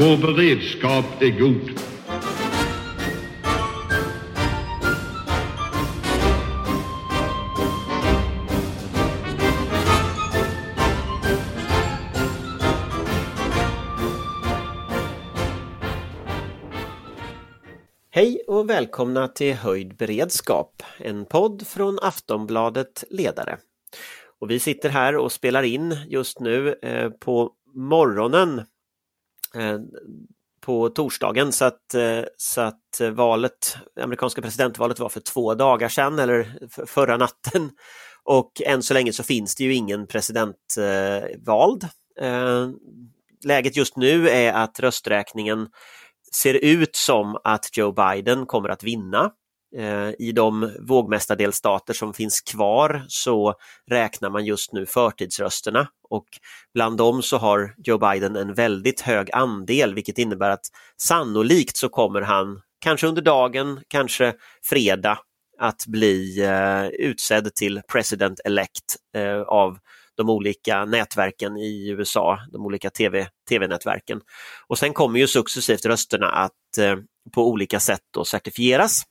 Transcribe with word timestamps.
Vår 0.00 0.16
beredskap 0.16 1.04
är 1.22 1.40
god. 1.40 1.80
Hej 18.10 18.42
och 18.46 18.70
välkomna 18.70 19.28
till 19.28 19.54
Höjd 19.54 19.96
beredskap, 19.96 20.82
en 20.98 21.24
podd 21.24 21.66
från 21.66 21.98
Aftonbladet 22.02 23.04
Ledare. 23.10 23.58
Och 24.38 24.50
vi 24.50 24.60
sitter 24.60 24.88
här 24.88 25.16
och 25.16 25.32
spelar 25.32 25.62
in 25.62 25.96
just 26.08 26.40
nu 26.40 26.74
eh, 26.82 27.10
på 27.10 27.52
morgonen 27.74 28.62
Eh, 29.54 29.78
på 30.60 30.88
torsdagen 30.88 31.52
så 31.52 31.64
att, 31.64 31.94
eh, 31.94 32.22
så 32.36 32.60
att 32.60 33.00
valet, 33.12 33.76
amerikanska 34.00 34.42
presidentvalet 34.42 34.98
var 34.98 35.08
för 35.08 35.20
två 35.20 35.54
dagar 35.54 35.88
sedan 35.88 36.18
eller 36.18 36.58
förra 36.86 37.16
natten. 37.16 37.70
Och 38.24 38.62
än 38.64 38.82
så 38.82 38.94
länge 38.94 39.12
så 39.12 39.22
finns 39.22 39.54
det 39.56 39.64
ju 39.64 39.74
ingen 39.74 40.06
presidentvald. 40.06 41.84
Eh, 42.20 42.68
läget 43.44 43.76
just 43.76 43.96
nu 43.96 44.28
är 44.28 44.52
att 44.52 44.80
rösträkningen 44.80 45.68
ser 46.34 46.54
ut 46.54 46.96
som 46.96 47.38
att 47.44 47.76
Joe 47.76 47.92
Biden 47.92 48.46
kommer 48.46 48.68
att 48.68 48.82
vinna. 48.82 49.30
Eh, 49.76 50.10
I 50.18 50.32
de 50.32 50.72
vågmästardelstater 50.80 51.94
som 51.94 52.14
finns 52.14 52.40
kvar 52.40 53.04
så 53.08 53.54
räknar 53.90 54.30
man 54.30 54.44
just 54.44 54.72
nu 54.72 54.86
förtidsrösterna 54.86 55.88
och 56.10 56.26
bland 56.74 56.96
dem 56.96 57.22
så 57.22 57.38
har 57.38 57.74
Joe 57.78 57.98
Biden 57.98 58.36
en 58.36 58.54
väldigt 58.54 59.00
hög 59.00 59.30
andel 59.32 59.94
vilket 59.94 60.18
innebär 60.18 60.50
att 60.50 60.66
sannolikt 61.02 61.76
så 61.76 61.88
kommer 61.88 62.20
han 62.20 62.60
kanske 62.80 63.06
under 63.06 63.22
dagen, 63.22 63.80
kanske 63.88 64.34
fredag 64.64 65.18
att 65.58 65.86
bli 65.86 66.42
eh, 66.42 66.86
utsedd 66.86 67.54
till 67.54 67.80
president 67.92 68.40
elect 68.44 68.96
eh, 69.16 69.40
av 69.40 69.78
de 70.16 70.30
olika 70.30 70.84
nätverken 70.84 71.56
i 71.56 71.88
USA, 71.88 72.38
de 72.52 72.66
olika 72.66 72.90
TV, 72.90 73.26
tv-nätverken. 73.48 74.20
Och 74.66 74.78
sen 74.78 74.92
kommer 74.92 75.18
ju 75.18 75.26
successivt 75.26 75.86
rösterna 75.86 76.26
att 76.26 76.78
eh, 76.78 76.96
på 77.34 77.48
olika 77.48 77.80
sätt 77.80 78.00
då 78.14 78.24
certifieras 78.24 79.02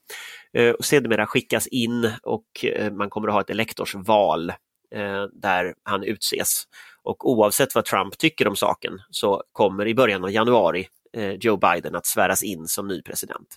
Eh, 0.58 0.72
och 0.72 0.86
sedermera 0.86 1.26
skickas 1.26 1.68
in 1.68 2.12
och 2.24 2.66
eh, 2.66 2.94
man 2.94 3.10
kommer 3.10 3.28
att 3.28 3.34
ha 3.34 3.42
ett 3.42 3.50
elektorsval 3.50 4.50
eh, 4.96 5.24
där 5.34 5.74
han 5.84 6.04
utses. 6.04 6.64
Och 7.04 7.30
oavsett 7.30 7.76
vad 7.76 7.86
Trump 7.86 8.18
tycker 8.18 8.48
om 8.48 8.56
saken 8.56 8.94
så 9.10 9.44
kommer 9.52 9.88
i 9.88 9.96
början 9.96 10.24
av 10.24 10.32
januari 10.32 10.88
eh, 11.18 11.34
Joe 11.34 11.58
Biden 11.58 11.96
att 11.96 12.06
sväras 12.06 12.44
in 12.44 12.68
som 12.68 12.88
ny 12.88 13.02
president. 13.02 13.48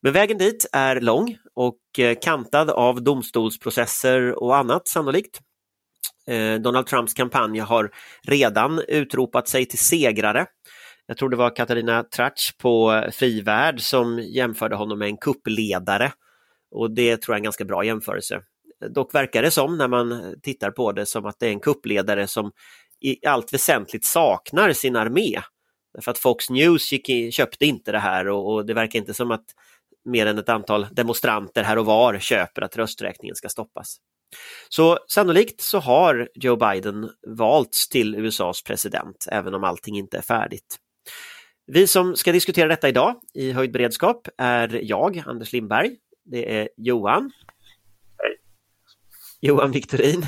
Men 0.00 0.12
vägen 0.12 0.38
dit 0.38 0.66
är 0.72 1.00
lång 1.00 1.36
och 1.54 1.98
eh, 1.98 2.16
kantad 2.22 2.70
av 2.70 3.02
domstolsprocesser 3.02 4.42
och 4.42 4.56
annat 4.56 4.88
sannolikt. 4.88 5.40
Eh, 6.26 6.54
Donald 6.54 6.86
Trumps 6.86 7.14
kampanj 7.14 7.58
har 7.58 7.90
redan 8.22 8.80
utropat 8.88 9.48
sig 9.48 9.66
till 9.66 9.78
segrare. 9.78 10.46
Jag 11.06 11.16
tror 11.16 11.28
det 11.28 11.36
var 11.36 11.56
Katarina 11.56 12.02
Tratsch 12.02 12.58
på 12.58 13.04
Frivärd 13.12 13.80
som 13.80 14.18
jämförde 14.18 14.76
honom 14.76 14.98
med 14.98 15.08
en 15.08 15.16
kuppledare. 15.16 16.12
Och 16.74 16.90
det 16.90 17.16
tror 17.16 17.32
jag 17.32 17.36
är 17.36 17.40
en 17.40 17.44
ganska 17.44 17.64
bra 17.64 17.84
jämförelse. 17.84 18.40
Dock 18.90 19.14
verkar 19.14 19.42
det 19.42 19.50
som 19.50 19.78
när 19.78 19.88
man 19.88 20.34
tittar 20.42 20.70
på 20.70 20.92
det 20.92 21.06
som 21.06 21.26
att 21.26 21.36
det 21.38 21.46
är 21.46 21.50
en 21.50 21.60
kuppledare 21.60 22.26
som 22.26 22.52
i 23.00 23.26
allt 23.26 23.52
väsentligt 23.52 24.04
saknar 24.04 24.72
sin 24.72 24.96
armé. 24.96 25.40
Därför 25.94 26.10
att 26.10 26.18
Fox 26.18 26.50
News 26.50 26.92
gick, 26.92 27.34
köpte 27.34 27.66
inte 27.66 27.92
det 27.92 27.98
här 27.98 28.28
och, 28.28 28.52
och 28.52 28.66
det 28.66 28.74
verkar 28.74 28.98
inte 28.98 29.14
som 29.14 29.30
att 29.30 29.44
mer 30.04 30.26
än 30.26 30.38
ett 30.38 30.48
antal 30.48 30.86
demonstranter 30.90 31.62
här 31.62 31.78
och 31.78 31.86
var 31.86 32.18
köper 32.18 32.62
att 32.62 32.76
rösträkningen 32.76 33.36
ska 33.36 33.48
stoppas. 33.48 33.96
Så 34.68 34.98
sannolikt 35.08 35.60
så 35.60 35.78
har 35.78 36.28
Joe 36.34 36.56
Biden 36.56 37.10
valts 37.26 37.88
till 37.88 38.14
USAs 38.14 38.62
president, 38.62 39.26
även 39.30 39.54
om 39.54 39.64
allting 39.64 39.98
inte 39.98 40.16
är 40.18 40.22
färdigt. 40.22 40.78
Vi 41.66 41.86
som 41.86 42.16
ska 42.16 42.32
diskutera 42.32 42.68
detta 42.68 42.88
idag 42.88 43.14
i 43.34 43.52
höjd 43.52 43.72
beredskap 43.72 44.28
är 44.38 44.80
jag, 44.82 45.22
Anders 45.26 45.52
Lindberg. 45.52 45.96
Det 46.24 46.60
är 46.60 46.68
Johan. 46.76 47.32
Hej. 48.18 48.36
Johan 49.40 49.70
Viktorin. 49.70 50.26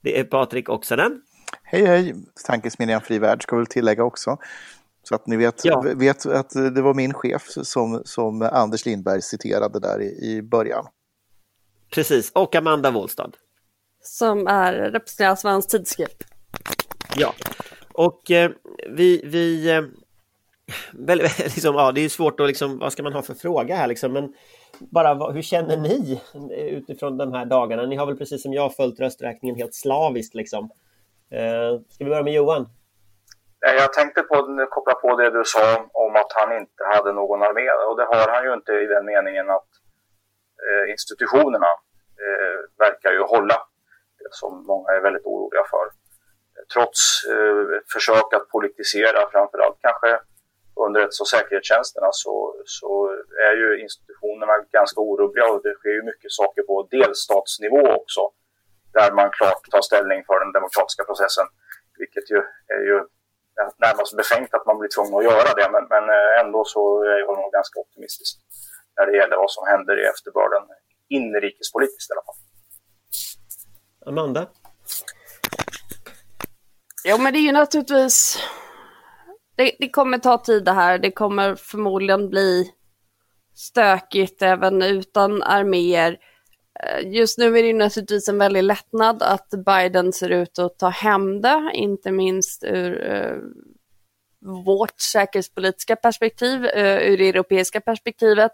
Det 0.00 0.18
är 0.18 0.24
Patrik 0.24 0.68
Oksanen. 0.68 1.22
Hej 1.62 1.86
hej! 1.86 2.14
Tankesmedjan 2.46 3.00
Fri 3.00 3.18
Värld 3.18 3.42
ska 3.42 3.56
väl 3.56 3.66
tillägga 3.66 4.04
också. 4.04 4.36
Så 5.02 5.14
att 5.14 5.26
ni 5.26 5.36
vet, 5.36 5.64
ja. 5.64 5.84
vet 5.96 6.26
att 6.26 6.50
det 6.50 6.82
var 6.82 6.94
min 6.94 7.14
chef 7.14 7.42
som, 7.48 8.02
som 8.04 8.42
Anders 8.42 8.86
Lindberg 8.86 9.22
citerade 9.22 9.80
där 9.80 10.02
i, 10.02 10.30
i 10.30 10.42
början. 10.42 10.86
Precis, 11.94 12.32
och 12.32 12.54
Amanda 12.54 12.90
Wåhlstad. 12.90 13.30
Som 14.00 14.46
är 14.46 14.72
representerar 14.72 15.36
Svensk 15.36 15.70
Tidskrift. 15.70 16.24
Ja, 17.16 17.34
och 17.92 18.30
eh, 18.30 18.50
vi, 18.90 19.22
vi 19.24 19.70
eh, 19.70 19.82
väl, 20.92 21.18
liksom, 21.38 21.74
ja, 21.74 21.92
det 21.92 22.00
är 22.00 22.08
svårt 22.08 22.40
att 22.40 22.46
liksom, 22.46 22.78
vad 22.78 22.92
ska 22.92 23.02
man 23.02 23.12
ha 23.12 23.22
för 23.22 23.34
fråga 23.34 23.76
här 23.76 23.86
liksom, 23.86 24.12
men 24.12 24.34
bara 24.78 25.32
hur 25.32 25.42
känner 25.42 25.76
ni 25.76 26.22
utifrån 26.50 27.18
de 27.18 27.32
här 27.32 27.44
dagarna? 27.44 27.86
Ni 27.86 27.96
har 27.96 28.06
väl 28.06 28.16
precis 28.16 28.42
som 28.42 28.52
jag 28.52 28.76
följt 28.76 29.00
rösträkningen 29.00 29.56
helt 29.56 29.74
slaviskt 29.74 30.34
liksom. 30.34 30.64
Eh, 31.30 31.80
ska 31.88 32.04
vi 32.04 32.10
börja 32.10 32.22
med 32.22 32.32
Johan? 32.32 32.66
Jag 33.60 33.92
tänkte 33.92 34.22
på, 34.22 34.66
koppla 34.70 34.94
på 34.94 35.16
det 35.16 35.30
du 35.30 35.42
sa 35.44 35.88
om 35.92 36.16
att 36.16 36.32
han 36.34 36.56
inte 36.56 36.84
hade 36.94 37.12
någon 37.12 37.42
armé 37.42 37.68
och 37.88 37.96
det 37.96 38.04
har 38.04 38.28
han 38.34 38.44
ju 38.44 38.54
inte 38.54 38.72
i 38.72 38.86
den 38.86 39.04
meningen 39.04 39.50
att 39.50 39.70
eh, 40.66 40.90
institutionerna 40.90 41.70
eh, 42.24 42.58
verkar 42.78 43.12
ju 43.12 43.22
hålla, 43.22 43.58
det 44.18 44.28
som 44.30 44.66
många 44.66 44.90
är 44.92 45.00
väldigt 45.00 45.26
oroliga 45.26 45.64
för. 45.70 45.86
Trots 46.74 47.00
eh, 47.32 47.64
försök 47.92 48.28
att 48.34 48.48
politisera, 48.48 49.30
framförallt 49.32 49.78
kanske 49.80 50.10
underrättelse 50.76 51.22
och 51.22 51.28
säkerhetstjänsterna, 51.28 52.08
så, 52.12 52.34
så 52.64 52.90
är 53.48 53.54
ju 53.62 53.68
institutionerna 53.84 54.52
ganska 54.78 55.00
orubbliga 55.00 55.46
och 55.52 55.62
det 55.62 55.74
sker 55.74 55.94
ju 55.98 56.02
mycket 56.02 56.32
saker 56.32 56.62
på 56.62 56.88
delstatsnivå 56.90 57.82
också 58.00 58.22
där 58.92 59.12
man 59.12 59.30
klart 59.30 59.70
tar 59.70 59.82
ställning 59.90 60.20
för 60.28 60.38
den 60.44 60.52
demokratiska 60.52 61.04
processen. 61.04 61.46
Vilket 61.98 62.30
ju 62.30 62.38
är 62.76 62.82
ju 62.90 62.98
närmast 63.84 64.16
befängt 64.16 64.54
att 64.54 64.66
man 64.66 64.78
blir 64.78 64.90
tvungen 64.94 65.14
att 65.18 65.24
göra 65.30 65.50
det, 65.60 65.68
men, 65.74 65.84
men 65.94 66.04
eh, 66.16 66.40
ändå 66.42 66.64
så 66.64 67.02
är 67.02 67.18
jag 67.18 67.38
nog 67.38 67.52
ganska 67.52 67.80
optimistisk 67.80 68.34
när 68.96 69.06
det 69.06 69.16
gäller 69.16 69.36
vad 69.36 69.50
som 69.50 69.66
händer 69.66 69.94
i 70.02 70.04
efterbörden, 70.12 70.62
inrikespolitiskt 71.08 72.10
i 72.10 72.12
alla 72.14 72.26
fall. 72.28 72.40
Amanda? 74.06 74.46
Jo, 77.04 77.18
men 77.18 77.32
det 77.32 77.38
är 77.38 77.46
ju 77.50 77.52
naturligtvis... 77.52 78.38
Det, 79.56 79.72
det 79.78 79.88
kommer 79.88 80.18
ta 80.18 80.38
tid 80.38 80.64
det 80.64 80.72
här. 80.72 80.98
Det 80.98 81.10
kommer 81.10 81.54
förmodligen 81.54 82.28
bli 82.30 82.70
stökigt 83.54 84.42
även 84.42 84.82
utan 84.82 85.42
arméer. 85.42 86.18
Eh, 86.80 87.12
just 87.12 87.38
nu 87.38 87.58
är 87.58 87.62
det 87.62 87.72
naturligtvis 87.72 88.28
en 88.28 88.38
väldig 88.38 88.62
lättnad 88.62 89.22
att 89.22 89.48
Biden 89.66 90.12
ser 90.12 90.30
ut 90.30 90.58
att 90.58 90.78
ta 90.78 90.88
hem 90.88 91.40
det, 91.40 91.70
inte 91.74 92.12
minst 92.12 92.64
ur 92.64 93.12
uh, 93.12 93.38
vårt 94.64 95.00
säkerhetspolitiska 95.00 95.96
perspektiv, 95.96 96.64
uh, 96.64 96.98
ur 96.98 97.18
det 97.18 97.28
europeiska 97.28 97.80
perspektivet. 97.80 98.52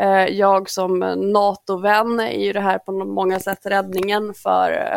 Uh, 0.00 0.26
jag 0.26 0.70
som 0.70 0.98
NATO-vän 1.32 2.20
är 2.20 2.44
ju 2.44 2.52
det 2.52 2.60
här 2.60 2.78
på 2.78 2.92
många 2.92 3.40
sätt 3.40 3.66
räddningen 3.66 4.34
för, 4.34 4.88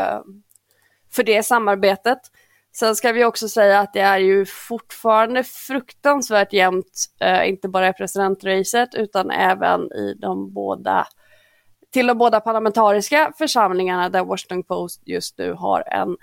för 1.11 1.23
det 1.23 1.43
samarbetet. 1.43 2.19
Sen 2.79 2.95
ska 2.95 3.11
vi 3.11 3.25
också 3.25 3.49
säga 3.49 3.79
att 3.79 3.93
det 3.93 3.99
är 3.99 4.17
ju 4.17 4.45
fortfarande 4.45 5.43
fruktansvärt 5.43 6.53
jämnt, 6.53 7.05
eh, 7.19 7.49
inte 7.49 7.69
bara 7.69 7.89
i 7.89 7.93
presidentracet 7.93 8.95
utan 8.95 9.31
även 9.31 9.81
i 9.81 10.13
de 10.21 10.53
båda 10.53 11.07
till 11.91 12.07
de 12.07 12.17
båda 12.17 12.39
parlamentariska 12.39 13.33
församlingarna 13.37 14.09
där 14.09 14.23
Washington 14.23 14.63
Post 14.63 15.01
just 15.05 15.37
nu 15.37 15.53
har 15.53 15.83
en 15.87 16.17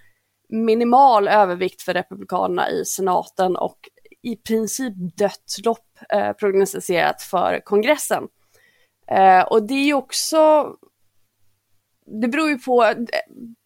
minimal 0.49 1.29
övervikt 1.29 1.83
för 1.83 1.95
Republikanerna 1.95 2.71
i 2.71 2.85
senaten 2.85 3.57
och 3.57 3.79
i 4.23 4.37
princip 4.37 4.95
dött 5.17 5.57
lopp 5.65 5.99
eh, 6.13 6.33
prognostiserat 6.33 7.23
för 7.23 7.61
kongressen. 7.65 8.29
Eh, 9.11 9.43
och 9.43 9.67
det 9.67 9.75
är 9.75 9.85
ju 9.85 9.95
också, 9.95 10.67
det 12.21 12.29
beror 12.29 12.49
ju 12.49 12.59
på 12.59 12.95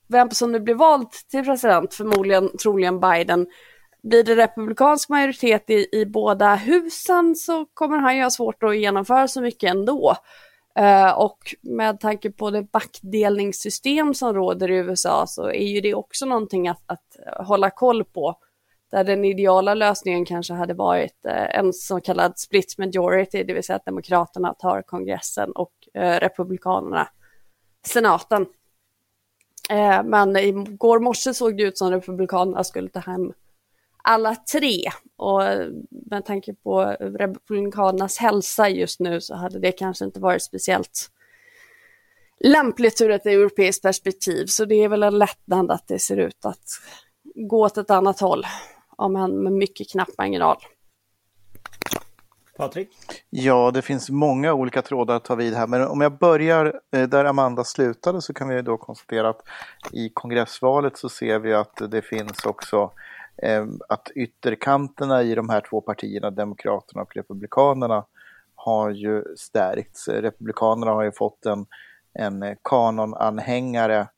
vem 0.09 0.31
som 0.31 0.53
nu 0.53 0.61
blir 0.61 0.75
vald 0.75 1.11
till 1.11 1.45
president, 1.45 1.95
förmodligen 1.95 2.57
troligen 2.57 3.01
Biden. 3.01 3.47
Blir 4.03 4.25
det 4.25 4.37
republikansk 4.37 5.09
majoritet 5.09 5.71
i, 5.71 5.89
i 5.93 6.07
båda 6.07 6.55
husen 6.55 7.35
så 7.35 7.67
kommer 7.75 7.99
han 7.99 8.17
ju 8.17 8.23
ha 8.23 8.31
svårt 8.31 8.63
att 8.63 8.77
genomföra 8.77 9.29
så 9.29 9.41
mycket 9.41 9.71
ändå. 9.71 10.17
Uh, 10.81 11.19
och 11.19 11.39
med 11.63 12.01
tanke 12.01 12.31
på 12.31 12.51
det 12.51 12.63
backdelningssystem 12.63 14.15
som 14.15 14.35
råder 14.35 14.71
i 14.71 14.77
USA 14.77 15.27
så 15.27 15.49
är 15.49 15.67
ju 15.67 15.81
det 15.81 15.95
också 15.95 16.27
någonting 16.27 16.69
att, 16.69 16.83
att 16.87 17.17
hålla 17.47 17.71
koll 17.71 18.05
på. 18.05 18.35
där 18.91 19.05
den 19.05 19.25
ideala 19.25 19.75
lösningen 19.75 20.25
kanske 20.25 20.55
hade 20.55 20.75
varit 20.75 21.27
uh, 21.27 21.59
en 21.59 21.73
så 21.73 22.01
kallad 22.01 22.39
split 22.39 22.79
majority, 22.79 23.43
det 23.45 23.55
vill 23.55 23.65
säga 23.65 23.77
att 23.77 23.85
Demokraterna 23.85 24.55
tar 24.55 24.83
kongressen 24.83 25.53
och 25.53 25.73
uh, 25.99 26.01
Republikanerna 26.03 27.09
senaten. 27.87 28.47
Eh, 29.71 30.03
men 30.05 30.37
i 30.37 30.53
går 30.53 31.01
morse 31.01 31.35
såg 31.35 31.57
det 31.57 31.63
ut 31.63 31.79
som 31.79 31.91
Republikanerna 31.91 32.65
skulle 32.65 32.89
ta 32.89 33.01
hem 33.01 33.33
alla 34.03 34.35
tre. 34.35 34.83
Och 35.17 35.43
med 35.91 36.25
tanke 36.25 36.55
på 36.55 36.97
Republikanernas 37.01 38.19
hälsa 38.19 38.69
just 38.69 39.01
nu 39.01 39.21
så 39.21 39.35
hade 39.35 39.59
det 39.59 39.73
kanske 39.73 40.05
inte 40.05 40.21
varit 40.21 40.43
speciellt 40.43 41.11
lämpligt 42.41 43.01
ur 43.01 43.11
ett 43.11 43.27
europeiskt 43.27 43.83
perspektiv. 43.83 44.47
Så 44.47 44.65
det 44.65 44.75
är 44.75 44.89
väl 44.89 45.03
en 45.03 45.19
lättnad 45.19 45.71
att 45.71 45.89
det 45.89 45.99
ser 45.99 46.17
ut 46.17 46.45
att 46.45 46.65
gå 47.35 47.65
åt 47.65 47.79
ett 47.79 47.91
annat 47.91 48.21
håll 48.21 48.47
om 48.97 49.17
än 49.17 49.43
med 49.43 49.53
mycket 49.53 49.91
knapp 49.91 50.19
marginal. 50.19 50.57
Patrik? 52.57 52.89
Ja, 53.31 53.71
det 53.75 53.83
finns 53.83 54.11
många 54.11 54.55
olika 54.55 54.83
trådar 54.83 55.17
att 55.17 55.25
ta 55.25 55.35
vid 55.35 55.55
här, 55.55 55.67
men 55.67 55.87
om 55.87 56.01
jag 56.01 56.19
börjar 56.19 56.81
eh, 56.93 57.09
där 57.09 57.25
Amanda 57.25 57.65
slutade 57.65 58.23
så 58.23 58.35
kan 58.35 58.49
vi 58.49 58.63
då 58.63 58.77
konstatera 58.77 59.29
att 59.29 59.43
i 59.93 60.09
kongressvalet 60.15 60.97
så 60.99 61.09
ser 61.09 61.39
vi 61.39 61.55
att 61.55 61.91
det 61.91 62.03
finns 62.03 62.47
också 62.47 62.93
eh, 63.43 63.67
att 63.89 64.11
ytterkanterna 64.15 65.23
i 65.23 65.35
de 65.35 65.49
här 65.49 65.61
två 65.71 65.81
partierna, 65.81 66.31
Demokraterna 66.31 67.03
och 67.03 67.17
Republikanerna, 67.17 68.05
har 68.55 68.91
ju 68.91 69.23
stärkts. 69.37 70.09
Republikanerna 70.09 70.93
har 70.93 71.05
ju 71.05 71.13
fått 71.13 71.47
en, 71.47 71.67
en 72.19 72.57
kanonanhängare, 72.65 74.09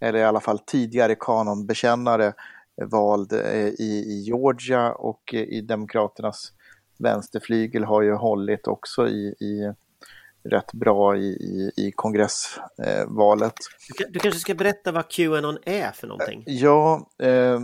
eller 0.00 0.18
i 0.18 0.24
alla 0.24 0.40
fall 0.40 0.58
tidigare 0.58 1.14
kanonbekännare, 1.14 2.32
vald 2.84 3.32
eh, 3.32 3.66
i, 3.66 4.04
i 4.06 4.22
Georgia 4.26 4.92
och 4.92 5.34
eh, 5.34 5.40
i 5.40 5.60
Demokraternas 5.60 6.52
vänsterflygel 6.98 7.84
har 7.84 8.02
ju 8.02 8.12
hållit 8.12 8.66
också 8.66 9.08
i, 9.08 9.34
i 9.40 9.72
rätt 10.48 10.72
bra 10.72 11.16
i, 11.16 11.26
i, 11.26 11.72
i 11.76 11.92
kongressvalet. 11.92 13.54
Du, 13.98 14.04
du, 14.10 14.18
kanske 14.18 14.40
ska 14.40 14.54
berätta 14.54 14.92
vad 14.92 15.08
Qanon 15.08 15.58
är 15.64 15.90
för 15.90 16.06
någonting? 16.06 16.44
Ja, 16.46 17.10
eh, 17.18 17.60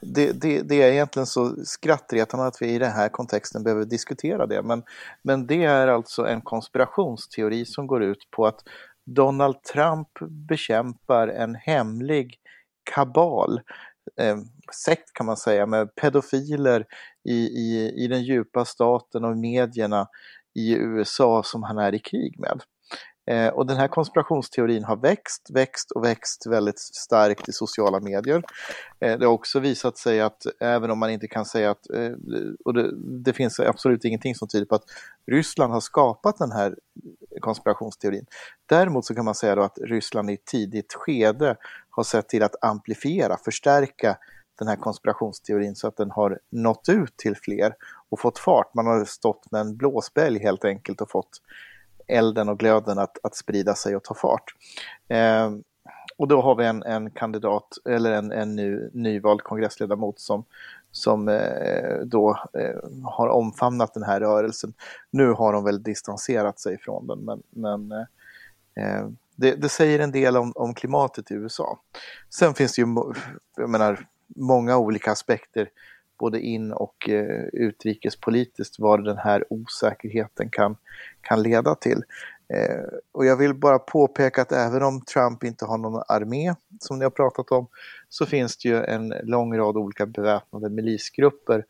det, 0.00 0.32
det, 0.32 0.62
det, 0.62 0.82
är 0.82 0.92
egentligen 0.92 1.26
så 1.26 1.56
skrattretande 1.64 2.46
att 2.46 2.62
vi 2.62 2.66
i 2.66 2.78
den 2.78 2.92
här 2.92 3.08
kontexten 3.08 3.62
behöver 3.62 3.84
diskutera 3.84 4.46
det. 4.46 4.62
Men, 4.62 4.82
men 5.22 5.46
det 5.46 5.64
är 5.64 5.88
alltså 5.88 6.26
en 6.26 6.40
konspirationsteori 6.40 7.64
som 7.64 7.86
går 7.86 8.02
ut 8.02 8.28
på 8.30 8.46
att 8.46 8.60
Donald 9.06 9.62
Trump 9.62 10.08
bekämpar 10.48 11.28
en 11.28 11.54
hemlig 11.54 12.38
kabal 12.94 13.60
eh, 14.16 14.36
sekt 14.72 15.12
kan 15.12 15.26
man 15.26 15.36
säga 15.36 15.66
med 15.66 15.94
pedofiler 15.94 16.86
i, 17.28 17.36
i, 17.36 17.92
i 18.04 18.08
den 18.08 18.22
djupa 18.22 18.64
staten 18.64 19.24
och 19.24 19.36
medierna 19.36 20.08
i 20.54 20.74
USA 20.74 21.42
som 21.42 21.62
han 21.62 21.78
är 21.78 21.94
i 21.94 21.98
krig 21.98 22.40
med. 22.40 22.62
Eh, 23.28 23.48
och 23.48 23.66
den 23.66 23.76
här 23.76 23.88
konspirationsteorin 23.88 24.84
har 24.84 24.96
växt, 24.96 25.50
växt 25.54 25.90
och 25.90 26.04
växt 26.04 26.46
väldigt 26.46 26.78
starkt 26.78 27.48
i 27.48 27.52
sociala 27.52 28.00
medier. 28.00 28.42
Eh, 29.00 29.18
det 29.18 29.26
har 29.26 29.32
också 29.32 29.60
visat 29.60 29.98
sig 29.98 30.20
att 30.20 30.42
även 30.60 30.90
om 30.90 30.98
man 30.98 31.10
inte 31.10 31.28
kan 31.28 31.44
säga 31.44 31.70
att, 31.70 31.90
eh, 31.90 32.12
och 32.64 32.74
det, 32.74 32.90
det, 33.24 33.32
finns 33.32 33.60
absolut 33.60 34.04
ingenting 34.04 34.34
som 34.34 34.48
tyder 34.48 34.66
på 34.66 34.74
att 34.74 34.84
Ryssland 35.30 35.72
har 35.72 35.80
skapat 35.80 36.38
den 36.38 36.52
här 36.52 36.76
konspirationsteorin. 37.40 38.26
Däremot 38.66 39.04
så 39.04 39.14
kan 39.14 39.24
man 39.24 39.34
säga 39.34 39.54
då 39.54 39.62
att 39.62 39.78
Ryssland 39.78 40.30
i 40.30 40.34
ett 40.34 40.44
tidigt 40.44 40.94
skede 40.94 41.56
har 41.98 42.04
sett 42.04 42.28
till 42.28 42.42
att 42.42 42.64
amplifiera, 42.64 43.36
förstärka 43.36 44.18
den 44.58 44.68
här 44.68 44.76
konspirationsteorin 44.76 45.76
så 45.76 45.88
att 45.88 45.96
den 45.96 46.10
har 46.10 46.38
nått 46.50 46.88
ut 46.88 47.16
till 47.16 47.36
fler 47.36 47.74
och 48.08 48.20
fått 48.20 48.38
fart. 48.38 48.74
Man 48.74 48.86
har 48.86 49.04
stått 49.04 49.50
med 49.50 49.60
en 49.60 49.76
blåsbälg 49.76 50.42
helt 50.42 50.64
enkelt 50.64 51.00
och 51.00 51.10
fått 51.10 51.42
elden 52.06 52.48
och 52.48 52.58
glöden 52.58 52.98
att, 52.98 53.18
att 53.22 53.36
sprida 53.36 53.74
sig 53.74 53.96
och 53.96 54.04
ta 54.04 54.14
fart. 54.14 54.54
Eh, 55.08 55.50
och 56.16 56.28
då 56.28 56.42
har 56.42 56.54
vi 56.54 56.64
en, 56.66 56.82
en 56.82 57.10
kandidat, 57.10 57.68
eller 57.88 58.12
en, 58.12 58.32
en 58.32 58.56
ny, 58.56 58.80
nyvald 58.92 59.42
kongressledamot 59.42 60.20
som, 60.20 60.44
som 60.90 61.28
eh, 61.28 61.98
då 62.04 62.38
eh, 62.54 62.90
har 63.04 63.28
omfamnat 63.28 63.94
den 63.94 64.02
här 64.02 64.20
rörelsen. 64.20 64.72
Nu 65.10 65.30
har 65.32 65.52
de 65.52 65.64
väl 65.64 65.82
distanserat 65.82 66.60
sig 66.60 66.78
från 66.78 67.06
den, 67.06 67.18
men, 67.18 67.42
men 67.50 67.92
eh, 67.92 68.06
ehm, 68.84 69.16
det, 69.38 69.54
det, 69.54 69.68
säger 69.68 69.98
en 69.98 70.12
del 70.12 70.36
om, 70.36 70.52
om 70.54 70.74
klimatet 70.74 71.30
i 71.30 71.34
USA. 71.34 71.78
Sen 72.30 72.54
finns 72.54 72.74
det 72.74 72.82
ju, 72.82 72.86
jag 73.56 73.70
menar, 73.70 74.06
många 74.36 74.76
olika 74.76 75.12
aspekter 75.12 75.68
både 76.18 76.40
in 76.40 76.72
och 76.72 77.08
eh, 77.08 77.44
utrikespolitiskt 77.52 78.78
vad 78.78 79.04
den 79.04 79.18
här 79.18 79.44
osäkerheten 79.50 80.50
kan, 80.50 80.76
kan 81.20 81.42
leda 81.42 81.74
till. 81.74 82.02
Eh, 82.54 82.84
och 83.12 83.26
jag 83.26 83.36
vill 83.36 83.54
bara 83.54 83.78
påpeka 83.78 84.42
att 84.42 84.52
även 84.52 84.82
om 84.82 85.00
Trump 85.00 85.44
inte 85.44 85.64
har 85.64 85.78
någon 85.78 86.02
armé, 86.08 86.54
som 86.80 86.98
ni 86.98 87.04
har 87.04 87.10
pratat 87.10 87.50
om, 87.50 87.66
så 88.08 88.26
finns 88.26 88.56
det 88.56 88.68
ju 88.68 88.84
en 88.84 89.14
lång 89.22 89.56
rad 89.58 89.76
olika 89.76 90.06
beväpnade 90.06 90.70
milisgrupper 90.70 91.64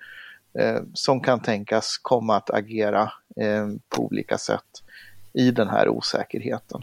eh, 0.59 0.81
som 0.95 1.21
kan 1.21 1.41
tänkas 1.41 1.99
komma 2.03 2.37
att 2.37 2.51
agera 2.51 3.13
eh, 3.37 3.69
på 3.89 4.05
olika 4.05 4.39
sätt 4.39 4.83
i 5.33 5.51
den 5.51 5.69
här 5.69 5.89
osäkerheten. 5.89 6.83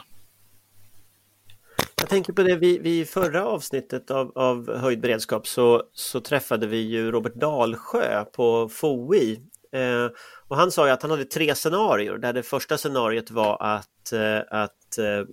Jag 2.05 2.09
tänker 2.09 2.33
på 2.33 2.43
det, 2.43 2.55
vi, 2.55 2.79
vi 2.79 3.05
förra 3.05 3.45
avsnittet 3.45 4.11
av, 4.11 4.31
av 4.35 4.77
höjd 4.77 5.01
beredskap 5.01 5.47
så, 5.47 5.83
så 5.93 6.19
träffade 6.19 6.67
vi 6.67 6.77
ju 6.77 7.11
Robert 7.11 7.33
Dalsjö 7.35 8.25
på 8.25 8.69
FOI. 8.69 9.39
Eh, 9.71 10.07
och 10.47 10.57
han 10.57 10.71
sa 10.71 10.85
ju 10.85 10.93
att 10.93 11.01
han 11.01 11.11
hade 11.11 11.25
tre 11.25 11.55
scenarier 11.55 12.17
där 12.17 12.33
det 12.33 12.43
första 12.43 12.77
scenariot 12.77 13.31
var 13.31 13.57
att, 13.61 14.13
eh, 14.13 14.39
att 14.49 14.97
eh, 14.97 15.27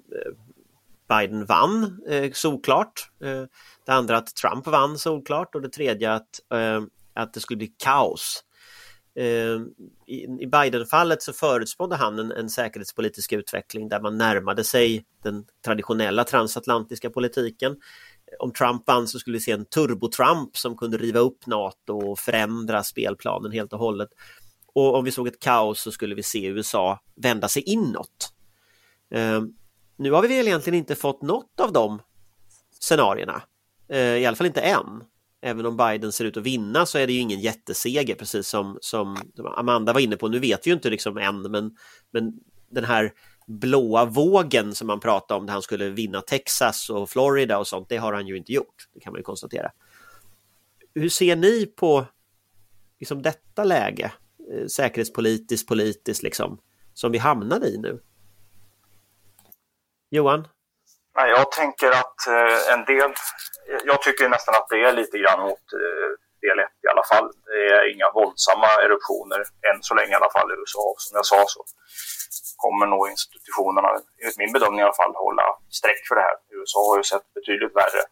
Biden 1.08 1.44
vann 1.44 2.02
eh, 2.08 2.32
solklart. 2.32 3.10
Eh, 3.24 3.44
det 3.86 3.92
andra 3.92 4.16
att 4.16 4.34
Trump 4.34 4.66
vann 4.66 4.98
solklart 4.98 5.54
och 5.54 5.62
det 5.62 5.68
tredje 5.68 6.12
att, 6.12 6.40
eh, 6.54 6.82
att 7.14 7.34
det 7.34 7.40
skulle 7.40 7.58
bli 7.58 7.74
kaos. 7.84 8.44
Eh, 9.14 9.60
I 10.06 10.46
Biden-fallet 10.46 11.22
så 11.22 11.32
förutspådde 11.32 11.96
han 11.96 12.18
en, 12.18 12.32
en 12.32 12.50
säkerhetspolitisk 12.50 13.32
utveckling 13.32 13.88
där 13.88 14.00
man 14.00 14.18
närmade 14.18 14.64
sig 14.64 15.04
den 15.22 15.44
traditionella 15.64 16.24
transatlantiska 16.24 17.10
politiken. 17.10 17.76
Om 18.38 18.52
Trump 18.52 18.86
vann 18.86 19.08
så 19.08 19.18
skulle 19.18 19.36
vi 19.36 19.40
se 19.40 19.52
en 19.52 19.66
turbo-Trump 19.66 20.56
som 20.56 20.76
kunde 20.76 20.98
riva 20.98 21.20
upp 21.20 21.46
NATO 21.46 22.10
och 22.10 22.18
förändra 22.18 22.82
spelplanen 22.82 23.52
helt 23.52 23.72
och 23.72 23.78
hållet. 23.78 24.08
Och 24.74 24.94
om 24.94 25.04
vi 25.04 25.10
såg 25.10 25.28
ett 25.28 25.40
kaos 25.40 25.80
så 25.80 25.90
skulle 25.90 26.14
vi 26.14 26.22
se 26.22 26.46
USA 26.46 27.00
vända 27.14 27.48
sig 27.48 27.62
inåt. 27.62 28.32
Eh, 29.10 29.42
nu 29.96 30.10
har 30.10 30.22
vi 30.22 30.28
väl 30.28 30.46
egentligen 30.46 30.78
inte 30.78 30.94
fått 30.94 31.22
något 31.22 31.60
av 31.60 31.72
de 31.72 32.02
scenarierna. 32.80 33.42
Eh, 33.88 33.98
I 33.98 34.26
alla 34.26 34.36
fall 34.36 34.46
inte 34.46 34.60
än 34.60 35.04
även 35.42 35.66
om 35.66 35.76
Biden 35.76 36.12
ser 36.12 36.24
ut 36.24 36.36
att 36.36 36.42
vinna 36.42 36.86
så 36.86 36.98
är 36.98 37.06
det 37.06 37.12
ju 37.12 37.20
ingen 37.20 37.40
jätteseger 37.40 38.14
precis 38.14 38.48
som, 38.48 38.78
som 38.80 39.16
Amanda 39.56 39.92
var 39.92 40.00
inne 40.00 40.16
på. 40.16 40.28
Nu 40.28 40.38
vet 40.38 40.66
vi 40.66 40.70
ju 40.70 40.74
inte 40.74 40.90
liksom 40.90 41.18
än 41.18 41.42
men, 41.42 41.76
men 42.10 42.32
den 42.70 42.84
här 42.84 43.12
blåa 43.46 44.04
vågen 44.04 44.74
som 44.74 44.86
man 44.86 45.00
pratade 45.00 45.40
om 45.40 45.46
där 45.46 45.52
han 45.52 45.62
skulle 45.62 45.88
vinna 45.88 46.20
Texas 46.20 46.90
och 46.90 47.10
Florida 47.10 47.58
och 47.58 47.66
sånt, 47.66 47.88
det 47.88 47.96
har 47.96 48.12
han 48.12 48.26
ju 48.26 48.36
inte 48.36 48.52
gjort. 48.52 48.88
Det 48.94 49.00
kan 49.00 49.12
man 49.12 49.18
ju 49.18 49.24
konstatera. 49.24 49.70
Hur 50.94 51.08
ser 51.08 51.36
ni 51.36 51.66
på 51.66 52.06
liksom 52.98 53.22
detta 53.22 53.64
läge, 53.64 54.12
eh, 54.52 54.66
säkerhetspolitiskt, 54.66 55.68
politiskt 55.68 56.22
liksom, 56.22 56.58
som 56.94 57.12
vi 57.12 57.18
hamnade 57.18 57.68
i 57.68 57.78
nu? 57.78 58.00
Johan? 60.10 60.48
Jag 61.14 61.52
tänker 61.52 61.90
att 61.90 62.26
eh, 62.28 62.72
en 62.72 62.84
del, 62.84 63.10
jag 63.84 64.02
tycker 64.02 64.28
nästan 64.28 64.54
att 64.54 64.68
det 64.68 64.80
är 64.88 64.92
lite 64.92 65.18
grann 65.18 65.40
mot 65.40 65.66
eh, 65.82 66.10
del 66.44 66.58
1 66.58 66.68
i 66.86 66.88
alla 66.92 67.04
fall. 67.10 67.26
Det 67.48 67.60
är 67.76 67.94
inga 67.94 68.08
våldsamma 68.18 68.70
eruptioner 68.86 69.40
än 69.68 69.78
så 69.88 69.92
länge 69.98 70.12
i 70.12 70.18
alla 70.20 70.34
fall 70.36 70.48
i 70.52 70.54
USA. 70.60 70.84
Som 71.04 71.12
jag 71.18 71.26
sa 71.32 71.40
så 71.54 71.60
kommer 72.64 72.86
nog 72.86 73.02
institutionerna, 73.14 73.88
enligt 74.20 74.42
min 74.42 74.52
bedömning 74.56 74.80
i 74.80 74.86
alla 74.86 75.00
fall, 75.02 75.14
hålla 75.26 75.46
streck 75.78 76.02
för 76.08 76.14
det 76.18 76.26
här. 76.28 76.36
USA 76.58 76.80
har 76.88 76.96
ju 77.00 77.04
sett 77.12 77.26
betydligt 77.38 77.74
värre 77.82 78.02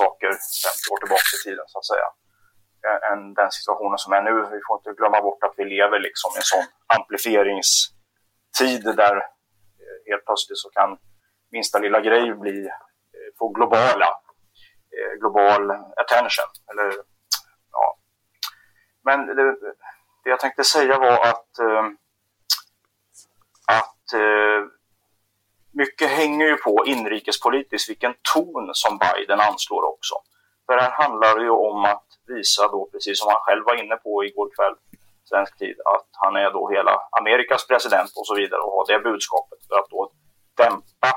saker 0.00 0.28
50 0.28 0.92
år 0.92 0.98
tillbaka 1.02 1.30
i 1.36 1.40
tiden 1.46 1.66
så 1.72 1.78
att 1.78 1.90
säga 1.92 2.08
än 3.10 3.34
den 3.34 3.50
situationen 3.50 3.98
som 3.98 4.12
är 4.12 4.22
nu. 4.22 4.34
Vi 4.56 4.60
får 4.66 4.76
inte 4.78 4.92
glömma 5.00 5.20
bort 5.26 5.42
att 5.42 5.54
vi 5.56 5.64
lever 5.64 5.98
liksom 5.98 6.30
i 6.34 6.38
en 6.42 6.50
sån 6.52 6.66
amplifieringstid 6.96 8.84
där 9.02 9.16
eh, 9.82 9.98
helt 10.10 10.24
plötsligt 10.28 10.58
så 10.64 10.68
kan 10.70 10.98
minsta 11.52 11.78
lilla 11.78 12.00
grej 12.00 12.34
bli, 12.34 12.58
eh, 13.16 13.30
få 13.38 13.48
globala, 13.48 14.08
Eh, 14.98 15.18
global 15.20 15.70
attention. 15.96 16.50
Eller, 16.70 16.92
ja. 17.72 17.96
Men 19.04 19.26
det, 19.26 19.56
det 20.24 20.30
jag 20.30 20.40
tänkte 20.40 20.64
säga 20.64 20.98
var 20.98 21.26
att, 21.26 21.58
eh, 21.58 21.84
att 23.66 24.12
eh, 24.12 24.66
mycket 25.72 26.10
hänger 26.10 26.46
ju 26.46 26.56
på 26.56 26.84
inrikespolitiskt 26.86 27.90
vilken 27.90 28.14
ton 28.34 28.70
som 28.74 28.98
Biden 28.98 29.40
anslår 29.40 29.84
också. 29.84 30.14
För 30.66 30.78
här 30.78 30.90
handlar 30.90 31.36
det 31.38 31.42
ju 31.42 31.50
om 31.50 31.84
att 31.84 32.06
visa 32.26 32.68
då, 32.68 32.88
precis 32.92 33.18
som 33.20 33.28
han 33.32 33.40
själv 33.40 33.64
var 33.64 33.74
inne 33.74 33.96
på 33.96 34.24
igår 34.24 34.50
kväll, 34.56 34.74
svensk 35.24 35.58
tid, 35.58 35.76
att 35.94 36.08
han 36.12 36.36
är 36.36 36.50
då 36.50 36.68
hela 36.68 37.00
Amerikas 37.20 37.66
president 37.66 38.10
och 38.16 38.26
så 38.26 38.34
vidare 38.34 38.60
och 38.60 38.72
ha 38.72 38.84
det 38.84 38.98
budskapet 38.98 39.58
för 39.68 39.78
att 39.78 39.90
då 39.90 40.12
dämpa 40.56 41.10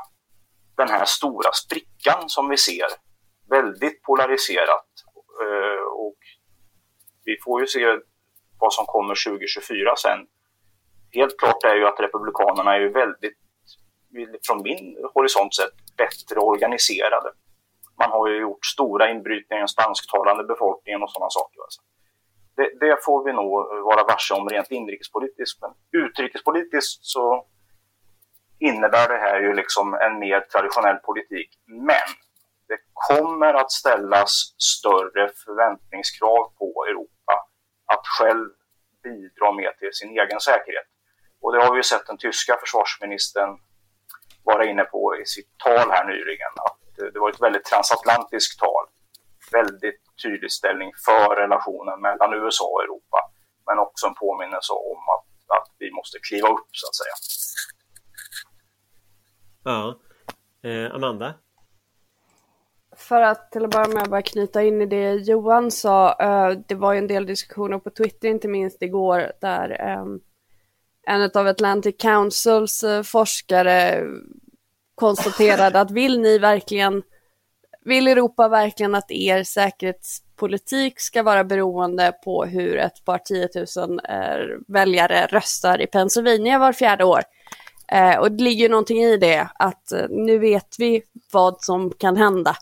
den 0.77 0.89
här 0.89 1.05
stora 1.05 1.51
sprickan 1.53 2.29
som 2.29 2.49
vi 2.49 2.57
ser, 2.57 2.87
väldigt 3.51 4.01
polariserat. 4.03 4.89
Eh, 5.43 5.83
och 6.05 6.19
vi 7.25 7.37
får 7.43 7.61
ju 7.61 7.67
se 7.67 7.85
vad 8.59 8.73
som 8.73 8.85
kommer 8.85 9.15
2024 9.29 9.95
sen. 9.95 10.19
Helt 11.13 11.39
klart 11.39 11.63
är 11.63 11.75
ju 11.75 11.85
att 11.87 11.99
Republikanerna 11.99 12.75
är 12.75 12.79
ju 12.79 12.89
väldigt, 12.89 13.37
från 14.47 14.61
min 14.61 14.97
horisont 15.13 15.55
sett, 15.55 15.77
bättre 15.97 16.39
organiserade. 16.39 17.29
Man 17.99 18.11
har 18.11 18.27
ju 18.29 18.37
gjort 18.41 18.65
stora 18.65 19.11
inbrytningar 19.11 19.59
i 19.59 19.65
den 19.65 19.67
spansktalande 19.67 20.43
befolkningen 20.43 21.03
och 21.03 21.11
sådana 21.11 21.29
saker. 21.29 21.61
Det, 22.55 22.69
det, 22.79 22.97
får 23.05 23.25
vi 23.25 23.33
nog 23.33 23.51
vara 23.89 24.03
varse 24.03 24.33
om 24.33 24.49
rent 24.49 24.71
inrikespolitiskt. 24.71 25.61
Men 25.61 25.71
utrikespolitiskt 26.03 27.05
så 27.05 27.45
innebär 28.59 29.07
det 29.07 29.17
här 29.17 29.39
ju 29.39 29.53
liksom 29.53 29.93
en 29.93 30.19
mer 30.19 30.39
traditionell 30.39 30.95
politik. 30.95 31.49
Men 31.67 32.07
det 32.71 32.79
kommer 33.09 33.53
att 33.53 33.71
ställas 33.71 34.31
större 34.73 35.23
förväntningskrav 35.45 36.43
på 36.59 36.85
Europa 36.89 37.33
att 37.93 38.05
själv 38.17 38.49
bidra 39.03 39.51
mer 39.59 39.71
till 39.79 39.93
sin 39.93 40.09
egen 40.21 40.39
säkerhet. 40.39 40.89
Och 41.41 41.51
det 41.53 41.63
har 41.63 41.71
vi 41.73 41.79
ju 41.79 41.83
sett 41.83 42.07
den 42.07 42.17
tyska 42.17 42.53
försvarsministern 42.63 43.51
vara 44.43 44.65
inne 44.65 44.83
på 44.83 45.01
i 45.21 45.25
sitt 45.25 45.51
tal 45.57 45.87
här 45.95 46.05
nyligen. 46.05 46.53
Att 46.67 47.13
det 47.13 47.19
var 47.19 47.29
ett 47.29 47.41
väldigt 47.41 47.65
transatlantiskt 47.65 48.59
tal. 48.59 48.85
Väldigt 49.51 50.01
tydlig 50.23 50.51
ställning 50.51 50.91
för 51.05 51.35
relationen 51.35 52.01
mellan 52.01 52.33
USA 52.33 52.65
och 52.73 52.83
Europa. 52.83 53.19
Men 53.67 53.79
också 53.79 54.07
en 54.07 54.13
påminnelse 54.13 54.73
om 54.73 55.01
att, 55.15 55.57
att 55.57 55.69
vi 55.79 55.91
måste 55.91 56.19
kliva 56.19 56.47
upp 56.47 56.69
så 56.71 56.87
att 56.89 56.97
säga. 57.01 57.15
Ja. 59.63 59.99
Eh, 60.69 60.95
Amanda? 60.95 61.33
För 63.01 63.21
att 63.21 63.51
till 63.51 63.65
att 63.65 63.71
börja 63.71 63.87
med 63.87 64.09
bara 64.09 64.21
knyta 64.21 64.63
in 64.63 64.81
i 64.81 64.85
det 64.85 65.13
Johan 65.13 65.71
sa, 65.71 66.17
uh, 66.21 66.59
det 66.67 66.75
var 66.75 66.93
ju 66.93 66.99
en 66.99 67.07
del 67.07 67.25
diskussioner 67.25 67.79
på 67.79 67.89
Twitter 67.89 68.27
inte 68.27 68.47
minst 68.47 68.81
igår 68.81 69.31
där 69.41 69.97
um, 70.01 70.19
en 71.07 71.31
av 71.33 71.47
Atlantic 71.47 71.95
Councils 71.99 72.83
uh, 72.83 73.01
forskare 73.01 74.07
konstaterade 74.95 75.79
att 75.79 75.91
vill 75.91 76.21
ni 76.21 76.37
verkligen, 76.37 77.03
vill 77.85 78.07
Europa 78.07 78.47
verkligen 78.47 78.95
att 78.95 79.11
er 79.11 79.43
säkerhetspolitik 79.43 80.99
ska 80.99 81.23
vara 81.23 81.43
beroende 81.43 82.13
på 82.23 82.45
hur 82.45 82.77
ett 82.77 83.05
par 83.05 83.17
tiotusen 83.17 83.91
uh, 83.91 84.59
väljare 84.67 85.25
röstar 85.25 85.81
i 85.81 85.87
Pennsylvania 85.87 86.59
var 86.59 86.73
fjärde 86.73 87.03
år? 87.03 87.21
Och 88.19 88.31
det 88.31 88.43
ligger 88.43 88.69
någonting 88.69 89.03
i 89.03 89.17
det, 89.17 89.47
att 89.55 89.91
nu 90.09 90.37
vet 90.39 90.75
vi 90.79 91.03
vad 91.31 91.61
som 91.61 91.91
kan 91.91 92.17
hända. 92.17 92.55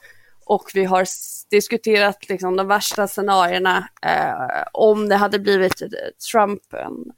Och 0.49 0.71
vi 0.73 0.85
har 0.85 1.05
diskuterat 1.49 2.29
liksom, 2.29 2.55
de 2.55 2.67
värsta 2.67 3.07
scenarierna 3.07 3.89
eh, 4.05 4.63
om 4.73 5.09
det 5.09 5.15
hade 5.15 5.39
blivit 5.39 5.81
eh, 5.81 5.87
Trump, 6.31 6.73
en, 6.73 7.11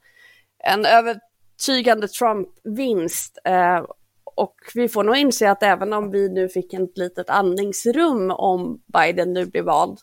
en 0.64 0.86
övertygande 0.86 2.08
Trump-vinst. 2.08 3.38
Eh, 3.44 3.84
och 4.24 4.54
vi 4.74 4.88
får 4.88 5.04
nog 5.04 5.16
inse 5.16 5.50
att 5.50 5.62
även 5.62 5.92
om 5.92 6.10
vi 6.10 6.28
nu 6.28 6.48
fick 6.48 6.72
ett 6.72 6.98
litet 6.98 7.30
andningsrum 7.30 8.30
om 8.30 8.82
Biden 8.86 9.32
nu 9.32 9.46
blir 9.46 9.62
vald, 9.62 9.98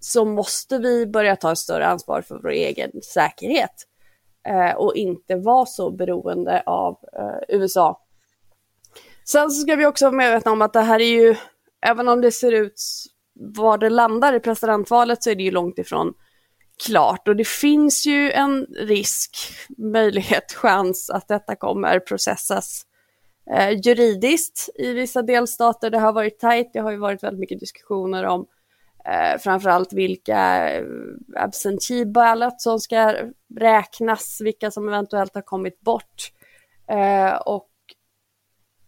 så 0.00 0.24
måste 0.24 0.78
vi 0.78 1.06
börja 1.06 1.36
ta 1.36 1.52
ett 1.52 1.58
större 1.58 1.86
ansvar 1.86 2.22
för 2.22 2.40
vår 2.42 2.50
egen 2.50 2.90
säkerhet 3.02 3.74
eh, 4.48 4.76
och 4.76 4.96
inte 4.96 5.36
vara 5.36 5.66
så 5.66 5.90
beroende 5.90 6.62
av 6.66 6.98
eh, 7.18 7.56
USA. 7.56 8.00
Sen 9.24 9.50
så 9.50 9.62
ska 9.62 9.76
vi 9.76 9.86
också 9.86 10.04
vara 10.04 10.16
medvetna 10.16 10.52
om 10.52 10.62
att 10.62 10.72
det 10.72 10.80
här 10.80 11.00
är 11.00 11.22
ju, 11.22 11.36
även 11.86 12.08
om 12.08 12.20
det 12.20 12.32
ser 12.32 12.52
ut 12.52 12.82
var 13.34 13.78
det 13.78 13.90
landar 13.90 14.34
i 14.34 14.40
presidentvalet 14.40 15.22
så 15.22 15.30
är 15.30 15.34
det 15.34 15.42
ju 15.42 15.50
långt 15.50 15.78
ifrån 15.78 16.14
klart 16.86 17.28
och 17.28 17.36
det 17.36 17.48
finns 17.48 18.06
ju 18.06 18.30
en 18.32 18.66
risk, 18.66 19.36
möjlighet, 19.78 20.52
chans 20.56 21.10
att 21.10 21.28
detta 21.28 21.56
kommer 21.56 21.98
processas 21.98 22.82
eh, 23.50 23.70
juridiskt 23.70 24.68
i 24.74 24.92
vissa 24.92 25.22
delstater. 25.22 25.90
Det 25.90 25.98
har 25.98 26.12
varit 26.12 26.38
tajt, 26.38 26.70
det 26.72 26.80
har 26.80 26.90
ju 26.90 26.96
varit 26.96 27.22
väldigt 27.22 27.40
mycket 27.40 27.60
diskussioner 27.60 28.24
om 28.24 28.46
eh, 29.04 29.38
framförallt 29.38 29.92
vilka 29.92 30.70
eh, 30.70 30.84
absentee 31.36 32.06
ballot 32.06 32.60
som 32.60 32.80
ska 32.80 33.14
räknas, 33.58 34.40
vilka 34.44 34.70
som 34.70 34.88
eventuellt 34.88 35.34
har 35.34 35.42
kommit 35.42 35.80
bort. 35.80 36.32
Eh, 36.90 37.34
och 37.34 37.68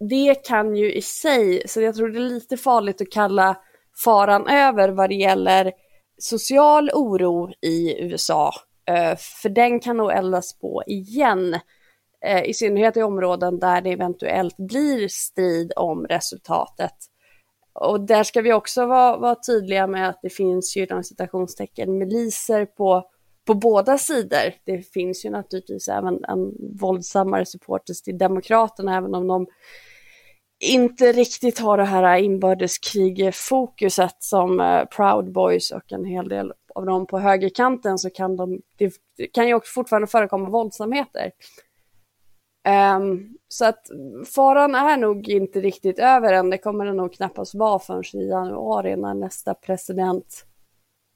det 0.08 0.34
kan 0.34 0.76
ju 0.76 0.92
i 0.92 1.02
sig, 1.02 1.62
så 1.66 1.80
jag 1.80 1.94
tror 1.94 2.08
det 2.08 2.18
är 2.18 2.28
lite 2.28 2.56
farligt 2.56 3.00
att 3.00 3.10
kalla 3.10 3.56
faran 4.04 4.48
över 4.48 4.88
vad 4.88 5.10
det 5.10 5.14
gäller 5.14 5.72
social 6.18 6.90
oro 6.94 7.52
i 7.60 8.02
USA. 8.02 8.52
Eh, 8.88 9.16
för 9.42 9.48
den 9.48 9.80
kan 9.80 9.96
nog 9.96 10.12
eldas 10.12 10.58
på 10.58 10.82
igen. 10.86 11.58
Eh, 12.24 12.44
I 12.44 12.54
synnerhet 12.54 12.96
i 12.96 13.02
områden 13.02 13.58
där 13.58 13.80
det 13.80 13.92
eventuellt 13.92 14.56
blir 14.56 15.08
strid 15.08 15.72
om 15.76 16.06
resultatet 16.06 16.94
och 17.74 18.00
där 18.00 18.22
ska 18.22 18.40
vi 18.40 18.52
också 18.52 18.86
vara, 18.86 19.16
vara 19.16 19.34
tydliga 19.34 19.86
med 19.86 20.08
att 20.08 20.18
det 20.22 20.30
finns 20.30 20.76
ju 20.76 20.86
inom 20.86 21.04
citationstecken 21.04 21.98
miliser 21.98 22.66
på, 22.66 23.04
på 23.46 23.54
båda 23.54 23.98
sidor. 23.98 24.54
Det 24.64 24.82
finns 24.82 25.24
ju 25.24 25.30
naturligtvis 25.30 25.88
även 25.88 26.24
en 26.24 26.52
våldsammare 26.80 27.46
supporters 27.46 28.02
till 28.02 28.18
Demokraterna, 28.18 28.96
även 28.96 29.14
om 29.14 29.26
de 29.26 29.46
inte 30.60 31.12
riktigt 31.12 31.58
har 31.58 31.76
det 31.76 31.84
här 31.84 32.16
inbördeskrigfokuset 32.16 34.16
som 34.18 34.60
eh, 34.60 34.84
Proud 34.84 35.32
Boys 35.32 35.70
och 35.70 35.92
en 35.92 36.04
hel 36.04 36.28
del 36.28 36.52
av 36.74 36.86
dem 36.86 37.06
på 37.06 37.18
högerkanten 37.18 37.98
så 37.98 38.10
kan 38.10 38.36
de, 38.36 38.60
det 38.76 38.92
kan 39.32 39.48
ju 39.48 39.54
också 39.54 39.72
fortfarande 39.72 40.06
förekomma 40.06 40.50
våldsamheter. 40.50 41.30
Um, 42.96 43.38
så 43.48 43.64
att 43.64 43.86
faran 44.34 44.74
är 44.74 44.96
nog 44.96 45.28
inte 45.28 45.60
riktigt 45.60 45.98
över 45.98 46.32
än. 46.32 46.50
Det 46.50 46.58
kommer 46.58 46.84
den 46.84 46.96
nog 46.96 47.12
knappast 47.12 47.54
vara 47.54 47.78
förrän 47.78 48.22
i 48.22 48.28
januari 48.28 48.96
när 48.96 49.14
nästa 49.14 49.54
president 49.54 50.46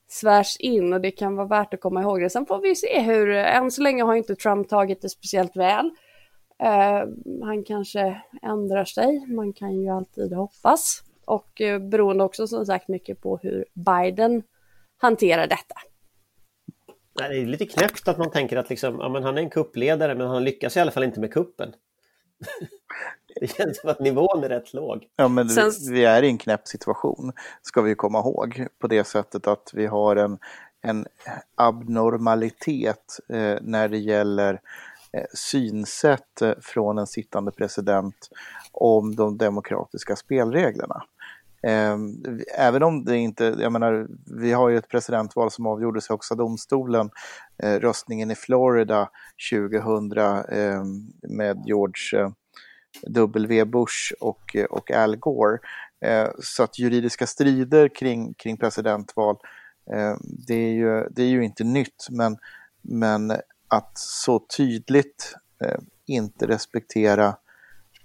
svärs 0.09 0.57
in 0.57 0.93
och 0.93 1.01
det 1.01 1.11
kan 1.11 1.37
vara 1.37 1.47
värt 1.47 1.75
att 1.75 1.81
komma 1.81 2.03
ihåg 2.03 2.21
det. 2.21 2.31
Sen 2.31 2.47
får 2.47 2.61
vi 2.61 2.77
se 2.77 3.01
hur, 3.01 3.31
än 3.31 3.71
så 3.71 3.83
länge 3.83 4.03
har 4.03 4.15
inte 4.15 4.35
Trump 4.35 4.69
tagit 4.69 5.03
det 5.03 5.09
speciellt 5.09 5.57
väl. 5.57 5.91
Uh, 6.63 7.45
han 7.45 7.65
kanske 7.65 8.23
ändrar 8.43 8.85
sig, 8.85 9.27
man 9.27 9.53
kan 9.53 9.81
ju 9.81 9.89
alltid 9.89 10.33
hoppas. 10.33 11.03
Och 11.25 11.61
uh, 11.61 11.79
beroende 11.79 12.25
också 12.25 12.47
som 12.47 12.67
sagt 12.67 12.89
mycket 12.89 13.21
på 13.21 13.37
hur 13.37 13.65
Biden 13.75 14.43
hanterar 14.99 15.47
detta. 15.47 15.75
Det 17.15 17.25
är 17.25 17.47
lite 17.47 17.67
knäppt 17.67 18.09
att 18.09 18.19
man 18.19 18.31
tänker 18.31 18.57
att 18.57 18.71
liksom, 18.71 18.97
ja, 19.01 19.09
men 19.09 19.23
han 19.23 19.39
är 19.39 19.43
en 19.43 19.51
kuppledare 19.51 20.15
men 20.15 20.27
han 20.27 20.45
lyckas 20.45 20.77
i 20.77 20.81
alla 20.81 20.91
fall 20.91 21.05
inte 21.05 21.21
med 21.21 21.33
kuppen. 21.33 21.73
det 23.41 23.47
känns 23.47 23.81
som 23.81 23.91
att 23.91 24.01
nivån 24.01 24.45
är 24.45 24.49
rätt 24.49 24.75
låg. 24.75 25.07
Ja, 25.17 25.29
men 25.29 25.49
Sen... 25.49 25.71
vi, 25.89 25.93
vi, 25.93 26.05
är 26.05 26.23
i 26.23 26.29
en 26.29 26.39
knäpp 26.39 26.69
situation, 26.69 27.33
ska 27.63 27.83
vi 27.83 27.95
komma 27.95 28.19
ihåg, 28.19 28.67
på 28.79 28.87
det 28.87 29.05
sättet 29.05 29.47
att 29.47 29.71
vi 29.75 29.87
har 29.87 30.17
en, 30.17 30.39
en 30.83 31.07
abnormalitet 31.55 33.19
eh, 33.29 33.57
när 33.63 33.89
det 33.89 33.99
gäller 33.99 34.53
eh, 34.55 34.61
Eh, 35.13 35.25
synsätt 35.35 36.43
eh, 36.43 36.53
från 36.61 36.99
en 36.99 37.07
sittande 37.07 37.51
president 37.51 38.29
om 38.73 39.17
de 39.17 39.39
demokratiska 39.39 40.17
spelreglerna. 40.17 41.03
Ehm, 41.63 42.23
även 42.59 42.83
om 42.83 43.05
det 43.05 43.17
inte, 43.17 43.45
jag 43.45 43.73
menar, 43.73 44.09
vi 44.41 44.53
har 44.53 44.69
ju 44.69 44.77
ett 44.77 44.89
presidentval 44.89 45.51
som 45.51 45.67
avgjordes 45.67 46.11
i 46.11 46.13
Högsta 46.13 46.35
domstolen, 46.35 47.11
eh, 47.63 47.75
röstningen 47.75 48.31
i 48.31 48.35
Florida 48.35 49.11
2000 49.51 50.19
ehm, 50.19 51.13
med 51.29 51.63
George 51.67 52.33
W. 53.07 53.65
Bush 53.65 54.13
och, 54.21 54.57
och 54.71 54.91
Al 54.91 55.17
Gore. 55.17 55.59
Så 56.39 56.63
att 56.63 56.79
juridiska 56.79 57.27
strider 57.27 57.89
kring, 57.89 58.35
kring 58.35 58.57
presidentval, 58.57 59.37
ehm, 59.93 60.19
det, 60.47 60.55
är 60.55 60.73
ju, 60.73 61.09
det 61.11 61.23
är 61.23 61.27
ju 61.27 61.45
inte 61.45 61.65
nytt, 61.65 62.07
men, 62.11 62.37
men 62.83 63.33
att 63.69 63.99
så 63.99 64.39
tydligt 64.57 65.35
eh, 65.65 65.79
inte 66.07 66.47
respektera 66.47 67.37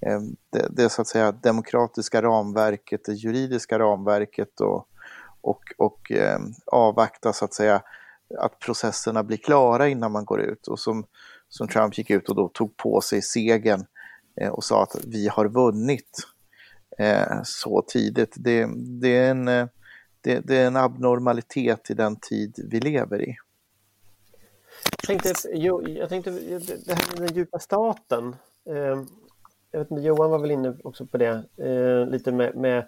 Eh, 0.06 0.20
det, 0.50 0.68
det 0.70 0.90
så 0.90 1.02
att 1.02 1.08
säga 1.08 1.32
demokratiska 1.32 2.22
ramverket, 2.22 3.06
det 3.06 3.14
juridiska 3.14 3.80
ramverket 3.80 4.62
och, 4.62 4.88
och, 5.42 5.62
och 5.78 6.12
eh, 6.12 6.40
avvakta 6.66 7.34
så 7.34 7.46
att 7.46 7.54
säga 7.54 7.82
att 8.40 8.60
processerna 8.60 9.24
blir 9.24 9.38
klara 9.38 9.88
innan 9.88 10.12
man 10.12 10.26
går 10.26 10.42
ut. 10.42 10.68
Och 10.68 10.80
som, 10.80 11.06
som 11.50 11.68
Trump 11.68 11.98
gick 11.98 12.10
ut 12.10 12.30
och 12.30 12.36
då 12.36 12.48
tog 12.48 12.78
på 12.78 13.02
sig 13.02 13.22
segern 13.22 13.86
eh, 14.42 14.50
och 14.50 14.64
sa 14.64 14.84
att 14.84 14.96
vi 15.06 15.28
har 15.28 15.46
vunnit 15.46 16.18
eh, 17.00 17.40
så 17.44 17.82
tidigt. 17.88 18.34
Det, 18.36 18.70
det, 19.02 19.18
är 19.18 19.32
en, 19.32 19.48
eh, 19.48 19.68
det, 20.22 20.40
det 20.40 20.58
är 20.58 20.68
en 20.68 20.76
abnormalitet 20.76 21.90
i 21.90 21.94
den 21.94 22.16
tid 22.16 22.68
vi 22.72 22.80
lever 22.80 23.22
i. 23.22 23.36
Jag 25.08 25.22
tänkte, 25.22 25.50
jag 25.90 26.10
tänkte 26.10 26.32
det 26.86 26.94
här 26.94 27.20
med 27.20 27.28
den 27.28 27.38
djupa 27.38 27.60
staten. 27.60 28.36
Eh, 28.70 29.04
jag 29.72 29.80
vet 29.80 29.92
inte, 29.92 30.04
Johan 30.04 30.32
var 30.32 30.40
väl 30.40 30.52
inne 30.52 30.78
också 30.84 31.06
på 31.06 31.18
det, 31.18 31.44
eh, 31.58 32.12
lite 32.12 32.32
med, 32.32 32.56
med 32.56 32.88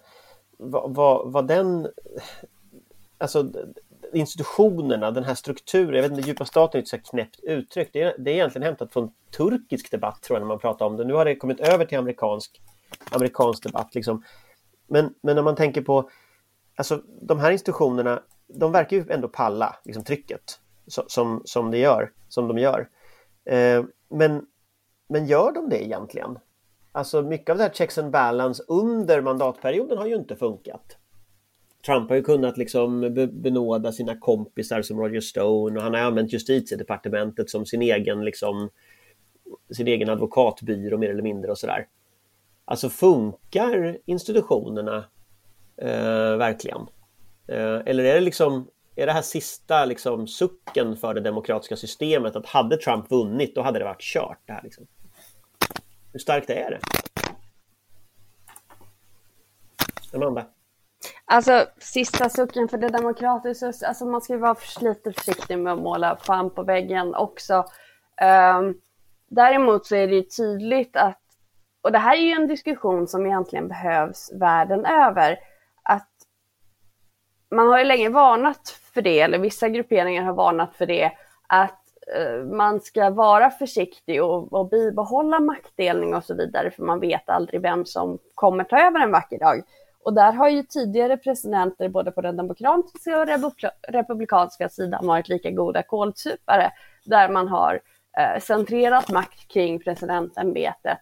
vad, 0.58 0.96
vad, 0.96 1.32
vad 1.32 1.48
den, 1.48 1.88
alltså 3.18 3.52
institutionerna, 4.14 5.12
den 5.12 5.24
här 5.24 5.36
strukturen, 5.36 5.96
jag 5.96 6.02
vet 6.02 6.12
inte, 6.12 6.30
djupa 6.30 6.46
staten 6.46 6.80
är 6.80 6.82
ett 6.82 6.88
så 6.88 6.98
knäppt 6.98 7.40
uttryck. 7.44 7.90
Det 7.94 8.02
är, 8.02 8.16
det 8.18 8.32
är 8.32 8.36
egentligen 8.36 8.66
hämtat 8.66 8.94
från 8.94 9.12
turkisk 9.38 9.92
debatt 9.92 10.22
tror 10.22 10.36
jag 10.36 10.42
när 10.42 10.48
man 10.48 10.60
pratar 10.60 10.86
om 10.86 10.98
det. 10.98 11.04
Nu 11.04 11.14
har 11.14 11.26
det 11.26 11.36
kommit 11.36 11.60
över 11.60 11.86
till 11.86 11.98
amerikansk, 11.98 12.62
amerikansk 13.12 13.64
debatt. 13.64 13.96
Liksom. 13.96 14.24
Men, 14.88 15.14
men 15.22 15.36
när 15.36 15.44
man 15.44 15.56
tänker 15.56 15.82
på, 15.82 16.10
alltså 16.76 17.02
de 17.22 17.40
här 17.40 17.52
institutionerna, 17.52 18.22
de 18.48 18.72
verkar 18.72 18.98
ju 18.98 19.06
ändå 19.10 19.28
palla 19.28 19.76
liksom, 19.84 20.04
trycket 20.04 20.60
som, 20.88 21.42
som, 21.46 21.72
det 21.72 21.78
gör, 21.78 22.12
som 22.30 22.48
de 22.48 22.58
gör. 22.58 22.90
Eh, 23.46 23.84
men, 24.10 24.46
men 25.10 25.26
gör 25.26 25.52
de 25.52 25.70
det 25.70 25.86
egentligen? 25.86 26.40
Alltså 26.92 27.22
mycket 27.22 27.50
av 27.50 27.58
det 27.58 27.64
här 27.64 27.74
checks 27.74 27.98
and 27.98 28.12
balance 28.12 28.64
under 28.68 29.22
mandatperioden 29.22 29.98
har 29.98 30.06
ju 30.06 30.16
inte 30.16 30.36
funkat. 30.36 30.98
Trump 31.86 32.10
har 32.10 32.16
ju 32.16 32.24
kunnat 32.24 32.58
liksom 32.58 33.14
benåda 33.32 33.92
sina 33.92 34.18
kompisar 34.20 34.82
som 34.82 35.00
Roger 35.00 35.22
Stone 35.22 35.78
och 35.78 35.84
han 35.84 35.94
har 35.94 36.02
använt 36.02 36.34
justitiedepartementet 36.34 37.50
som 37.50 37.66
sin 37.66 37.82
egen, 37.82 38.26
liksom, 38.26 38.70
sin 39.72 39.88
egen 39.88 40.10
advokatbyrå 40.10 40.98
mer 40.98 41.10
eller 41.10 41.24
mindre 41.24 41.52
och 41.52 41.58
sådär. 41.58 41.88
Alltså 42.66 42.90
funkar 42.90 43.98
institutionerna 44.06 45.06
eh, 45.78 46.38
verkligen? 46.38 46.82
Eh, 47.48 47.82
eller 47.86 48.04
är 48.04 48.14
det 48.14 48.22
liksom 48.22 48.68
är 48.96 49.06
det 49.06 49.12
här 49.12 49.22
sista 49.22 49.86
liksom, 49.86 50.28
sucken 50.28 50.98
för 50.98 51.14
det 51.14 51.22
demokratiska 51.22 51.76
systemet 51.76 52.36
att 52.36 52.46
hade 52.46 52.78
Trump 52.78 53.12
vunnit 53.12 53.56
då 53.56 53.62
hade 53.62 53.80
det 53.80 53.86
varit 53.86 54.02
kört 54.02 54.40
det 54.46 54.54
här 54.54 54.62
liksom. 54.64 54.88
Hur 56.14 56.20
starkt 56.20 56.50
är 56.50 56.72
det? 56.72 56.80
Amanda? 60.16 60.46
Alltså 61.26 61.66
sista 61.78 62.30
sucken 62.30 62.68
för 62.68 62.78
det 62.78 62.90
demokratiska, 62.90 63.88
alltså 63.88 64.06
man 64.06 64.22
ska 64.22 64.34
ju 64.34 64.40
vara 64.40 64.56
lite 64.82 65.14
försiktig 65.14 65.60
med 65.60 65.74
att 65.74 65.80
måla 65.80 66.18
fan 66.22 66.50
på 66.50 66.64
väggen 66.64 67.16
också. 67.16 67.66
Um, 68.22 68.82
däremot 69.28 69.86
så 69.86 69.96
är 69.96 70.08
det 70.08 70.16
ju 70.16 70.22
tydligt 70.22 70.96
att, 70.96 71.22
och 71.82 71.92
det 71.92 71.98
här 71.98 72.18
är 72.18 72.22
ju 72.22 72.32
en 72.32 72.48
diskussion 72.48 73.08
som 73.08 73.26
egentligen 73.26 73.68
behövs 73.68 74.32
världen 74.34 74.86
över, 74.86 75.40
att 75.84 76.10
man 77.52 77.68
har 77.68 77.80
ju 77.80 77.86
länge 77.86 78.10
varnat 78.10 78.80
för 78.96 79.02
det, 79.02 79.20
eller 79.20 79.40
vissa 79.40 79.70
grupperingar 79.70 80.24
har 80.24 80.34
varnat 80.34 80.76
för 80.76 80.86
det, 80.86 81.12
att 81.48 81.82
eh, 82.16 82.46
man 82.46 82.80
ska 82.80 83.10
vara 83.10 83.50
försiktig 83.50 84.24
och, 84.24 84.54
och 84.54 84.70
bibehålla 84.70 85.40
maktdelning 85.40 86.16
och 86.16 86.24
så 86.24 86.36
vidare, 86.36 86.72
för 86.72 86.84
man 86.84 87.00
vet 87.00 87.30
aldrig 87.30 87.62
vem 87.62 87.86
som 87.86 88.20
kommer 88.36 88.64
ta 88.64 88.80
över 88.80 89.00
en 89.00 89.12
vacker 89.12 89.40
dag. 89.40 89.64
Och 90.04 90.14
där 90.14 90.32
har 90.32 90.50
ju 90.50 90.64
tidigare 90.64 91.18
presidenter 91.18 91.90
både 91.90 92.12
på 92.12 92.22
den 92.22 92.38
demokratiska 92.38 93.20
och 93.20 93.28
republikanska 93.88 94.70
sidan 94.70 95.08
varit 95.08 95.30
lika 95.30 95.52
goda 95.52 95.84
kålsupare 95.84 96.72
där 97.06 97.30
man 97.30 97.48
har 97.48 97.80
eh, 98.18 98.42
centrerat 98.42 99.10
makt 99.10 99.48
kring 99.48 99.80
presidentämbetet. 99.80 100.98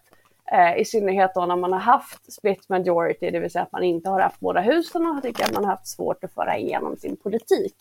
Eh, 0.54 0.76
I 0.80 0.84
synnerhet 0.84 1.34
då 1.34 1.46
när 1.46 1.56
man 1.56 1.72
har 1.72 1.80
haft 1.80 2.32
split 2.32 2.68
majority, 2.68 3.30
det 3.30 3.40
vill 3.40 3.50
säga 3.50 3.62
att 3.62 3.72
man 3.72 3.82
inte 3.82 4.10
har 4.10 4.20
haft 4.20 4.40
båda 4.40 4.60
husen 4.60 5.06
och 5.06 5.22
tycker 5.22 5.44
att 5.44 5.54
man 5.54 5.64
har 5.64 5.70
haft 5.70 5.86
svårt 5.86 6.24
att 6.24 6.34
föra 6.34 6.56
igenom 6.56 6.96
sin 6.96 7.16
politik. 7.16 7.74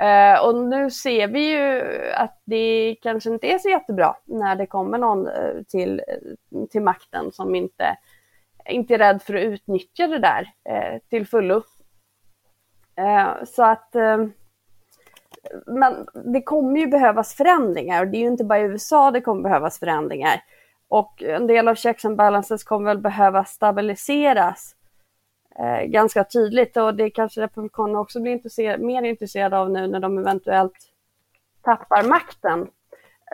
Eh, 0.00 0.46
och 0.46 0.54
nu 0.54 0.90
ser 0.90 1.28
vi 1.28 1.50
ju 1.50 1.82
att 2.14 2.40
det 2.44 2.96
kanske 3.02 3.30
inte 3.30 3.46
är 3.46 3.58
så 3.58 3.68
jättebra 3.68 4.16
när 4.24 4.56
det 4.56 4.66
kommer 4.66 4.98
någon 4.98 5.26
eh, 5.26 5.62
till, 5.68 6.02
eh, 6.08 6.64
till 6.70 6.82
makten 6.82 7.32
som 7.32 7.54
inte 7.54 7.96
inte 8.68 8.94
är 8.94 8.98
rädd 8.98 9.22
för 9.22 9.34
att 9.34 9.42
utnyttja 9.42 10.06
det 10.06 10.18
där 10.18 10.52
eh, 10.64 11.00
till 11.10 11.26
fullo. 11.26 11.62
Eh, 12.96 13.44
så 13.46 13.62
att 13.62 13.94
eh, 13.94 14.26
men 15.66 16.06
det 16.24 16.42
kommer 16.42 16.80
ju 16.80 16.86
behövas 16.86 17.34
förändringar 17.34 18.04
och 18.04 18.10
det 18.10 18.16
är 18.16 18.20
ju 18.20 18.26
inte 18.26 18.44
bara 18.44 18.58
i 18.58 18.62
USA 18.62 19.10
det 19.10 19.20
kommer 19.20 19.42
behövas 19.42 19.78
förändringar. 19.78 20.42
Och 20.90 21.22
en 21.22 21.46
del 21.46 21.68
av 21.68 21.74
checks 21.74 22.04
and 22.04 22.16
balances 22.16 22.64
kommer 22.64 22.84
väl 22.86 22.98
behöva 22.98 23.44
stabiliseras 23.44 24.76
eh, 25.58 25.86
ganska 25.86 26.24
tydligt 26.24 26.76
och 26.76 26.94
det 26.94 27.10
kanske 27.10 27.40
Republikanerna 27.40 28.00
också 28.00 28.20
blir 28.20 28.32
intresser 28.32 28.78
mer 28.78 29.02
intresserade 29.02 29.58
av 29.58 29.70
nu 29.70 29.86
när 29.86 30.00
de 30.00 30.18
eventuellt 30.18 30.92
tappar 31.62 32.08
makten. 32.08 32.68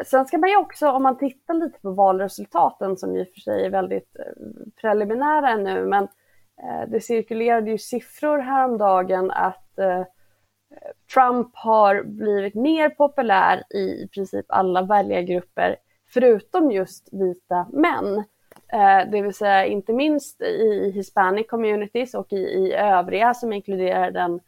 Sen 0.06 0.26
ska 0.26 0.38
man 0.38 0.50
ju 0.50 0.56
också, 0.56 0.88
om 0.88 1.02
man 1.02 1.18
tittar 1.18 1.54
lite 1.54 1.80
på 1.80 1.90
valresultaten 1.90 2.96
som 2.96 3.16
i 3.16 3.22
och 3.22 3.28
för 3.34 3.40
sig 3.40 3.64
är 3.64 3.70
väldigt 3.70 4.16
eh, 4.18 4.32
preliminära 4.80 5.50
ännu, 5.50 5.84
men 5.84 6.04
eh, 6.62 6.88
det 6.88 7.00
cirkulerade 7.00 7.70
ju 7.70 7.78
siffror 7.78 8.38
häromdagen 8.38 9.30
att 9.30 9.78
eh, 9.78 10.04
Trump 11.14 11.50
har 11.54 12.02
blivit 12.02 12.54
mer 12.54 12.88
populär 12.88 13.72
i 13.76 14.08
princip 14.08 14.46
alla 14.48 14.82
väljargrupper 14.82 15.76
förutom 16.16 16.70
just 16.70 17.08
vita 17.12 17.66
män. 17.72 18.24
Eh, 18.72 19.10
det 19.10 19.22
vill 19.22 19.34
säga 19.34 19.66
inte 19.66 19.92
minst 19.92 20.42
i 20.42 20.92
hispanic 20.94 21.46
communities 21.46 22.14
och 22.14 22.32
i, 22.32 22.36
i 22.36 22.74
övriga 22.74 23.34
som 23.34 23.52
inkluderar 23.52 24.10
den 24.10 24.40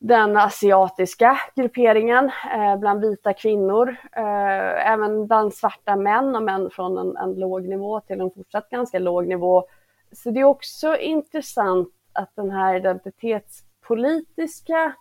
den 0.00 0.36
asiatiska 0.36 1.38
grupperingen 1.56 2.30
eh, 2.54 2.76
bland 2.76 3.00
vita 3.00 3.32
kvinnor, 3.32 3.96
eh, 4.12 4.92
även 4.92 5.26
bland 5.26 5.54
svarta 5.54 5.96
män 5.96 6.36
och 6.36 6.42
män 6.42 6.70
från 6.70 6.98
en, 6.98 7.16
en, 7.16 7.34
låg 7.34 7.68
nivå 7.68 8.00
till 8.00 8.20
en 8.20 8.30
fortsatt 8.30 8.70
ganska 8.70 8.98
låg 8.98 9.26
nivå. 9.26 9.64
Så 10.12 10.30
det 10.30 10.40
är 10.40 10.44
också 10.44 10.96
intressant 10.96 11.88
att 12.12 12.36
den 12.36 12.50
här 12.50 12.74
identitetspolitiska 12.74 14.94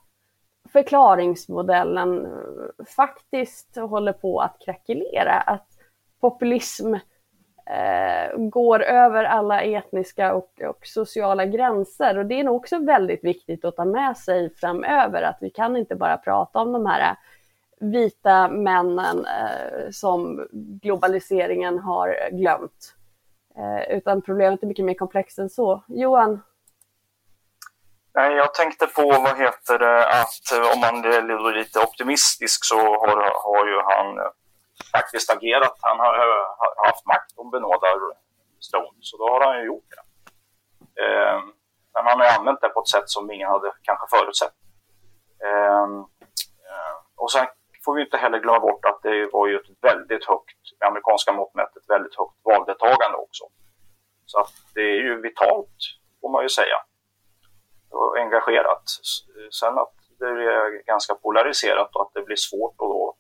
förklaringsmodellen 0.72 2.26
eh, 2.26 2.86
faktiskt 2.96 3.76
håller 3.76 4.14
på 4.14 4.40
att 4.42 4.58
krackelera. 4.66 5.34
Att 5.34 5.68
populism 6.22 6.94
eh, 7.66 8.38
går 8.38 8.84
över 8.84 9.24
alla 9.24 9.62
etniska 9.62 10.34
och, 10.34 10.62
och, 10.70 10.80
sociala 10.88 11.46
gränser. 11.46 12.18
Och 12.18 12.26
det 12.26 12.40
är 12.40 12.44
nog 12.44 12.56
också 12.56 12.80
väldigt 12.80 13.24
viktigt 13.24 13.66
att 13.66 13.76
ta 13.76 13.86
med 13.86 14.18
sig 14.18 14.54
framöver 14.56 15.22
att 15.22 15.38
vi 15.42 15.50
kan 15.50 15.78
inte 15.78 15.96
bara 15.96 16.18
prata 16.18 16.60
om 16.60 16.72
de 16.72 16.86
här 16.86 17.16
vita 17.80 18.48
männen 18.48 19.26
eh, 19.26 19.90
som 19.92 20.48
globaliseringen 20.82 21.80
har 21.80 22.30
glömt. 22.32 22.96
Eh, 23.58 23.98
utan 23.98 24.22
problemet 24.22 24.64
är 24.64 24.68
mycket 24.68 24.86
mer 24.86 24.94
komplext 24.94 25.40
än 25.40 25.50
så. 25.50 25.84
Johan? 25.88 26.42
Jag 28.20 28.54
tänkte 28.54 28.88
på, 28.88 29.02
vad 29.02 29.38
heter 29.38 29.80
det, 29.80 30.08
att 30.08 30.52
eh, 30.54 30.74
om 30.74 30.80
man 30.80 31.06
är 31.06 31.54
lite 31.54 31.80
optimistisk 31.80 32.66
så 32.66 32.80
har, 32.80 33.18
har 33.46 33.68
ju 33.68 33.82
han 33.82 34.20
eh, 34.20 34.32
faktiskt 34.92 35.32
agerat. 35.32 35.78
Han 35.82 36.00
har, 36.00 36.14
eh, 36.14 36.48
har 36.60 36.88
haft 36.88 37.06
makt 37.06 37.34
om 37.36 37.52
benådar 37.52 37.98
Stone, 38.60 38.98
så 39.02 39.18
då 39.18 39.30
har 39.30 39.42
han 39.46 39.60
ju 39.60 39.66
gjort 39.66 39.90
det. 39.90 40.04
Eh, 41.04 41.40
men 41.94 42.06
han 42.06 42.20
har 42.20 42.40
använt 42.40 42.62
det 42.62 42.70
på 42.70 42.80
ett 42.80 42.90
sätt 42.90 43.10
som 43.10 43.32
ingen 43.32 43.50
hade 43.50 43.72
kanske 43.82 44.18
förutsett. 44.18 44.56
Ehm, 45.48 46.00
eh, 46.70 46.96
och 47.16 47.32
sen 47.32 47.48
får 47.86 47.96
vi 47.96 48.02
inte 48.02 48.18
heller 48.18 48.40
glömma 48.40 48.60
bort 48.60 48.86
att 48.86 49.00
det 49.04 49.30
var 49.34 49.48
ju 49.48 49.56
ett 49.56 49.70
väldigt 49.82 50.26
högt, 50.26 50.62
med 50.80 50.88
amerikanska 50.88 51.32
mått 51.34 51.56
mätt, 51.56 51.78
ett 51.78 51.90
väldigt 51.90 52.16
högt 52.18 52.40
valdeltagande 52.44 53.18
också. 53.18 53.44
Så 54.26 54.40
att 54.40 54.54
det 54.74 54.82
är 54.82 55.02
ju 55.08 55.22
vitalt, 55.22 55.78
får 56.22 56.30
man 56.30 56.44
ju 56.44 56.50
säga. 56.50 56.78
Och 57.92 58.18
engagerat. 58.18 58.84
Sen 59.60 59.78
att 59.78 59.94
det 60.20 60.26
är 60.26 60.86
ganska 60.86 61.16
polariserat 61.16 61.96
och 61.96 62.02
att 62.02 62.14
det 62.14 62.22
blir 62.22 62.36
svårt 62.36 62.72
att 62.72 62.90
då 62.90 63.16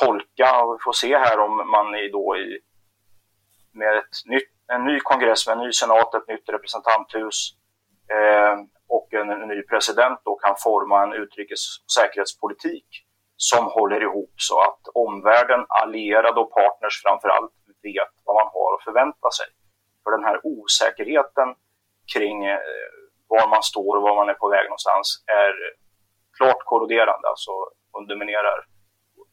tolka 0.00 0.64
och 0.64 0.74
vi 0.74 0.78
får 0.84 0.92
se 0.92 1.18
här 1.18 1.38
om 1.38 1.70
man 1.70 1.94
i, 1.94 2.08
då 2.08 2.36
i, 2.36 2.60
med 3.72 3.96
ett 3.96 4.16
nytt, 4.26 4.50
en 4.72 4.84
ny 4.84 5.00
kongress 5.00 5.46
med 5.46 5.58
en 5.58 5.64
ny 5.64 5.72
senat, 5.72 6.14
ett 6.14 6.28
nytt 6.28 6.48
representanthus 6.48 7.38
eh, 8.16 8.54
och 8.88 9.14
en, 9.14 9.30
en, 9.30 9.48
ny 9.48 9.62
president 9.62 10.20
då 10.24 10.34
kan 10.34 10.54
forma 10.58 11.02
en 11.02 11.12
utrikes 11.12 11.62
och 11.84 11.90
säkerhetspolitik 11.90 12.86
som 13.36 13.64
håller 13.64 14.02
ihop 14.02 14.34
så 14.36 14.60
att 14.60 14.80
omvärlden, 14.94 15.66
allierade 15.68 16.40
och 16.40 16.52
partners 16.52 17.02
framför 17.02 17.28
allt 17.28 17.52
vet 17.82 18.14
vad 18.24 18.34
man 18.36 18.50
har 18.54 18.74
att 18.74 18.84
förvänta 18.84 19.30
sig. 19.30 19.46
För 20.04 20.10
den 20.10 20.24
här 20.24 20.40
osäkerheten 20.42 21.48
kring 22.14 22.44
eh, 22.44 22.58
var 23.28 23.48
man 23.48 23.62
står 23.62 23.96
och 23.96 24.02
var 24.02 24.14
man 24.16 24.28
är 24.28 24.34
på 24.34 24.48
väg 24.48 24.64
någonstans 24.64 25.06
är 25.26 25.52
klart 26.36 26.64
korroderande, 26.64 27.28
alltså 27.28 27.50
underminerar 27.98 28.58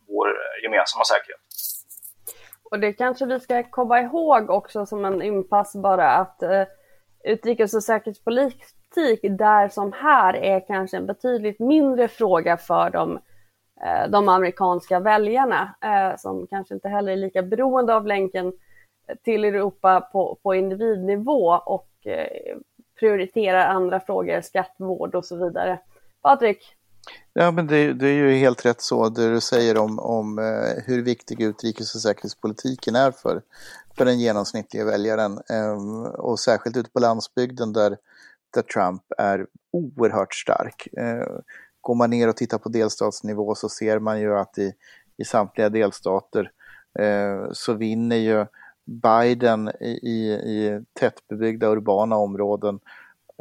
vår 0.07 0.27
gemensamma 0.63 1.03
säkerhet. 1.05 1.41
Och 2.71 2.79
det 2.79 2.93
kanske 2.93 3.25
vi 3.25 3.39
ska 3.39 3.63
komma 3.63 4.01
ihåg 4.01 4.49
också 4.49 4.85
som 4.85 5.05
en 5.05 5.21
inpass 5.21 5.75
bara 5.75 6.09
att 6.09 6.43
eh, 6.43 6.63
utrikes 7.23 7.73
och 7.73 7.83
säkerhetspolitik 7.83 9.19
där 9.37 9.69
som 9.69 9.93
här 9.93 10.35
är 10.35 10.67
kanske 10.67 10.97
en 10.97 11.05
betydligt 11.05 11.59
mindre 11.59 12.07
fråga 12.07 12.57
för 12.57 12.89
de, 12.89 13.19
eh, 13.85 14.09
de 14.09 14.29
amerikanska 14.29 14.99
väljarna 14.99 15.75
eh, 15.81 16.17
som 16.17 16.47
kanske 16.47 16.73
inte 16.73 16.89
heller 16.89 17.11
är 17.11 17.17
lika 17.17 17.41
beroende 17.41 17.95
av 17.95 18.07
länken 18.07 18.53
till 19.23 19.45
Europa 19.45 20.01
på, 20.01 20.39
på 20.43 20.55
individnivå 20.55 21.61
och 21.65 22.07
eh, 22.07 22.57
prioriterar 22.99 23.67
andra 23.67 23.99
frågor, 23.99 24.41
skatt, 24.41 24.75
vård 24.77 25.15
och 25.15 25.25
så 25.25 25.35
vidare. 25.35 25.79
Patrik? 26.21 26.75
Ja, 27.33 27.51
men 27.51 27.67
det, 27.67 27.93
det, 27.93 28.07
är 28.07 28.13
ju 28.13 28.35
helt 28.35 28.65
rätt 28.65 28.81
så 28.81 29.09
det 29.09 29.33
du 29.33 29.41
säger 29.41 29.77
om, 29.77 29.99
om 29.99 30.39
eh, 30.39 30.83
hur 30.85 31.03
viktig 31.03 31.41
utrikes 31.41 31.95
och 31.95 32.01
säkerhetspolitiken 32.01 32.95
är 32.95 33.11
för, 33.11 33.41
för 33.97 34.05
den 34.05 34.19
genomsnittliga 34.19 34.85
väljaren. 34.85 35.39
Eh, 35.49 36.03
och 36.05 36.39
särskilt 36.39 36.77
ute 36.77 36.89
på 36.89 36.99
landsbygden 36.99 37.73
där, 37.73 37.97
där 38.53 38.61
Trump 38.61 39.03
är 39.17 39.47
oerhört 39.71 40.33
stark. 40.33 40.87
Eh, 40.97 41.27
går 41.81 41.95
man 41.95 42.09
ner 42.09 42.29
och 42.29 42.35
tittar 42.35 42.57
på 42.57 42.69
delstatsnivå 42.69 43.55
så 43.55 43.69
ser 43.69 43.99
man 43.99 44.21
ju 44.21 44.37
att 44.37 44.57
i, 44.57 44.73
i 45.17 45.25
samtliga 45.25 45.69
delstater 45.69 46.51
eh, 46.99 47.51
så 47.51 47.73
vinner 47.73 48.15
ju 48.15 48.45
Biden 48.85 49.71
i, 49.79 50.29
i 50.29 50.81
tättbebyggda 50.99 51.67
urbana 51.67 52.15
områden 52.15 52.79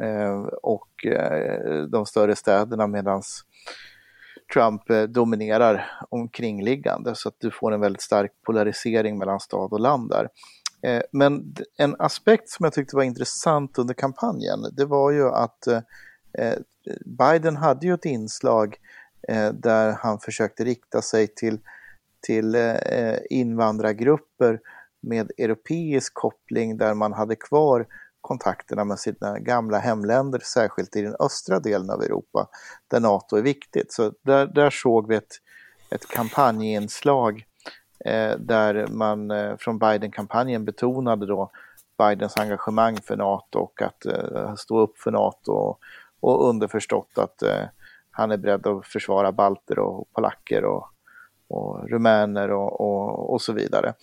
eh, 0.03 0.41
och 0.63 1.05
eh, 1.05 1.83
de 1.83 2.05
större 2.05 2.35
städerna 2.35 2.87
medan 2.87 3.21
Trump 4.53 4.89
eh, 4.89 5.03
dominerar 5.03 5.99
omkringliggande 6.09 7.15
så 7.15 7.29
att 7.29 7.35
du 7.37 7.51
får 7.51 7.71
en 7.71 7.81
väldigt 7.81 8.01
stark 8.01 8.31
polarisering 8.45 9.17
mellan 9.17 9.39
stad 9.39 9.73
och 9.73 9.79
land 9.79 10.09
där. 10.09 10.29
Eh, 10.83 11.01
men 11.11 11.55
en 11.77 11.95
aspekt 11.99 12.49
som 12.49 12.63
jag 12.63 12.73
tyckte 12.73 12.95
var 12.95 13.03
intressant 13.03 13.77
under 13.77 13.93
kampanjen, 13.93 14.59
det 14.71 14.85
var 14.85 15.11
ju 15.11 15.29
att 15.29 15.67
eh, 15.67 15.81
eh, 16.37 16.57
Biden 17.05 17.57
hade 17.57 17.87
ju 17.87 17.93
ett 17.93 18.05
inslag 18.05 18.77
där 19.53 19.91
han 19.99 20.19
försökte 20.19 20.63
rikta 20.63 21.01
sig 21.01 21.27
till, 21.27 21.59
till 22.21 22.55
invandrargrupper 23.29 24.59
med 25.03 25.31
europeisk 25.37 26.13
koppling 26.13 26.77
där 26.77 26.93
man 26.93 27.13
hade 27.13 27.35
kvar 27.35 27.85
kontakterna 28.21 28.83
med 28.83 28.99
sina 28.99 29.39
gamla 29.39 29.77
hemländer, 29.77 30.39
särskilt 30.39 30.95
i 30.95 31.01
den 31.01 31.15
östra 31.19 31.59
delen 31.59 31.89
av 31.89 32.03
Europa, 32.03 32.47
där 32.87 32.99
NATO 32.99 33.35
är 33.35 33.41
viktigt. 33.41 33.93
Så 33.93 34.13
där, 34.21 34.47
där 34.47 34.69
såg 34.69 35.07
vi 35.07 35.15
ett, 35.15 35.33
ett 35.89 36.07
kampanjinslag 36.07 37.43
eh, 38.05 38.37
där 38.37 38.87
man 38.87 39.31
eh, 39.31 39.57
från 39.57 39.79
Biden-kampanjen 39.79 40.65
betonade 40.65 41.25
då 41.25 41.51
Bidens 41.97 42.37
engagemang 42.37 42.97
för 42.97 43.17
NATO 43.17 43.59
och 43.59 43.81
att 43.81 44.05
eh, 44.05 44.55
stå 44.55 44.79
upp 44.79 44.97
för 44.97 45.11
NATO 45.11 45.51
och, 45.51 45.79
och 46.19 46.49
underförstått 46.49 47.17
att 47.17 47.41
eh, 47.41 47.65
han 48.11 48.31
är 48.31 48.37
beredd 48.37 48.67
att 48.67 48.87
försvara 48.87 49.31
balter 49.31 49.79
och 49.79 50.11
polacker 50.11 50.65
och, 50.65 50.89
och 51.47 51.89
rumäner 51.89 52.51
och, 52.51 52.81
och, 52.81 53.33
och 53.33 53.41
så 53.41 53.53
vidare. 53.53 53.93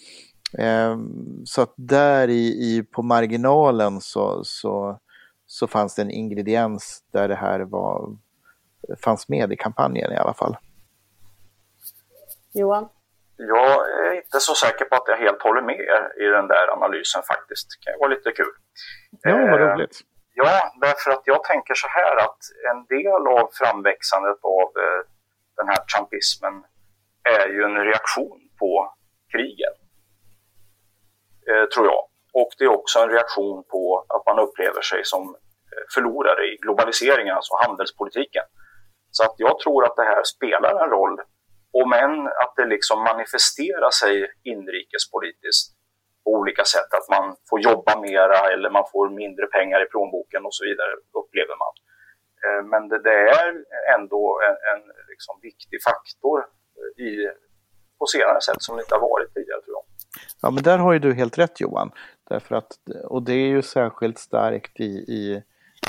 Ehm, 0.58 1.42
så 1.44 1.62
att 1.62 1.74
där 1.76 2.28
i, 2.28 2.46
i, 2.48 2.82
på 2.82 3.02
marginalen 3.02 4.00
så, 4.00 4.44
så, 4.44 4.98
så 5.46 5.66
fanns 5.66 5.94
det 5.94 6.02
en 6.02 6.10
ingrediens 6.10 7.04
där 7.12 7.28
det 7.28 7.34
här 7.34 7.60
var, 7.60 8.16
fanns 9.04 9.28
med 9.28 9.52
i 9.52 9.56
kampanjen 9.56 10.12
i 10.12 10.16
alla 10.16 10.34
fall. 10.34 10.56
Johan? 12.54 12.88
Jag 13.36 13.90
är 13.90 14.16
inte 14.16 14.40
så 14.40 14.54
säker 14.54 14.84
på 14.84 14.94
att 14.96 15.04
jag 15.06 15.16
helt 15.16 15.42
håller 15.42 15.62
med 15.62 15.80
i 16.20 16.26
den 16.36 16.48
där 16.48 16.72
analysen 16.76 17.22
faktiskt. 17.22 17.68
Det 17.70 17.90
kan 17.90 18.00
vara 18.00 18.10
lite 18.10 18.32
kul. 18.32 18.54
Ja, 19.22 19.32
vad 19.32 19.62
ehm, 19.62 19.68
roligt. 19.68 20.00
Ja, 20.34 20.72
därför 20.80 21.10
att 21.10 21.22
jag 21.24 21.44
tänker 21.44 21.74
så 21.74 21.88
här 21.88 22.16
att 22.16 22.40
en 22.70 22.86
del 22.96 23.22
av 23.38 23.50
framväxandet 23.52 24.38
av 24.42 24.68
eh, 24.84 25.00
den 25.56 25.68
här 25.68 25.80
trumpismen 25.90 26.64
är 27.38 27.46
ju 27.54 27.62
en 27.62 27.84
reaktion 27.84 28.40
på 28.58 28.94
krigen. 29.32 29.74
Eh, 31.50 31.64
tror 31.74 31.86
jag. 31.86 32.02
Och 32.32 32.50
det 32.58 32.64
är 32.64 32.78
också 32.80 32.98
en 32.98 33.10
reaktion 33.10 33.64
på 33.64 34.06
att 34.14 34.26
man 34.26 34.38
upplever 34.44 34.82
sig 34.82 35.04
som 35.04 35.22
eh, 35.72 35.84
förlorare 35.94 36.44
i 36.52 36.56
globaliseringen, 36.56 37.34
alltså 37.34 37.54
handelspolitiken. 37.64 38.44
Så 39.10 39.24
att 39.24 39.34
jag 39.36 39.58
tror 39.58 39.84
att 39.84 39.96
det 39.96 40.10
här 40.12 40.22
spelar 40.24 40.84
en 40.84 40.90
roll, 40.90 41.16
om 41.82 41.92
än 41.92 42.26
att 42.26 42.52
det 42.56 42.66
liksom 42.66 42.98
manifesterar 43.02 43.90
sig 43.90 44.14
inrikespolitiskt 44.42 45.76
på 46.24 46.30
olika 46.30 46.64
sätt. 46.64 46.90
Att 46.98 47.08
man 47.16 47.36
får 47.50 47.60
jobba 47.60 48.00
mera 48.00 48.38
eller 48.52 48.70
man 48.70 48.84
får 48.92 49.08
mindre 49.22 49.46
pengar 49.46 49.82
i 49.82 49.90
plånboken 49.92 50.46
och 50.46 50.54
så 50.54 50.64
vidare, 50.64 50.92
upplever 51.20 51.56
man. 51.64 51.74
Eh, 52.44 52.62
men 52.72 52.88
det, 52.88 52.98
det 53.08 53.18
är 53.40 53.46
ändå 53.96 54.40
en, 54.48 54.56
en 54.72 54.82
liksom 55.12 55.34
viktig 55.42 55.78
faktor 55.88 56.38
i, 57.06 57.10
på 57.98 58.06
senare 58.06 58.40
sätt 58.40 58.62
som 58.62 58.76
det 58.76 58.82
inte 58.82 58.94
har 58.94 59.08
varit 59.12 59.34
tidigare. 59.34 59.60
Ja, 60.40 60.50
men 60.50 60.62
där 60.62 60.78
har 60.78 60.92
ju 60.92 60.98
du 60.98 61.14
helt 61.14 61.38
rätt 61.38 61.60
Johan. 61.60 61.90
Därför 62.28 62.54
att, 62.54 62.78
och 63.04 63.22
det 63.22 63.32
är 63.32 63.48
ju 63.48 63.62
särskilt 63.62 64.18
starkt 64.18 64.80
i, 64.80 64.94
i, 64.94 65.42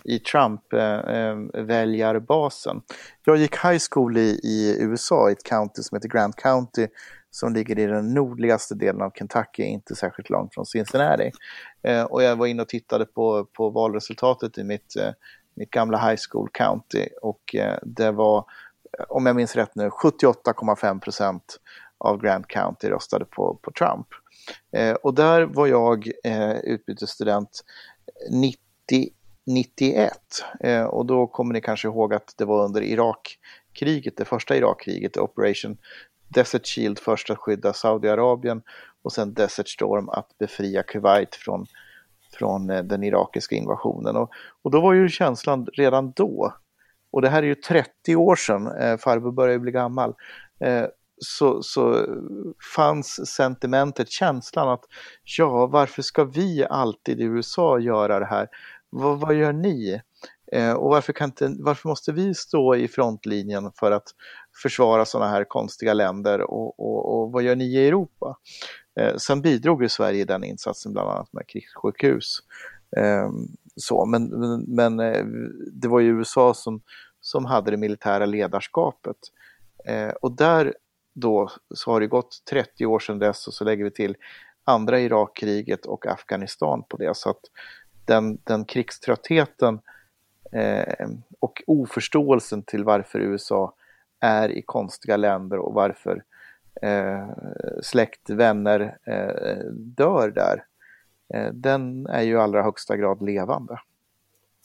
i 0.03 0.19
Trump-väljarbasen. 0.19 2.75
Eh, 2.75 2.77
eh 2.77 2.83
jag 3.23 3.37
gick 3.37 3.55
high 3.55 3.79
school 3.91 4.17
i, 4.17 4.39
i 4.43 4.77
USA, 4.79 5.29
i 5.29 5.31
ett 5.31 5.43
county 5.43 5.81
som 5.81 5.95
heter 5.95 6.09
Grant 6.09 6.35
County 6.35 6.87
som 7.31 7.53
ligger 7.53 7.79
i 7.79 7.85
den 7.85 8.13
nordligaste 8.13 8.75
delen 8.75 9.01
av 9.01 9.11
Kentucky, 9.11 9.63
inte 9.63 9.95
särskilt 9.95 10.29
långt 10.29 10.53
från 10.53 10.65
Cincinnati. 10.65 11.31
Eh, 11.81 12.03
och 12.03 12.23
jag 12.23 12.35
var 12.35 12.47
inne 12.47 12.61
och 12.61 12.69
tittade 12.69 13.05
på, 13.05 13.45
på 13.45 13.69
valresultatet 13.69 14.57
i 14.57 14.63
mitt, 14.63 14.95
eh, 14.95 15.11
mitt 15.55 15.71
gamla 15.71 15.97
high 15.97 16.19
school 16.29 16.49
county 16.53 17.07
och 17.21 17.55
eh, 17.55 17.77
det 17.83 18.11
var, 18.11 18.45
om 19.09 19.25
jag 19.25 19.35
minns 19.35 19.55
rätt 19.55 19.75
nu, 19.75 19.89
78,5 19.89 20.99
procent 20.99 21.59
av 21.97 22.21
Grant 22.21 22.47
County 22.47 22.89
röstade 22.89 23.25
på, 23.25 23.59
på 23.61 23.71
Trump. 23.71 24.07
Eh, 24.71 24.93
och 24.93 25.13
där 25.13 25.41
var 25.41 25.67
jag 25.67 26.11
eh, 26.23 26.57
utbytesstudent 26.57 27.63
90, 28.31 28.57
91 29.45 30.13
eh, 30.59 30.83
och 30.83 31.05
då 31.05 31.27
kommer 31.27 31.53
ni 31.53 31.61
kanske 31.61 31.87
ihåg 31.87 32.13
att 32.13 32.33
det 32.37 32.45
var 32.45 32.65
under 32.65 32.81
Irakkriget, 32.81 34.17
det 34.17 34.25
första 34.25 34.57
Irakkriget, 34.57 35.17
Operation 35.17 35.77
Desert 36.27 36.67
Shield 36.67 36.99
först 36.99 37.29
att 37.29 37.37
skydda 37.37 37.73
Saudiarabien 37.73 38.61
och 39.01 39.13
sen 39.13 39.33
Desert 39.33 39.69
Storm 39.69 40.09
att 40.09 40.37
befria 40.37 40.83
Kuwait 40.83 41.35
från, 41.35 41.65
från 42.33 42.69
eh, 42.69 42.83
den 42.83 43.03
irakiska 43.03 43.55
invasionen. 43.55 44.15
Och, 44.15 44.31
och 44.61 44.71
då 44.71 44.81
var 44.81 44.93
ju 44.93 45.09
känslan 45.09 45.67
redan 45.73 46.11
då, 46.11 46.53
och 47.11 47.21
det 47.21 47.29
här 47.29 47.43
är 47.43 47.47
ju 47.47 47.55
30 47.55 48.15
år 48.15 48.35
sedan, 48.35 48.67
eh, 48.67 48.97
farbror 48.97 49.31
börjar 49.31 49.53
ju 49.53 49.59
bli 49.59 49.71
gammal, 49.71 50.13
eh, 50.59 50.85
så, 51.25 51.63
så 51.63 52.05
fanns 52.75 53.29
sentimentet, 53.35 54.11
känslan 54.11 54.69
att 54.69 54.83
ja, 55.37 55.67
varför 55.67 56.01
ska 56.01 56.23
vi 56.23 56.65
alltid 56.69 57.19
i 57.19 57.23
USA 57.23 57.79
göra 57.79 58.19
det 58.19 58.25
här? 58.25 58.49
vad, 58.91 59.19
vad 59.19 59.35
gör 59.35 59.53
ni? 59.53 60.01
Eh, 60.51 60.73
och 60.73 60.89
varför, 60.89 61.13
kan 61.13 61.29
inte, 61.29 61.55
varför 61.59 61.89
måste 61.89 62.11
vi 62.11 62.33
stå 62.33 62.75
i 62.75 62.87
frontlinjen 62.87 63.71
för 63.79 63.91
att 63.91 64.07
försvara 64.63 65.05
sådana 65.05 65.31
här 65.31 65.43
konstiga 65.43 65.93
länder 65.93 66.41
och, 66.41 66.79
och, 66.79 67.21
och 67.21 67.31
vad 67.31 67.43
gör 67.43 67.55
ni 67.55 67.65
i 67.65 67.87
Europa? 67.87 68.37
Eh, 68.99 69.15
sen 69.15 69.41
bidrog 69.41 69.83
ju 69.83 69.89
Sverige 69.89 70.21
i 70.21 70.25
den 70.25 70.43
insatsen 70.43 70.93
bland 70.93 71.09
annat 71.09 71.33
med 71.33 71.47
krigssjukhus. 71.47 72.39
Eh, 72.97 73.29
så, 73.75 74.05
men, 74.05 74.27
men, 74.27 74.61
men 74.61 74.99
eh, 74.99 75.25
det 75.71 75.87
var 75.87 75.99
ju 75.99 76.19
USA 76.19 76.53
som, 76.53 76.81
som 77.21 77.45
hade 77.45 77.71
det 77.71 77.77
militära 77.77 78.25
ledarskapet. 78.25 79.17
Eh, 79.85 80.09
och 80.09 80.31
där 80.31 80.73
då 81.13 81.49
så 81.75 81.91
har 81.91 81.99
det 81.99 82.07
gått 82.07 82.45
30 82.49 82.85
år 82.85 82.99
sedan 82.99 83.19
dess 83.19 83.47
och 83.47 83.53
så 83.53 83.63
lägger 83.63 83.83
vi 83.83 83.91
till 83.91 84.15
andra 84.63 84.99
Irakkriget 84.99 85.85
och 85.85 86.07
Afghanistan 86.07 86.83
på 86.89 86.97
det. 86.97 87.17
Så 87.17 87.29
att 87.29 87.41
den, 88.05 88.37
den 88.43 88.65
krigströttheten 88.65 89.79
eh, 90.51 91.09
och 91.39 91.63
oförståelsen 91.67 92.63
till 92.63 92.83
varför 92.83 93.19
USA 93.19 93.73
är 94.19 94.49
i 94.49 94.61
konstiga 94.61 95.17
länder 95.17 95.57
och 95.57 95.73
varför 95.73 96.23
eh, 96.81 97.29
släkt, 97.81 98.29
vänner 98.29 98.97
eh, 99.03 99.65
dör 99.73 100.31
där. 100.31 100.65
Eh, 101.33 101.53
den 101.53 102.07
är 102.07 102.21
ju 102.21 102.33
i 102.33 102.37
allra 102.37 102.63
högsta 102.63 102.97
grad 102.97 103.21
levande. 103.21 103.79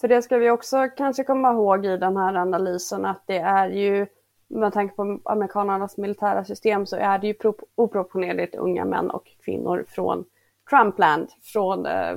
För 0.00 0.09
det 0.09 0.22
ska 0.22 0.38
vi 0.38 0.50
också 0.50 0.88
kanske 0.96 1.24
komma 1.24 1.52
ihåg 1.52 1.87
i 1.87 1.96
den 1.96 2.16
här 2.16 2.35
analysen 2.35 3.04
att 3.04 3.22
det 3.26 3.38
är 3.38 3.68
ju 3.68 4.06
med 4.48 4.72
tanke 4.72 4.94
på 4.94 5.20
amerikanernas 5.24 5.96
militära 5.96 6.44
system 6.44 6.87
så 6.87 6.96
är 6.96 7.18
det 7.18 7.26
ju 7.26 7.35
oproportionerligt 7.74 8.54
unga 8.54 8.85
män 8.85 9.11
och 9.11 9.30
kvinnor 9.44 9.85
från 9.88 10.24
Trumpland, 10.70 11.28
från 11.42 11.87
eh, 11.87 12.16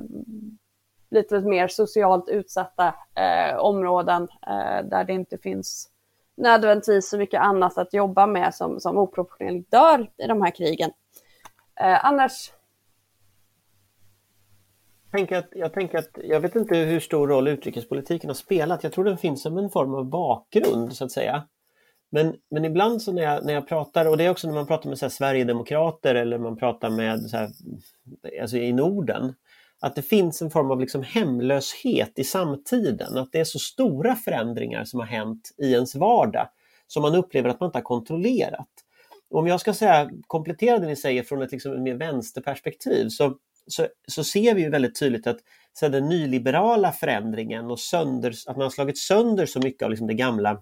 lite 1.09 1.41
mer 1.41 1.67
socialt 1.67 2.29
utsatta 2.29 2.95
eh, 3.15 3.57
områden 3.57 4.23
eh, 4.47 4.85
där 4.89 5.03
det 5.03 5.13
inte 5.13 5.37
finns 5.37 5.89
nödvändigtvis 6.37 7.09
så 7.09 7.17
mycket 7.17 7.41
annat 7.41 7.77
att 7.77 7.93
jobba 7.93 8.27
med 8.27 8.55
som, 8.55 8.79
som 8.79 8.97
oproportionerligt 8.97 9.71
dör 9.71 10.09
i 10.17 10.27
de 10.27 10.41
här 10.41 10.51
krigen. 10.51 10.91
Eh, 11.79 12.05
annars 12.05 12.51
tänker 15.11 15.37
att, 15.37 15.49
jag 15.51 15.73
tänker 15.73 15.97
att 15.97 16.17
jag 16.23 16.39
vet 16.39 16.55
inte 16.55 16.75
hur 16.75 16.99
stor 16.99 17.27
roll 17.27 17.47
utrikespolitiken 17.47 18.29
har 18.29 18.35
spelat. 18.35 18.83
Jag 18.83 18.93
tror 18.93 19.05
den 19.05 19.17
finns 19.17 19.41
som 19.41 19.57
en 19.57 19.69
form 19.69 19.95
av 19.95 20.05
bakgrund 20.05 20.93
så 20.93 21.05
att 21.05 21.11
säga. 21.11 21.43
Men, 22.11 22.35
men 22.51 22.65
ibland 22.65 23.01
så 23.01 23.11
när 23.11 23.21
jag, 23.21 23.45
när 23.45 23.53
jag 23.53 23.67
pratar, 23.67 24.05
och 24.05 24.17
det 24.17 24.25
är 24.25 24.29
också 24.29 24.47
när 24.47 24.53
man 24.53 24.67
pratar 24.67 24.89
med 24.89 24.97
så 24.97 25.05
här, 25.05 25.09
Sverigedemokrater 25.09 26.15
eller 26.15 26.37
man 26.37 26.57
pratar 26.57 26.89
med 26.89 27.21
så 27.21 27.37
här, 27.37 27.49
alltså 28.41 28.57
i 28.57 28.73
Norden, 28.73 29.33
att 29.81 29.95
det 29.95 30.01
finns 30.01 30.41
en 30.41 30.51
form 30.51 30.71
av 30.71 30.79
liksom 30.79 31.03
hemlöshet 31.03 32.19
i 32.19 32.23
samtiden, 32.23 33.17
att 33.17 33.31
det 33.31 33.39
är 33.39 33.43
så 33.43 33.59
stora 33.59 34.15
förändringar 34.15 34.83
som 34.83 34.99
har 34.99 35.07
hänt 35.07 35.51
i 35.57 35.73
ens 35.73 35.95
vardag 35.95 36.49
som 36.87 37.01
man 37.01 37.15
upplever 37.15 37.49
att 37.49 37.59
man 37.59 37.67
inte 37.67 37.77
har 37.77 37.83
kontrollerat. 37.83 38.69
Om 39.29 39.47
jag 39.47 39.59
ska 39.59 39.73
säga, 39.73 40.09
komplettera 40.27 40.79
det 40.79 40.87
ni 40.87 40.95
säger 40.95 41.23
från 41.23 41.41
ett 41.41 41.51
liksom 41.51 41.83
mer 41.83 41.95
vänsterperspektiv 41.95 43.09
så, 43.09 43.35
så, 43.67 43.87
så 44.07 44.23
ser 44.23 44.55
vi 44.55 44.61
ju 44.61 44.69
väldigt 44.69 44.99
tydligt 44.99 45.27
att 45.27 45.37
så 45.73 45.87
den 45.87 46.09
nyliberala 46.09 46.91
förändringen 46.91 47.71
och 47.71 47.79
sönder, 47.79 48.33
att 48.47 48.57
man 48.57 48.63
har 48.63 48.69
slagit 48.69 48.97
sönder 48.97 49.45
så 49.45 49.59
mycket 49.59 49.83
av 49.83 49.89
liksom 49.89 50.07
det 50.07 50.13
gamla, 50.13 50.61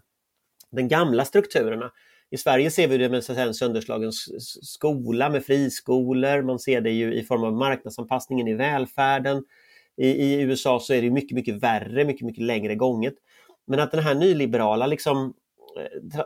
den 0.71 0.87
gamla 0.87 1.25
strukturerna. 1.25 1.91
I 2.29 2.37
Sverige 2.37 2.71
ser 2.71 2.87
vi 2.87 2.97
det 2.97 3.09
med 3.09 3.29
en 3.29 3.53
sönderslagen 3.53 4.11
skola 4.61 5.29
med 5.29 5.45
friskolor, 5.45 6.41
man 6.41 6.59
ser 6.59 6.81
det 6.81 6.91
ju 6.91 7.13
i 7.13 7.23
form 7.23 7.43
av 7.43 7.53
marknadsanpassningen 7.53 8.47
i 8.47 8.53
välfärden. 8.53 9.43
I, 9.97 10.07
i 10.07 10.41
USA 10.41 10.79
så 10.79 10.93
är 10.93 11.01
det 11.01 11.11
mycket, 11.11 11.35
mycket 11.35 11.63
värre, 11.63 12.05
mycket, 12.05 12.25
mycket 12.25 12.43
längre 12.43 12.75
gånget. 12.75 13.13
Men 13.67 13.79
att 13.79 13.91
den 13.91 14.03
här 14.03 14.15
nyliberala 14.15 14.87
liksom, 14.87 15.33
eh, 15.79 16.21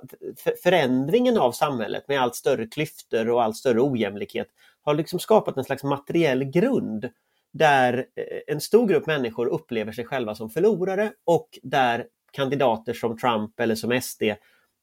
förändringen 0.64 1.38
av 1.38 1.52
samhället 1.52 2.08
med 2.08 2.22
allt 2.22 2.36
större 2.36 2.68
klyftor 2.68 3.30
och 3.30 3.44
allt 3.44 3.58
större 3.58 3.82
ojämlikhet 3.82 4.48
har 4.82 4.94
liksom 4.94 5.20
skapat 5.20 5.58
en 5.58 5.64
slags 5.64 5.84
materiell 5.84 6.44
grund 6.44 7.10
där 7.54 7.98
eh, 7.98 8.54
en 8.54 8.62
stor 8.62 8.88
grupp 8.88 9.06
människor 9.06 9.48
upplever 9.48 9.92
sig 9.92 10.06
själva 10.06 10.36
som 10.36 10.50
förlorare 10.50 11.12
och 11.26 11.60
där 11.64 12.06
kandidater 12.32 12.94
som 12.94 13.18
Trump 13.18 13.60
eller 13.60 13.76
som 13.76 14.02
SD 14.02 14.24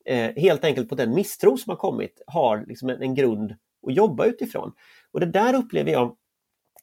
eh, 0.04 0.32
helt 0.36 0.64
enkelt 0.64 0.88
på 0.88 0.94
den 0.94 1.14
misstro 1.14 1.56
som 1.56 1.70
har 1.70 1.76
kommit 1.76 2.22
har 2.26 2.64
liksom 2.68 2.88
en, 2.88 3.02
en 3.02 3.14
grund 3.14 3.54
att 3.86 3.94
jobba 3.94 4.24
utifrån. 4.24 4.72
Och 5.12 5.20
det 5.20 5.26
där 5.26 5.54
upplever 5.54 5.92
jag, 5.92 6.16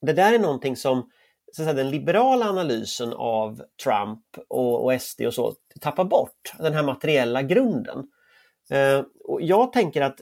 det 0.02 0.14
där 0.14 0.34
är 0.34 0.40
någonting 0.40 0.76
som 0.76 1.10
så 1.52 1.62
att 1.62 1.66
säga, 1.66 1.74
den 1.74 1.90
liberala 1.90 2.50
analysen 2.50 3.14
av 3.14 3.62
Trump 3.84 4.22
och, 4.48 4.86
och 4.86 5.02
SD 5.02 5.22
och 5.22 5.34
så 5.34 5.54
tappar 5.82 6.04
bort, 6.04 6.54
den 6.60 6.74
här 6.74 6.84
materiella 6.84 7.42
grunden. 7.42 8.08
Eh, 8.70 9.04
och 9.24 9.42
jag 9.42 9.74
tänker 9.74 10.02
att 10.02 10.22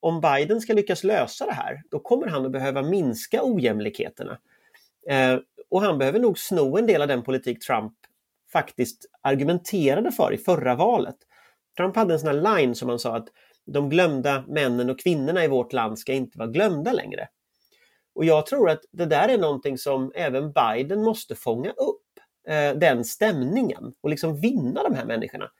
om 0.00 0.20
Biden 0.20 0.60
ska 0.60 0.72
lyckas 0.72 1.04
lösa 1.04 1.46
det 1.46 1.52
här, 1.52 1.82
då 1.90 1.98
kommer 1.98 2.26
han 2.26 2.46
att 2.46 2.52
behöva 2.52 2.82
minska 2.82 3.40
ojämlikheterna. 3.42 4.38
Eh, 5.08 5.38
och 5.70 5.82
han 5.82 5.98
behöver 5.98 6.18
nog 6.18 6.38
sno 6.38 6.78
en 6.78 6.86
del 6.86 7.02
av 7.02 7.08
den 7.08 7.22
politik 7.22 7.66
Trump 7.66 7.92
faktiskt 8.52 9.06
argumenterade 9.22 10.12
för 10.12 10.32
i 10.32 10.38
förra 10.38 10.74
valet. 10.74 11.16
Trump 11.76 11.96
hade 11.96 12.14
en 12.14 12.20
sån 12.20 12.28
här 12.28 12.58
line 12.58 12.74
som 12.74 12.88
han 12.88 12.98
sa 12.98 13.16
att 13.16 13.28
de 13.66 13.88
glömda 13.88 14.44
männen 14.48 14.90
och 14.90 15.00
kvinnorna 15.00 15.44
i 15.44 15.48
vårt 15.48 15.72
land 15.72 15.98
ska 15.98 16.12
inte 16.12 16.38
vara 16.38 16.48
glömda 16.48 16.92
längre. 16.92 17.28
Och 18.14 18.24
jag 18.24 18.46
tror 18.46 18.70
att 18.70 18.80
det 18.92 19.06
där 19.06 19.28
är 19.28 19.38
någonting 19.38 19.78
som 19.78 20.12
även 20.14 20.52
Biden 20.52 21.02
måste 21.02 21.34
fånga 21.34 21.70
upp, 21.70 22.02
eh, 22.48 22.78
den 22.78 23.04
stämningen 23.04 23.94
och 24.00 24.10
liksom 24.10 24.40
vinna 24.40 24.82
de 24.82 24.94
här 24.94 25.04
människorna. 25.04 25.50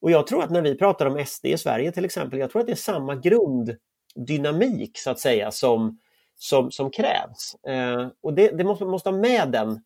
Och 0.00 0.10
jag 0.10 0.26
tror 0.26 0.42
att 0.42 0.50
när 0.50 0.62
vi 0.62 0.74
pratar 0.74 1.06
om 1.06 1.26
SD 1.26 1.46
i 1.46 1.58
Sverige 1.58 1.92
till 1.92 2.04
exempel, 2.04 2.38
jag 2.38 2.50
tror 2.50 2.60
att 2.60 2.66
det 2.66 2.72
är 2.72 2.76
samma 2.76 3.14
grunddynamik 3.14 4.98
så 4.98 5.10
att 5.10 5.18
säga 5.18 5.50
som, 5.50 5.98
som, 6.34 6.70
som 6.70 6.90
krävs. 6.90 7.54
Eh, 7.68 8.08
och 8.20 8.34
det, 8.34 8.48
det 8.48 8.64
måste, 8.64 8.84
måste 8.84 9.10
ha 9.10 9.16
med 9.16 9.50
den 9.52 9.80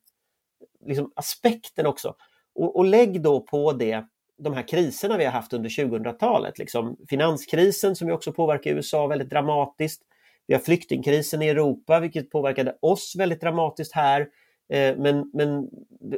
liksom, 0.85 1.11
aspekten 1.15 1.85
också. 1.85 2.15
Och, 2.55 2.75
och 2.75 2.85
lägg 2.85 3.21
då 3.21 3.39
på 3.41 3.73
det 3.73 4.05
de 4.43 4.53
här 4.53 4.67
kriserna 4.67 5.17
vi 5.17 5.25
har 5.25 5.31
haft 5.31 5.53
under 5.53 5.69
2000-talet. 5.69 6.59
Liksom 6.59 6.97
finanskrisen 7.09 7.95
som 7.95 8.07
ju 8.07 8.13
också 8.13 8.33
påverkar 8.33 8.71
USA 8.71 9.07
väldigt 9.07 9.29
dramatiskt. 9.29 10.01
Vi 10.47 10.53
har 10.53 10.61
flyktingkrisen 10.61 11.41
i 11.41 11.47
Europa 11.47 11.99
vilket 11.99 12.31
påverkade 12.31 12.77
oss 12.81 13.15
väldigt 13.17 13.41
dramatiskt 13.41 13.95
här. 13.95 14.21
Eh, 14.69 14.97
men, 14.97 15.31
men 15.33 15.69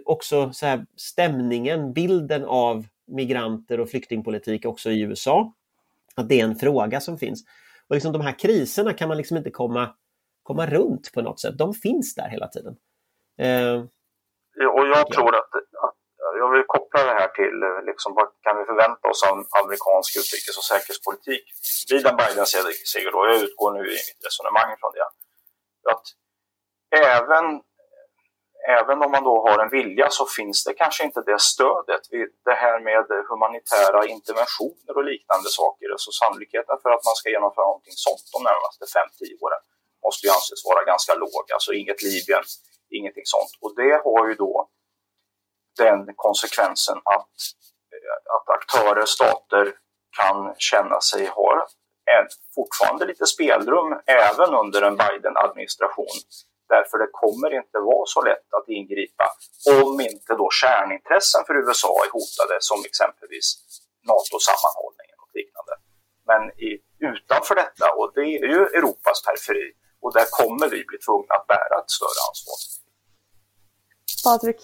också 0.06 0.54
så 0.54 0.66
här 0.66 0.86
stämningen, 0.96 1.94
bilden 1.94 2.46
av 2.46 2.86
migranter 3.08 3.80
och 3.80 3.90
flyktingpolitik 3.90 4.66
också 4.66 4.92
i 4.92 5.02
USA. 5.02 5.54
Att 6.16 6.30
det 6.30 6.40
är 6.40 6.44
en 6.44 6.56
fråga 6.56 7.00
som 7.00 7.18
finns. 7.18 7.44
Och 7.88 7.96
liksom 7.96 8.14
de 8.14 8.22
här 8.22 8.40
kriserna 8.40 8.94
kan 8.94 9.08
man 9.08 9.18
liksom 9.18 9.38
inte 9.38 9.52
komma, 9.52 9.96
komma 10.44 10.66
runt 10.66 11.12
på 11.14 11.22
något 11.22 11.40
sätt. 11.40 11.58
De 11.58 11.74
finns 11.74 12.16
där 12.16 12.30
hela 12.30 12.48
tiden. 12.48 12.76
Eh, 13.38 13.84
och 14.68 14.88
jag 14.88 15.12
tror 15.12 15.36
att, 15.36 15.50
koppla 16.68 17.04
det 17.04 17.16
här 17.20 17.32
till 17.40 17.58
eh, 17.68 17.80
liksom, 17.90 18.10
vad 18.18 18.28
kan 18.46 18.58
vi 18.60 18.64
förvänta 18.72 19.06
oss 19.12 19.24
av 19.30 19.36
amerikansk 19.62 20.12
utrikes 20.22 20.58
och 20.60 20.68
säkerhetspolitik 20.72 21.44
vid 21.90 22.08
en 22.08 22.18
Biden-seger. 22.22 23.12
Jag 23.14 23.42
utgår 23.44 23.70
nu 23.78 23.84
i 23.96 24.00
mitt 24.08 24.22
resonemang 24.28 24.72
från 24.80 24.92
det. 24.98 25.08
Att 25.92 26.06
även 27.10 27.46
även 28.80 28.98
om 29.06 29.12
man 29.16 29.24
då 29.30 29.36
har 29.46 29.58
en 29.64 29.74
vilja 29.80 30.08
så 30.10 30.26
finns 30.38 30.64
det 30.64 30.74
kanske 30.74 31.04
inte 31.08 31.22
det 31.30 31.40
stödet. 31.54 32.04
Det 32.50 32.58
här 32.64 32.78
med 32.90 33.06
humanitära 33.32 34.02
interventioner 34.16 34.94
och 34.98 35.06
liknande 35.12 35.50
saker. 35.60 35.86
Så 36.06 36.12
sannolikheten 36.12 36.78
för 36.84 36.90
att 36.96 37.06
man 37.10 37.16
ska 37.20 37.28
genomföra 37.36 37.66
någonting 37.66 37.98
sånt 38.08 38.26
de 38.36 38.40
närmaste 38.50 38.84
5-10 38.86 39.44
åren 39.46 39.62
måste 40.06 40.22
ju 40.28 40.32
anses 40.38 40.62
vara 40.70 40.82
ganska 40.92 41.14
låg. 41.24 41.44
Alltså 41.56 41.72
inget 41.82 42.00
Libyen, 42.06 42.46
ingenting 42.98 43.28
sånt. 43.36 43.54
Och 43.64 43.72
det 43.82 43.94
har 44.06 44.22
ju 44.30 44.34
då 44.46 44.54
den 45.78 46.14
konsekvensen 46.16 46.98
att, 46.98 47.36
att 48.36 48.50
aktörer, 48.58 49.06
stater 49.06 49.74
kan 50.18 50.56
känna 50.58 51.02
sig 51.02 51.26
ha 51.26 51.68
fortfarande 52.56 53.06
lite 53.06 53.26
spelrum 53.26 54.00
även 54.06 54.56
under 54.56 54.82
en 54.82 54.96
Biden-administration 54.96 56.18
Därför 56.76 56.98
det 57.04 57.10
kommer 57.12 57.50
inte 57.62 57.78
vara 57.92 58.06
så 58.16 58.22
lätt 58.30 58.50
att 58.58 58.68
ingripa 58.80 59.26
om 59.82 59.92
inte 60.10 60.32
då 60.42 60.48
kärnintressen 60.62 61.42
för 61.48 61.54
USA 61.62 61.94
är 62.06 62.12
hotade 62.18 62.56
som 62.70 62.80
exempelvis 62.90 63.48
NATO-sammanhållningen 64.12 65.18
och 65.24 65.32
liknande. 65.40 65.74
Men 66.30 66.42
i, 66.68 66.70
utanför 67.12 67.56
detta, 67.64 67.86
och 67.98 68.08
det 68.16 68.26
är 68.44 68.48
ju 68.56 68.62
Europas 68.78 69.18
periferi, 69.28 69.68
och 70.04 70.12
där 70.18 70.28
kommer 70.40 70.68
vi 70.74 70.80
bli 70.90 70.98
tvungna 71.06 71.34
att 71.38 71.48
bära 71.54 71.76
ett 71.82 71.92
större 71.98 72.22
ansvar. 72.30 72.58
Patrik? 74.28 74.60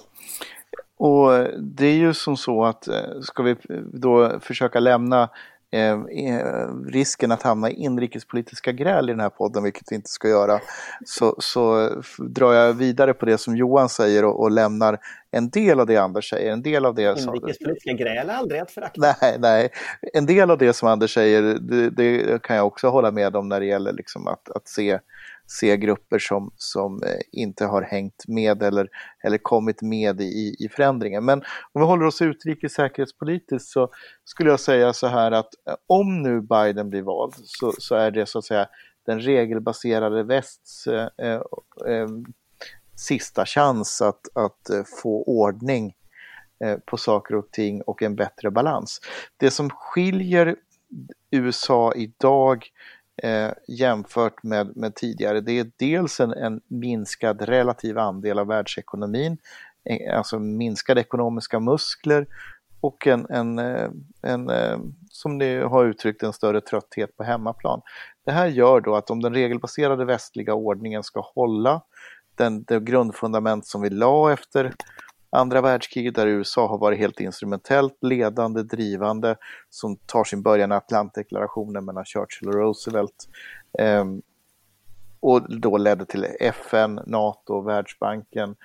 Och 0.99 1.31
det 1.59 1.85
är 1.85 1.95
ju 1.95 2.13
som 2.13 2.37
så 2.37 2.65
att 2.65 2.87
eh, 2.87 3.21
ska 3.21 3.43
vi 3.43 3.55
då 3.93 4.39
försöka 4.39 4.79
lämna 4.79 5.29
eh, 5.71 5.91
eh, 5.91 6.67
risken 6.87 7.31
att 7.31 7.41
hamna 7.41 7.69
i 7.69 7.73
inrikespolitiska 7.73 8.71
gräl 8.71 9.09
i 9.09 9.13
den 9.13 9.19
här 9.19 9.29
podden, 9.29 9.63
vilket 9.63 9.91
vi 9.91 9.95
inte 9.95 10.09
ska 10.09 10.29
göra, 10.29 10.59
så, 11.05 11.35
så 11.39 11.89
drar 12.17 12.53
jag 12.53 12.73
vidare 12.73 13.13
på 13.13 13.25
det 13.25 13.37
som 13.37 13.57
Johan 13.57 13.89
säger 13.89 14.25
och, 14.25 14.41
och 14.41 14.51
lämnar 14.51 14.99
en 15.31 15.49
del 15.49 15.79
av 15.79 15.85
det 15.87 15.97
Anders 15.97 16.29
säger. 16.29 16.51
En 16.51 16.61
del 16.61 16.85
av 16.85 16.95
det 16.95 17.01
Inrikespolitiska 17.01 17.93
gräl 17.93 18.29
är 18.29 18.33
aldrig 18.33 18.61
att 18.61 18.71
förakta. 18.71 19.01
Nej, 19.21 19.37
nej. 19.39 19.69
En 20.13 20.25
del 20.25 20.51
av 20.51 20.57
det 20.57 20.73
som 20.73 20.87
Anders 20.87 21.13
säger, 21.13 21.41
det, 21.41 21.89
det, 21.89 22.41
kan 22.41 22.55
jag 22.55 22.67
också 22.67 22.87
hålla 22.87 23.11
med 23.11 23.35
om 23.35 23.49
när 23.49 23.59
det 23.59 23.65
gäller 23.65 23.93
liksom 23.93 24.27
att, 24.27 24.49
att 24.49 24.67
se 24.67 24.99
se 25.51 25.77
grupper 25.77 26.19
som, 26.19 26.51
som 26.55 27.03
eh, 27.03 27.19
inte 27.31 27.65
har 27.65 27.81
hängt 27.81 28.27
med 28.27 28.63
eller, 28.63 28.87
eller 29.23 29.37
kommit 29.37 29.81
med 29.81 30.21
i, 30.21 30.55
i 30.59 30.69
förändringen. 30.71 31.25
Men 31.25 31.41
om 31.71 31.81
vi 31.81 31.87
håller 31.87 32.05
oss 32.05 32.21
utrikes 32.21 32.73
säkerhetspolitiskt 32.73 33.69
så 33.69 33.89
skulle 34.25 34.49
jag 34.49 34.59
säga 34.59 34.93
så 34.93 35.07
här 35.07 35.31
att 35.31 35.49
eh, 35.69 35.75
om 35.87 36.21
nu 36.21 36.41
Biden 36.41 36.89
blir 36.89 37.01
vald 37.01 37.33
så, 37.43 37.73
så 37.77 37.95
är 37.95 38.11
det 38.11 38.25
så 38.25 38.39
att 38.39 38.45
säga 38.45 38.67
den 39.05 39.19
regelbaserade 39.19 40.23
västs 40.23 40.87
eh, 40.87 41.07
eh, 41.17 41.41
eh 41.87 42.07
sista 42.99 43.45
chans 43.45 44.01
att, 44.01 44.21
att 44.35 44.69
eh, 44.69 44.83
få 45.01 45.23
ordning 45.23 45.93
eh, 46.63 46.77
på 46.85 46.97
saker 46.97 47.35
och 47.35 47.51
ting 47.51 47.81
och 47.81 48.01
en 48.01 48.15
bättre 48.15 48.51
balans. 48.51 49.01
Det 49.37 49.51
som 49.51 49.69
skiljer 49.69 50.55
USA 51.31 51.93
idag 51.95 52.67
eh, 53.23 53.51
jämfört 53.67 54.43
med, 54.43 54.77
med 54.77 54.95
tidigare. 54.95 55.41
Det 55.41 55.59
är 55.59 55.71
dels 55.77 56.19
en, 56.19 56.33
en 56.33 56.61
minskad 56.67 57.41
relativ 57.41 57.97
andel 57.97 58.39
av 58.39 58.47
världsekonomin, 58.47 59.37
eh, 59.83 60.17
alltså 60.17 60.39
minskade 60.39 61.01
ekonomiska 61.01 61.59
muskler 61.59 62.27
och 62.81 63.07
en, 63.07 63.25
en, 63.29 63.59
eh, 63.59 63.89
en, 64.21 64.51
som 65.11 65.37
ni 65.37 65.57
har 65.57 65.85
uttryckt, 65.85 66.23
en 66.23 66.33
större 66.33 66.61
trötthet 66.61 67.17
på 67.17 67.23
hemmaplan. 67.23 67.81
Det 68.25 68.31
här 68.31 68.47
gör 68.47 68.81
då 68.81 68.95
att 68.95 69.09
om 69.09 69.21
den 69.21 69.33
regelbaserade 69.33 70.05
västliga 70.05 70.53
ordningen 70.53 71.03
ska 71.03 71.19
hålla, 71.35 71.81
den, 72.39 72.63
det 72.63 72.79
grundfundament 72.79 73.65
som 73.65 73.81
vi 73.81 73.89
la 73.89 74.33
efter 74.33 74.73
andra 75.29 75.61
världskriget 75.61 76.15
där 76.15 76.27
USA 76.27 76.67
har 76.67 76.77
varit 76.77 76.99
helt 76.99 77.19
instrumentellt 77.19 77.97
ledande, 78.01 78.63
drivande, 78.63 79.35
som 79.69 79.95
tar 79.95 80.23
sin 80.23 80.41
början 80.41 80.71
i 80.71 80.75
Atlantdeklarationen 80.75 81.85
mellan 81.85 82.05
Churchill 82.05 82.47
och 82.47 82.53
Roosevelt. 82.53 83.29
Eh, 83.79 84.05
och 85.19 85.59
då 85.59 85.77
ledde 85.77 86.05
till 86.05 86.25
FN, 86.39 86.99
NATO, 87.05 87.61
Världsbanken, 87.61 88.55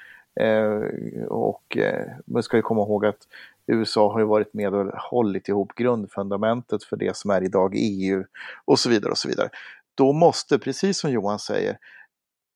eh, 0.41 0.81
och 1.29 1.77
eh, 1.77 2.07
man 2.27 2.43
ska 2.43 2.57
ju 2.57 2.63
komma 2.63 2.83
ihåg 2.83 3.07
att 3.07 3.29
USA 3.67 4.13
har 4.13 4.21
ju 4.21 4.27
varit 4.27 4.55
med 4.55 4.75
och 4.75 4.93
hållit 4.95 5.49
ihop 5.49 5.75
grundfundamentet 5.75 6.85
för 6.85 6.97
det 6.97 7.17
som 7.17 7.31
är 7.31 7.43
idag 7.43 7.73
EU 7.77 8.25
och 8.65 8.79
så 8.79 8.91
vidare 8.91 9.11
och 9.11 9.19
så 9.19 9.29
vidare. 9.29 9.49
Då 9.95 10.13
måste, 10.13 10.59
precis 10.59 10.99
som 10.99 11.11
Johan 11.11 11.39
säger, 11.39 11.79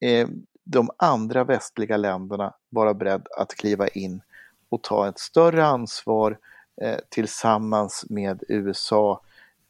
ehm, 0.01 0.47
de 0.71 0.91
andra 0.97 1.45
västliga 1.45 1.97
länderna 1.97 2.55
vara 2.69 2.95
beredd 2.95 3.27
att 3.37 3.55
kliva 3.55 3.89
in 3.89 4.21
och 4.69 4.83
ta 4.83 5.09
ett 5.09 5.19
större 5.19 5.67
ansvar 5.67 6.39
eh, 6.83 6.99
tillsammans 7.09 8.05
med 8.09 8.43
USA 8.49 9.21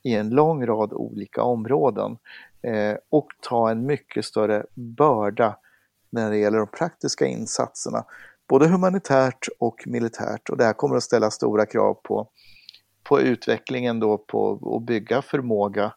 i 0.03 0.15
en 0.15 0.31
lång 0.31 0.67
rad 0.67 0.93
olika 0.93 1.43
områden 1.43 2.19
eh, 2.63 2.97
och 3.09 3.27
ta 3.41 3.71
en 3.71 3.87
mycket 3.87 4.25
större 4.25 4.67
börda 4.75 5.57
när 6.11 6.31
det 6.31 6.37
gäller 6.37 6.59
de 6.59 6.67
praktiska 6.67 7.27
insatserna, 7.27 8.05
både 8.49 8.69
humanitärt 8.69 9.49
och 9.59 9.83
militärt. 9.87 10.51
Och 10.51 10.57
det 10.57 10.65
här 10.65 10.73
kommer 10.73 10.97
att 10.97 11.03
ställa 11.03 11.31
stora 11.31 11.67
krav 11.67 11.95
på, 11.95 12.29
på 13.03 13.21
utvecklingen 13.21 14.01
då 14.01 14.19
på 14.19 14.77
att 14.77 14.87
bygga 14.87 15.23
förmåga 15.23 15.93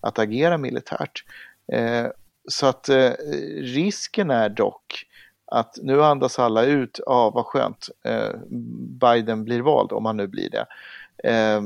att 0.00 0.18
agera 0.18 0.58
militärt. 0.58 1.24
Eh, 1.72 2.06
så 2.48 2.66
att 2.66 2.88
eh, 2.88 3.10
risken 3.58 4.30
är 4.30 4.48
dock 4.48 5.06
att 5.46 5.78
nu 5.82 6.02
andas 6.02 6.38
alla 6.38 6.64
ut, 6.64 7.00
ja 7.06 7.12
ah, 7.12 7.30
vad 7.30 7.46
skönt, 7.46 7.88
eh, 8.04 8.30
Biden 9.00 9.44
blir 9.44 9.60
vald 9.60 9.92
om 9.92 10.04
han 10.04 10.16
nu 10.16 10.26
blir 10.26 10.50
det. 10.50 10.66
Eh, 11.30 11.60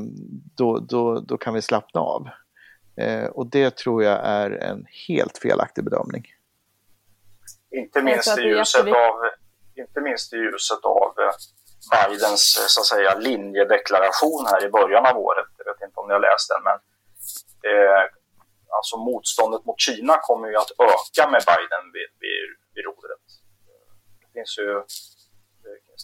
då, 0.56 0.78
då, 0.78 1.20
då 1.20 1.38
kan 1.38 1.54
vi 1.54 1.62
slappna 1.62 2.00
av. 2.00 2.28
Eh, 2.96 3.24
och 3.24 3.46
det 3.46 3.76
tror 3.76 4.04
jag 4.04 4.20
är 4.24 4.50
en 4.50 4.86
helt 5.08 5.38
felaktig 5.38 5.84
bedömning. 5.84 6.24
Inte 7.70 8.02
minst 8.02 8.38
i 8.38 8.42
ljuset 8.42 8.86
av, 8.86 9.14
inte 9.74 10.00
minst 10.00 10.32
i 10.32 10.36
ljuset 10.36 10.84
av 10.84 11.14
eh, 11.18 12.08
Bidens 12.08 12.58
eh, 12.58 12.66
så 12.66 12.80
att 12.80 12.86
säga, 12.86 13.18
linjedeklaration 13.18 14.46
här 14.46 14.64
i 14.64 14.70
början 14.70 15.06
av 15.06 15.16
året. 15.18 15.46
Jag 15.58 15.64
vet 15.64 15.82
inte 15.82 16.00
om 16.00 16.08
ni 16.08 16.12
har 16.12 16.20
läst 16.20 16.48
den, 16.48 16.62
men 16.62 16.78
eh, 17.70 18.02
alltså 18.76 18.94
motståndet 19.08 19.62
mot 19.66 19.80
Kina 19.86 20.14
kommer 20.28 20.46
ju 20.52 20.56
att 20.62 20.72
öka 20.90 21.24
med 21.34 21.42
Biden 21.50 21.84
vid, 21.96 22.10
vid, 22.22 22.46
vid 22.74 22.84
rodret. 22.88 23.24
Det 24.20 24.30
finns 24.36 24.52
ju 24.62 24.68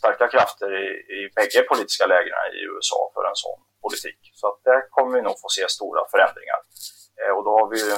starka 0.00 0.26
krafter 0.34 0.68
i, 0.84 0.86
i 1.16 1.18
bägge 1.36 1.60
politiska 1.70 2.06
lägren 2.06 2.42
i 2.58 2.60
USA 2.72 3.00
för 3.14 3.22
en 3.30 3.38
sån 3.44 3.60
politik. 3.84 4.20
Så 4.40 4.44
att 4.48 4.58
där 4.68 4.80
kommer 4.94 5.12
vi 5.16 5.22
nog 5.22 5.36
få 5.44 5.48
se 5.48 5.64
stora 5.68 6.02
förändringar. 6.12 6.60
Eh, 7.20 7.32
och 7.36 7.42
då 7.46 7.50
har 7.58 7.66
vi 7.72 7.78
ju 7.86 7.92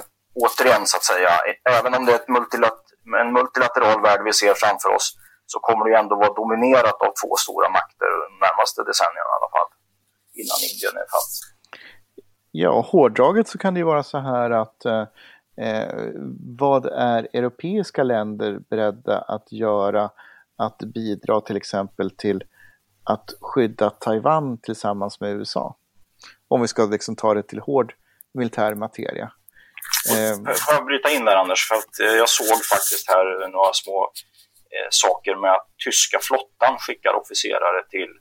återigen 0.45 0.87
så 0.87 0.97
att 0.97 1.09
säga, 1.13 1.33
e- 1.51 1.61
även 1.79 1.95
om 1.97 2.03
det 2.07 2.13
är 2.13 2.21
ett 2.23 2.35
multilat 2.37 2.81
en 3.23 3.33
multilateral 3.39 3.99
värld 4.03 4.23
vi 4.25 4.33
ser 4.33 4.55
framför 4.55 4.91
oss, 4.97 5.07
så 5.47 5.59
kommer 5.67 5.83
det 5.85 5.91
ju 5.91 5.97
ändå 6.03 6.15
vara 6.17 6.35
dominerat 6.43 6.99
av 7.07 7.13
två 7.21 7.31
stora 7.45 7.69
makter 7.79 8.09
de 8.27 8.33
närmaste 8.47 8.81
decennierna 8.89 9.31
i 9.33 9.37
alla 9.39 9.51
fall, 9.57 9.69
innan 10.41 10.59
Indien 10.69 10.95
är 11.03 11.09
fatt. 11.15 11.33
Ja, 12.51 12.81
hårdraget 12.81 13.49
så 13.49 13.59
kan 13.59 13.75
det 13.75 13.81
ju 13.81 13.85
vara 13.85 14.03
så 14.03 14.19
här 14.19 14.51
att 14.51 14.85
eh, 14.85 15.07
eh, 15.57 16.11
vad 16.59 16.87
är 16.87 17.29
europeiska 17.33 18.03
länder 18.03 18.59
beredda 18.71 19.19
att 19.19 19.53
göra 19.53 20.11
att 20.57 20.79
bidra 20.79 21.41
till 21.41 21.57
exempel 21.57 22.11
till 22.11 22.45
att 23.05 23.35
skydda 23.41 23.91
Taiwan 23.91 24.59
tillsammans 24.59 25.21
med 25.21 25.31
USA? 25.31 25.77
Om 26.49 26.61
vi 26.61 26.69
ska 26.69 26.85
liksom 26.87 27.17
ta 27.17 27.35
det 27.35 27.43
till 27.43 27.61
hård 27.61 27.95
militär 28.35 28.75
materia. 28.75 29.33
Eh, 30.11 30.37
Får 30.37 30.75
jag 30.75 30.85
bryta 30.85 31.11
in 31.11 31.25
där 31.25 31.37
Anders? 31.37 31.69
För 31.69 31.75
att 31.75 32.01
eh, 32.01 32.17
jag 32.17 32.29
såg 32.29 32.65
faktiskt 32.65 33.09
här 33.09 33.49
några 33.49 33.73
små 33.73 34.13
eh, 34.75 34.89
saker 34.91 35.37
med 35.37 35.53
att 35.53 35.67
tyska 35.85 36.19
flottan 36.23 36.79
skickar 36.79 37.15
officerare 37.15 37.81
till 37.91 38.13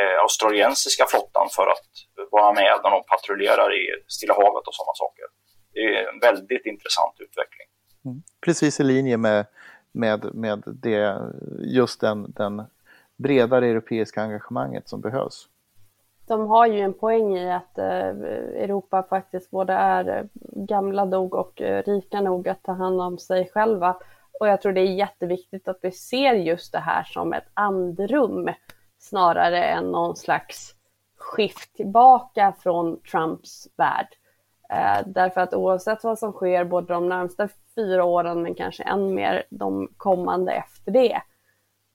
eh, 0.00 0.22
australiensiska 0.22 1.04
flottan 1.06 1.48
för 1.56 1.66
att 1.74 1.88
vara 2.30 2.52
med 2.52 2.80
när 2.82 2.90
de 2.90 3.02
patrullerar 3.04 3.74
i 3.74 3.82
Stilla 4.08 4.34
havet 4.34 4.66
och 4.68 4.74
sådana 4.74 4.94
saker. 4.94 5.24
Det 5.72 5.80
är 5.80 6.12
en 6.12 6.20
väldigt 6.20 6.66
intressant 6.66 7.14
utveckling. 7.18 7.68
Mm. 8.04 8.22
Precis 8.40 8.80
i 8.80 8.84
linje 8.84 9.16
med, 9.16 9.46
med, 9.92 10.34
med 10.34 10.62
det, 10.66 11.16
just 11.58 12.00
den, 12.00 12.32
den 12.32 12.62
bredare 13.16 13.66
europeiska 13.66 14.22
engagemanget 14.22 14.88
som 14.88 15.00
behövs. 15.00 15.48
De 16.28 16.46
har 16.46 16.66
ju 16.66 16.80
en 16.80 16.94
poäng 16.94 17.36
i 17.36 17.52
att 17.52 17.78
eh, 17.78 18.08
Europa 18.64 19.02
faktiskt 19.02 19.50
både 19.50 19.72
är 19.72 20.28
gamla 20.52 21.04
nog 21.04 21.34
och 21.34 21.62
eh, 21.62 21.82
rika 21.82 22.20
nog 22.20 22.48
att 22.48 22.62
ta 22.62 22.72
hand 22.72 23.00
om 23.00 23.18
sig 23.18 23.50
själva. 23.54 23.96
Och 24.40 24.48
jag 24.48 24.62
tror 24.62 24.72
det 24.72 24.80
är 24.80 24.94
jätteviktigt 24.94 25.68
att 25.68 25.78
vi 25.82 25.92
ser 25.92 26.34
just 26.34 26.72
det 26.72 26.78
här 26.78 27.04
som 27.04 27.32
ett 27.32 27.48
andrum 27.54 28.48
snarare 28.98 29.64
än 29.64 29.90
någon 29.90 30.16
slags 30.16 30.74
skift 31.16 31.76
tillbaka 31.76 32.54
från 32.62 33.00
Trumps 33.00 33.68
värld. 33.76 34.08
Eh, 34.70 35.06
därför 35.06 35.40
att 35.40 35.54
oavsett 35.54 36.04
vad 36.04 36.18
som 36.18 36.32
sker 36.32 36.64
både 36.64 36.94
de 36.94 37.08
närmsta 37.08 37.48
fyra 37.74 38.04
åren 38.04 38.42
men 38.42 38.54
kanske 38.54 38.82
än 38.82 39.14
mer 39.14 39.42
de 39.50 39.88
kommande 39.96 40.52
efter 40.52 40.92
det 40.92 41.22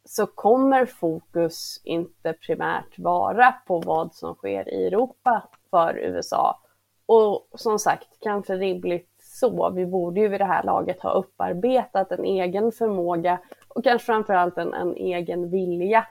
så 0.06 0.26
kommer 0.26 0.86
fokus 0.86 1.82
inte 1.84 2.34
primärt 2.34 3.00
vara 3.00 3.52
på 3.68 3.80
vad 3.80 4.14
som 4.14 4.36
sker 4.36 4.70
i 4.74 4.88
Europa 4.88 5.44
för 5.70 5.98
USA. 5.98 6.60
Och 7.06 7.48
som 7.56 7.80
sagt, 7.80 8.08
kanske 8.20 8.56
rimligt 8.56 9.10
så. 9.22 9.70
Vi 9.70 9.86
borde 9.86 10.20
ju 10.20 10.28
vid 10.28 10.42
det 10.42 10.46
här 10.46 10.64
laget 10.64 11.02
ha 11.02 11.12
upparbetat 11.12 12.12
en 12.12 12.26
egen 12.26 12.72
förmåga 12.72 13.40
och 13.68 13.84
kanske 13.84 14.06
framförallt 14.06 14.58
en, 14.58 14.74
en 14.74 14.96
egen 14.96 15.50
vilja 15.50 16.08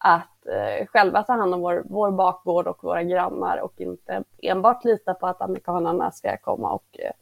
att 0.00 0.46
eh, 0.46 0.86
själva 0.86 1.22
ta 1.22 1.32
hand 1.32 1.54
om 1.54 1.60
vår, 1.60 1.82
vår 1.90 2.10
bakgård 2.10 2.66
och 2.66 2.84
våra 2.84 3.02
grannar 3.02 3.58
och 3.58 3.74
inte 3.76 4.24
enbart 4.42 4.84
lita 4.84 5.14
på 5.14 5.26
att 5.26 5.40
amerikanerna 5.40 6.10
ska 6.10 6.36
komma 6.36 6.72
och 6.72 6.98
eh, 6.98 7.12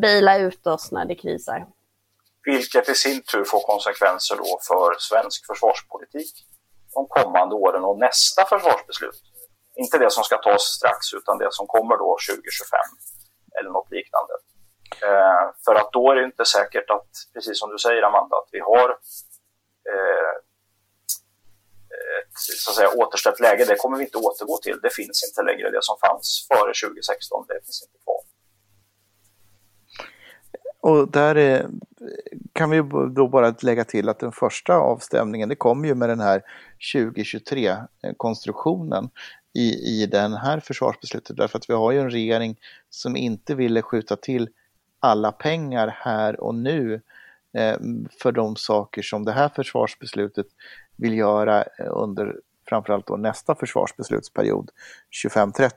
bila 0.00 0.38
ut 0.38 0.66
oss 0.66 0.92
när 0.92 1.04
det 1.04 1.14
krisar. 1.14 1.66
Vilket 2.44 2.88
i 2.88 2.94
sin 2.94 3.22
tur 3.22 3.44
får 3.44 3.60
konsekvenser 3.60 4.36
då 4.36 4.58
för 4.68 4.96
svensk 4.98 5.46
försvarspolitik 5.46 6.46
de 6.94 7.06
kommande 7.08 7.54
åren 7.54 7.84
och 7.84 7.98
nästa 7.98 8.44
försvarsbeslut. 8.44 9.22
Inte 9.74 9.98
det 9.98 10.10
som 10.10 10.24
ska 10.24 10.36
tas 10.36 10.62
strax 10.62 11.14
utan 11.14 11.38
det 11.38 11.48
som 11.50 11.66
kommer 11.66 11.96
då 11.96 12.16
2025 12.30 12.78
eller 13.58 13.70
något 13.70 13.90
liknande. 13.90 14.34
Eh, 15.06 15.44
för 15.64 15.74
att 15.74 15.92
då 15.92 16.10
är 16.10 16.16
det 16.16 16.24
inte 16.24 16.44
säkert 16.44 16.90
att, 16.90 17.10
precis 17.34 17.58
som 17.60 17.70
du 17.70 17.78
säger 17.78 18.02
Amanda, 18.02 18.36
att 18.36 18.48
vi 18.52 18.60
har 18.60 18.88
eh, 19.92 20.34
ett 22.20 22.28
så 22.34 22.70
att 22.70 22.76
säga, 22.76 22.90
återställt 22.90 23.40
läge, 23.40 23.64
det 23.64 23.76
kommer 23.76 23.98
vi 23.98 24.04
inte 24.04 24.18
återgå 24.18 24.58
till. 24.62 24.78
Det 24.82 24.94
finns 24.94 25.24
inte 25.28 25.42
längre 25.42 25.70
det 25.70 25.82
som 25.82 25.96
fanns 26.06 26.46
före 26.52 26.72
2016, 26.88 27.44
det 27.48 27.54
finns 27.64 27.82
inte 27.82 27.98
kvar. 28.04 28.20
Och 30.80 31.10
där 31.10 31.34
är, 31.34 31.68
kan 32.52 32.70
vi 32.70 32.82
då 33.14 33.28
bara 33.28 33.54
lägga 33.60 33.84
till 33.84 34.08
att 34.08 34.18
den 34.18 34.32
första 34.32 34.74
avstämningen, 34.74 35.48
det 35.48 35.56
kom 35.56 35.84
ju 35.84 35.94
med 35.94 36.08
den 36.08 36.20
här 36.20 36.42
2023-konstruktionen 36.94 39.10
i, 39.54 40.02
i 40.02 40.06
den 40.06 40.34
här 40.34 40.60
försvarsbeslutet. 40.60 41.36
Därför 41.36 41.58
att 41.58 41.70
vi 41.70 41.74
har 41.74 41.92
ju 41.92 42.00
en 42.00 42.10
regering 42.10 42.56
som 42.90 43.16
inte 43.16 43.54
ville 43.54 43.82
skjuta 43.82 44.16
till 44.16 44.48
alla 45.00 45.32
pengar 45.32 45.96
här 45.98 46.40
och 46.40 46.54
nu 46.54 46.94
eh, 47.52 47.76
för 48.22 48.32
de 48.32 48.56
saker 48.56 49.02
som 49.02 49.24
det 49.24 49.32
här 49.32 49.48
försvarsbeslutet 49.48 50.46
vill 50.96 51.18
göra 51.18 51.62
eh, 51.62 51.90
under 51.90 52.36
framförallt 52.68 53.06
då 53.06 53.16
nästa 53.16 53.54
försvarsbeslutsperiod 53.54 54.70
25-30. 55.24 55.70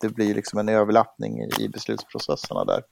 Det 0.00 0.08
blir 0.08 0.34
liksom 0.34 0.58
en 0.58 0.68
överlappning 0.68 1.40
i 1.60 1.68
beslutsprocesserna 1.68 2.64
där. 2.64 2.82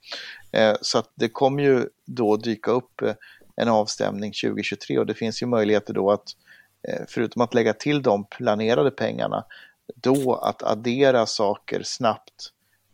Eh, 0.52 0.76
så 0.80 0.98
att 0.98 1.10
det 1.14 1.28
kommer 1.28 1.62
ju 1.62 1.88
då 2.04 2.36
dyka 2.36 2.70
upp 2.70 3.02
eh, 3.02 3.14
en 3.56 3.68
avstämning 3.68 4.32
2023 4.32 4.98
och 4.98 5.06
det 5.06 5.14
finns 5.14 5.42
ju 5.42 5.46
möjligheter 5.46 5.94
då 5.94 6.10
att 6.10 6.24
förutom 7.08 7.42
att 7.42 7.54
lägga 7.54 7.72
till 7.72 8.02
de 8.02 8.24
planerade 8.24 8.90
pengarna 8.90 9.44
då 9.94 10.34
att 10.34 10.62
addera 10.62 11.26
saker 11.26 11.82
snabbt 11.82 12.52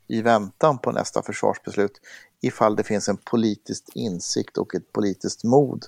i 0.08 0.22
väntan 0.22 0.78
på 0.78 0.92
nästa 0.92 1.22
försvarsbeslut 1.22 2.00
ifall 2.40 2.76
det 2.76 2.84
finns 2.84 3.08
en 3.08 3.16
politisk 3.16 3.84
insikt 3.94 4.58
och 4.58 4.74
ett 4.74 4.92
politiskt 4.92 5.44
mod 5.44 5.84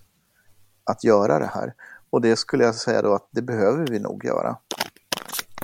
att 0.84 1.05
göra 1.05 1.39
det 1.39 1.51
här. 1.55 1.74
Och 2.11 2.20
det 2.20 2.36
skulle 2.36 2.64
jag 2.64 2.74
säga 2.74 3.02
då 3.02 3.14
att 3.14 3.28
det 3.30 3.42
behöver 3.42 3.86
vi 3.86 3.98
nog 3.98 4.24
göra. 4.24 4.56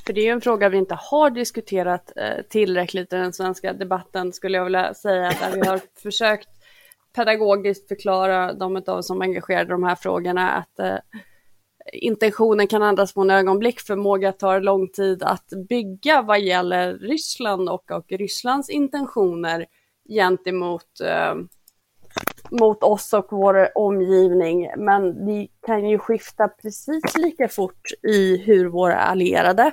För 0.06 0.12
det 0.12 0.20
är 0.20 0.24
ju 0.24 0.30
en 0.30 0.40
fråga 0.40 0.68
vi 0.68 0.76
inte 0.76 0.94
har 0.94 1.30
diskuterat 1.30 2.12
eh, 2.16 2.42
tillräckligt 2.48 3.12
i 3.12 3.16
den 3.16 3.32
svenska 3.32 3.72
debatten 3.72 4.32
skulle 4.32 4.56
jag 4.56 4.64
vilja 4.64 4.94
säga, 4.94 5.32
där 5.40 5.54
vi 5.54 5.68
har 5.68 5.80
försökt 6.02 6.48
pedagogiskt 7.14 7.88
förklara 7.88 8.52
de 8.52 8.76
av 8.76 8.98
oss 8.98 9.06
som 9.06 9.22
engagerade 9.22 9.64
i 9.64 9.70
de 9.70 9.82
här 9.82 9.94
frågorna 9.94 10.50
att 10.50 10.78
eh, 10.78 10.96
intentionen 11.92 12.66
kan 12.66 12.82
ändras 12.82 13.14
på 13.14 13.20
en 13.20 13.30
ögonblick, 13.30 13.80
förmåga 13.80 14.32
tar 14.32 14.60
lång 14.60 14.88
tid 14.88 15.22
att 15.22 15.48
bygga 15.68 16.22
vad 16.22 16.40
gäller 16.40 16.98
Ryssland 16.98 17.68
och, 17.68 17.90
och 17.90 18.06
Rysslands 18.08 18.70
intentioner 18.70 19.66
gentemot 20.08 21.00
eh, 21.00 21.34
mot 22.50 22.82
oss 22.82 23.12
och 23.12 23.26
vår 23.30 23.78
omgivning. 23.78 24.70
Men 24.76 25.26
vi 25.26 25.50
kan 25.66 25.88
ju 25.88 25.98
skifta 25.98 26.48
precis 26.48 27.16
lika 27.18 27.48
fort 27.48 27.90
i 28.02 28.36
hur 28.36 28.66
våra 28.66 28.96
allierade 28.96 29.72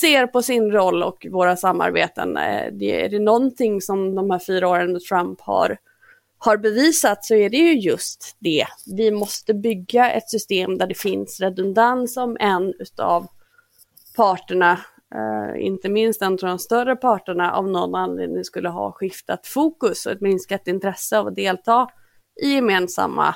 ser 0.00 0.26
på 0.26 0.42
sin 0.42 0.72
roll 0.72 1.02
och 1.02 1.26
våra 1.30 1.56
samarbeten. 1.56 2.36
Eh, 2.36 2.72
det, 2.72 3.04
är 3.04 3.08
det 3.08 3.18
någonting 3.18 3.80
som 3.80 4.14
de 4.14 4.30
här 4.30 4.38
fyra 4.38 4.68
åren 4.68 4.92
med 4.92 5.00
Trump 5.00 5.40
har, 5.40 5.76
har 6.38 6.56
bevisat 6.56 7.24
så 7.24 7.34
är 7.34 7.50
det 7.50 7.56
ju 7.56 7.78
just 7.78 8.36
det. 8.38 8.66
Vi 8.86 9.10
måste 9.10 9.54
bygga 9.54 10.10
ett 10.10 10.30
system 10.30 10.78
där 10.78 10.86
det 10.86 10.98
finns 10.98 11.40
redundans 11.40 12.16
om 12.16 12.36
en 12.40 12.74
utav 12.78 13.26
parterna, 14.16 14.80
eh, 15.14 15.64
inte 15.64 15.88
minst 15.88 16.22
en 16.22 16.32
av 16.32 16.38
de 16.38 16.58
större 16.58 16.96
parterna, 16.96 17.52
av 17.52 17.68
någon 17.68 17.94
anledning 17.94 18.44
skulle 18.44 18.68
ha 18.68 18.92
skiftat 18.92 19.46
fokus 19.46 20.06
och 20.06 20.12
ett 20.12 20.20
minskat 20.20 20.68
intresse 20.68 21.18
av 21.18 21.26
att 21.26 21.36
delta 21.36 21.88
i 22.42 22.54
gemensamma 22.54 23.34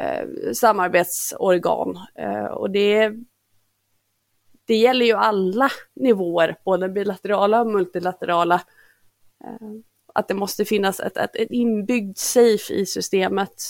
eh, 0.00 0.52
samarbetsorgan. 0.52 1.98
Eh, 2.14 2.44
och 2.44 2.70
det 2.70 3.12
det 4.68 4.76
gäller 4.76 5.06
ju 5.06 5.12
alla 5.12 5.70
nivåer, 5.96 6.56
både 6.64 6.88
bilaterala 6.88 7.60
och 7.60 7.66
multilaterala. 7.66 8.60
Att 10.14 10.28
det 10.28 10.34
måste 10.34 10.64
finnas 10.64 11.00
ett, 11.00 11.16
ett, 11.16 11.36
ett 11.36 11.50
inbyggd 11.50 12.18
safe 12.18 12.74
i 12.74 12.86
systemet. 12.86 13.62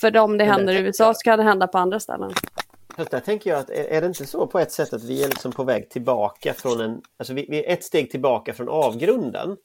För 0.00 0.16
om 0.16 0.38
det 0.38 0.44
händer 0.44 0.72
i 0.74 0.78
USA 0.78 1.14
så 1.14 1.24
kan 1.24 1.38
det 1.38 1.44
hända 1.44 1.66
på 1.66 1.78
andra 1.78 2.00
ställen. 2.00 2.32
Fast 2.96 3.10
där 3.10 3.20
tänker 3.20 3.50
jag 3.50 3.58
att 3.58 3.70
är 3.70 4.00
det 4.00 4.06
inte 4.06 4.26
så 4.26 4.46
på 4.46 4.58
ett 4.58 4.72
sätt 4.72 4.92
att 4.92 5.04
vi 5.04 5.24
är 5.24 5.28
liksom 5.28 5.52
på 5.52 5.64
väg 5.64 5.90
tillbaka 5.90 6.54
från 6.54 6.80
en, 6.80 7.02
alltså 7.16 7.34
vi, 7.34 7.46
vi 7.48 7.64
är 7.64 7.72
ett 7.72 7.84
steg 7.84 8.10
tillbaka 8.10 8.54
från 8.54 8.68
avgrunden 8.68 9.56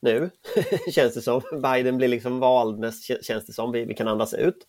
nu, 0.00 0.30
känns 0.90 1.14
det 1.14 1.22
som. 1.22 1.42
Biden 1.62 1.96
blir 1.96 2.08
liksom 2.08 2.40
vald 2.40 2.78
mest, 2.78 3.24
känns 3.24 3.46
det 3.46 3.52
som, 3.52 3.72
vi, 3.72 3.84
vi 3.84 3.94
kan 3.94 4.08
andas 4.08 4.34
ut. 4.34 4.66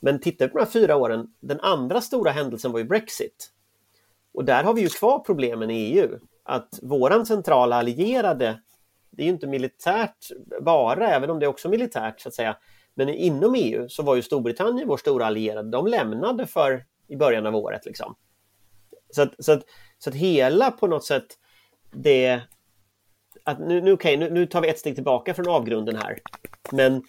Men 0.00 0.20
tittar 0.20 0.46
vi 0.46 0.52
på 0.52 0.58
de 0.58 0.64
här 0.64 0.70
fyra 0.70 0.96
åren, 0.96 1.26
den 1.40 1.60
andra 1.60 2.00
stora 2.00 2.30
händelsen 2.30 2.72
var 2.72 2.78
ju 2.78 2.84
Brexit. 2.84 3.52
Och 4.34 4.44
där 4.44 4.64
har 4.64 4.74
vi 4.74 4.80
ju 4.80 4.88
kvar 4.88 5.18
problemen 5.18 5.70
i 5.70 5.74
EU. 5.74 6.18
Att 6.44 6.78
våran 6.82 7.26
centrala 7.26 7.76
allierade, 7.76 8.60
det 9.10 9.22
är 9.22 9.26
ju 9.26 9.32
inte 9.32 9.46
militärt 9.46 10.30
bara, 10.60 11.08
även 11.08 11.30
om 11.30 11.38
det 11.38 11.46
är 11.46 11.50
också 11.50 11.68
militärt 11.68 12.20
så 12.20 12.28
att 12.28 12.34
säga. 12.34 12.56
Men 12.94 13.08
inom 13.08 13.54
EU 13.54 13.88
så 13.88 14.02
var 14.02 14.16
ju 14.16 14.22
Storbritannien 14.22 14.88
vår 14.88 14.96
stora 14.96 15.26
allierade. 15.26 15.70
De 15.70 15.86
lämnade 15.86 16.46
för 16.46 16.84
i 17.08 17.16
början 17.16 17.46
av 17.46 17.56
året. 17.56 17.86
Liksom. 17.86 18.14
Så, 19.10 19.22
att, 19.22 19.34
så, 19.38 19.52
att, 19.52 19.62
så 19.98 20.10
att 20.10 20.16
hela 20.16 20.70
på 20.70 20.86
något 20.86 21.04
sätt 21.04 21.26
det... 21.92 22.40
Att 23.44 23.58
nu, 23.58 23.80
nu, 23.80 23.92
okay, 23.92 24.16
nu, 24.16 24.30
nu 24.30 24.46
tar 24.46 24.60
vi 24.60 24.68
ett 24.68 24.78
steg 24.78 24.94
tillbaka 24.94 25.34
från 25.34 25.48
avgrunden 25.48 25.96
här. 25.96 26.18
Men 26.72 27.02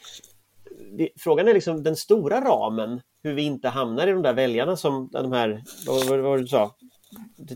det, 0.98 1.10
frågan 1.20 1.48
är 1.48 1.54
liksom 1.54 1.84
den 1.84 1.96
stora 1.96 2.42
ramen, 2.42 3.02
hur 3.24 3.34
vi 3.34 3.42
inte 3.42 3.70
hamnar 3.70 4.08
i 4.08 4.12
de 4.12 4.22
där 4.22 4.34
väljarna 4.34 4.76
som 4.76 5.10
de 5.12 5.32
här, 5.32 5.64
vad 5.88 6.22
var 6.22 6.38
det 6.38 6.44
du 6.44 6.48
sa, 6.48 6.76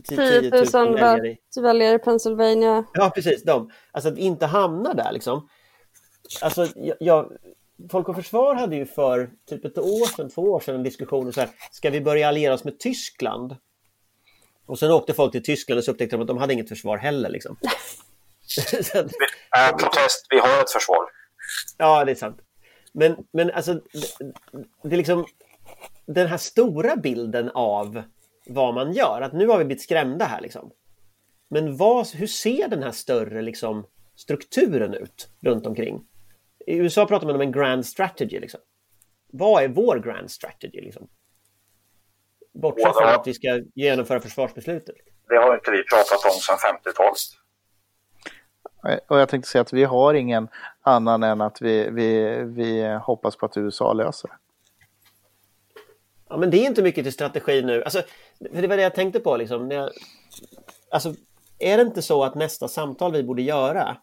10 0.08 0.50
000 0.74 0.94
väljare. 0.94 1.36
väljare 1.62 1.94
i 1.94 1.98
Pennsylvania. 1.98 2.84
Ja, 2.92 3.10
precis. 3.14 3.44
De. 3.44 3.70
Alltså 3.92 4.08
att 4.08 4.18
inte 4.18 4.46
hamna 4.46 4.94
där 4.94 5.12
liksom. 5.12 5.48
Alltså, 6.42 6.66
jag, 6.76 6.96
jag, 7.00 7.32
Folk 7.90 8.08
och 8.08 8.16
Försvar 8.16 8.54
hade 8.54 8.76
ju 8.76 8.86
för 8.86 9.30
typ 9.46 9.64
ett 9.64 9.78
år 9.78 10.16
sedan, 10.16 10.30
två 10.30 10.42
år 10.42 10.60
sedan 10.60 10.74
en 10.74 10.82
diskussion 10.82 11.26
om 11.26 11.32
så 11.32 11.40
här, 11.40 11.50
ska 11.70 11.90
vi 11.90 12.00
börja 12.00 12.28
alliera 12.28 12.54
oss 12.54 12.64
med 12.64 12.78
Tyskland? 12.78 13.56
Och 14.66 14.78
sen 14.78 14.90
åkte 14.90 15.14
folk 15.14 15.32
till 15.32 15.42
Tyskland 15.42 15.78
och 15.78 15.84
så 15.84 15.90
upptäckte 15.90 16.16
de 16.16 16.22
att 16.22 16.28
de 16.28 16.38
hade 16.38 16.52
inget 16.52 16.68
försvar 16.68 16.96
heller. 16.96 17.30
Liksom. 17.30 17.56
äh, 19.56 19.76
protest, 19.76 20.26
vi 20.30 20.38
har 20.38 20.62
ett 20.62 20.70
försvar. 20.70 21.04
Ja, 21.78 22.04
det 22.04 22.10
är 22.10 22.14
sant. 22.14 22.40
Men, 22.92 23.16
men 23.32 23.50
alltså, 23.50 23.74
det, 23.74 24.32
det 24.82 24.94
är 24.94 24.96
liksom 24.96 25.26
den 26.06 26.26
här 26.26 26.36
stora 26.36 26.96
bilden 26.96 27.50
av 27.50 28.02
vad 28.46 28.74
man 28.74 28.92
gör. 28.92 29.20
Att 29.20 29.32
nu 29.32 29.46
har 29.46 29.58
vi 29.58 29.64
blivit 29.64 29.82
skrämda 29.82 30.24
här 30.24 30.40
liksom. 30.40 30.70
Men 31.48 31.76
vad, 31.76 32.06
hur 32.06 32.26
ser 32.26 32.68
den 32.68 32.82
här 32.82 32.92
större 32.92 33.42
liksom, 33.42 33.86
strukturen 34.16 34.94
ut 34.94 35.28
runt 35.40 35.66
omkring? 35.66 36.06
I 36.66 36.76
USA 36.76 37.06
pratar 37.06 37.26
man 37.26 37.34
om 37.34 37.40
en 37.40 37.52
grand 37.52 37.86
strategy. 37.86 38.40
Liksom. 38.40 38.60
Vad 39.32 39.62
är 39.62 39.68
vår 39.68 39.98
grand 39.98 40.30
strategy? 40.30 40.80
Liksom? 40.80 41.08
Bortsett 42.52 42.96
från 42.96 43.08
att 43.08 43.26
vi 43.26 43.34
ska 43.34 43.62
genomföra 43.74 44.20
försvarsbeslutet. 44.20 44.94
Det 45.28 45.36
har 45.36 45.54
inte 45.54 45.70
vi 45.70 45.82
pratat 45.82 46.24
om 46.24 46.30
sedan 46.30 46.58
50-talet. 46.58 47.18
Och 49.08 49.20
jag 49.20 49.28
tänkte 49.28 49.50
säga 49.50 49.62
att 49.62 49.72
vi 49.72 49.84
har 49.84 50.14
ingen 50.14 50.48
annan 50.80 51.22
än 51.22 51.40
att 51.40 51.62
vi, 51.62 51.90
vi, 51.90 52.42
vi 52.44 52.98
hoppas 53.02 53.36
på 53.36 53.46
att 53.46 53.56
USA 53.56 53.92
löser 53.92 54.28
det. 54.28 54.34
Ja, 56.28 56.36
men 56.36 56.50
det 56.50 56.56
är 56.56 56.66
inte 56.66 56.82
mycket 56.82 57.04
till 57.04 57.12
strategi 57.12 57.62
nu. 57.62 57.82
Alltså, 57.82 58.02
för 58.54 58.62
det 58.62 58.68
var 58.68 58.76
det 58.76 58.82
jag 58.82 58.94
tänkte 58.94 59.20
på. 59.20 59.36
Liksom, 59.36 59.70
jag, 59.70 59.90
alltså, 60.90 61.14
är 61.58 61.76
det 61.76 61.82
inte 61.82 62.02
så 62.02 62.24
att 62.24 62.34
nästa 62.34 62.68
samtal 62.68 63.12
vi 63.12 63.22
borde 63.22 63.42
göra 63.42 63.96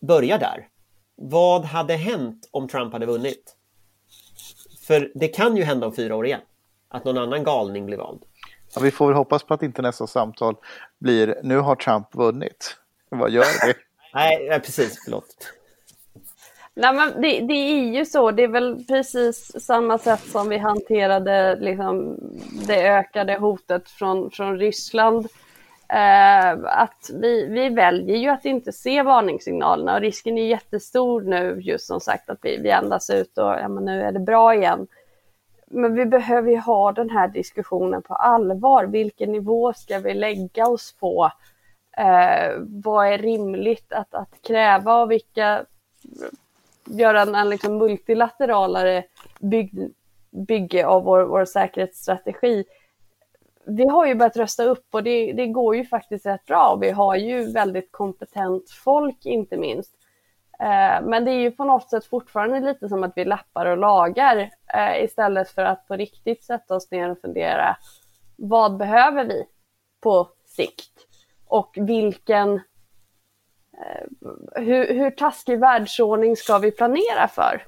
börjar 0.00 0.38
där? 0.38 0.68
Vad 1.16 1.64
hade 1.64 1.94
hänt 1.94 2.48
om 2.50 2.68
Trump 2.68 2.92
hade 2.92 3.06
vunnit? 3.06 3.56
För 4.86 5.12
det 5.14 5.28
kan 5.28 5.56
ju 5.56 5.62
hända 5.62 5.86
om 5.86 5.94
fyra 5.94 6.16
år 6.16 6.26
igen. 6.26 6.40
Att 6.88 7.04
någon 7.04 7.18
annan 7.18 7.44
galning 7.44 7.86
blir 7.86 7.96
vald. 7.96 8.22
Ja, 8.74 8.80
vi 8.80 8.90
får 8.90 9.06
väl 9.06 9.16
hoppas 9.16 9.42
på 9.42 9.54
att 9.54 9.62
inte 9.62 9.82
nästa 9.82 10.06
samtal 10.06 10.56
blir 10.98 11.40
nu 11.42 11.58
har 11.58 11.76
Trump 11.76 12.14
vunnit. 12.14 12.76
Vad 13.08 13.30
gör 13.30 13.44
vi? 13.66 13.74
Nej, 14.14 14.60
precis. 14.60 15.02
Förlåt. 15.04 15.52
Nej, 16.74 16.94
men 16.94 17.22
det, 17.22 17.40
det, 17.40 17.54
är 17.54 17.96
ju 17.98 18.06
så, 18.06 18.30
det 18.30 18.42
är 18.42 18.48
väl 18.48 18.84
precis 18.88 19.64
samma 19.64 19.98
sätt 19.98 20.20
som 20.20 20.48
vi 20.48 20.58
hanterade 20.58 21.56
liksom, 21.56 22.16
det 22.66 22.88
ökade 22.88 23.34
hotet 23.38 23.88
från, 23.88 24.30
från 24.30 24.58
Ryssland. 24.58 25.28
Eh, 25.92 26.50
att 26.64 27.10
vi, 27.14 27.46
vi 27.46 27.68
väljer 27.68 28.16
ju 28.16 28.28
att 28.28 28.44
inte 28.44 28.72
se 28.72 29.02
varningssignalerna 29.02 29.94
och 29.94 30.00
risken 30.00 30.38
är 30.38 30.46
jättestor 30.46 31.22
nu 31.22 31.60
just 31.60 31.86
som 31.86 32.00
sagt 32.00 32.30
att 32.30 32.38
vi, 32.42 32.58
vi 32.58 32.70
andas 32.70 33.10
ut 33.10 33.38
och 33.38 33.44
ja, 33.44 33.68
men 33.68 33.84
nu 33.84 34.02
är 34.02 34.12
det 34.12 34.18
bra 34.18 34.54
igen. 34.54 34.86
Men 35.66 35.94
vi 35.94 36.06
behöver 36.06 36.50
ju 36.50 36.58
ha 36.58 36.92
den 36.92 37.10
här 37.10 37.28
diskussionen 37.28 38.02
på 38.02 38.14
allvar. 38.14 38.84
Vilken 38.84 39.32
nivå 39.32 39.72
ska 39.72 39.98
vi 39.98 40.14
lägga 40.14 40.66
oss 40.66 40.96
på? 41.00 41.30
Eh, 41.96 42.52
vad 42.58 43.06
är 43.06 43.18
rimligt 43.18 43.92
att, 43.92 44.14
att 44.14 44.42
kräva 44.42 45.02
och 45.02 45.10
vilka 45.10 45.64
göra 46.84 47.22
en, 47.22 47.34
en 47.34 47.48
liksom 47.48 47.78
multilateralare 47.78 49.04
bygg, 49.40 49.90
bygge 50.30 50.86
av 50.86 51.04
vår, 51.04 51.22
vår 51.22 51.44
säkerhetsstrategi. 51.44 52.64
Vi 53.64 53.86
har 53.86 54.06
ju 54.06 54.14
börjat 54.14 54.36
rösta 54.36 54.64
upp 54.64 54.86
och 54.90 55.02
det, 55.02 55.32
det 55.32 55.46
går 55.46 55.76
ju 55.76 55.84
faktiskt 55.84 56.26
rätt 56.26 56.44
bra. 56.44 56.78
Vi 56.80 56.90
har 56.90 57.16
ju 57.16 57.52
väldigt 57.52 57.92
kompetent 57.92 58.70
folk 58.70 59.26
inte 59.26 59.56
minst. 59.56 59.94
Eh, 60.62 61.02
men 61.02 61.24
det 61.24 61.30
är 61.30 61.38
ju 61.38 61.50
på 61.50 61.64
något 61.64 61.90
sätt 61.90 62.06
fortfarande 62.06 62.60
lite 62.60 62.88
som 62.88 63.04
att 63.04 63.12
vi 63.16 63.24
lappar 63.24 63.66
och 63.66 63.76
lagar 63.76 64.50
eh, 64.74 65.04
istället 65.04 65.50
för 65.50 65.64
att 65.64 65.88
på 65.88 65.96
riktigt 65.96 66.44
sätta 66.44 66.74
oss 66.74 66.90
ner 66.90 67.10
och 67.10 67.20
fundera. 67.20 67.76
Vad 68.36 68.76
behöver 68.76 69.24
vi 69.24 69.44
på 70.00 70.28
sikt? 70.46 71.06
Och 71.46 71.74
vilken 71.76 72.54
eh, 73.78 74.62
hur, 74.62 74.94
hur 74.94 75.10
taskig 75.10 75.60
världsordning 75.60 76.36
ska 76.36 76.58
vi 76.58 76.70
planera 76.70 77.28
för? 77.28 77.66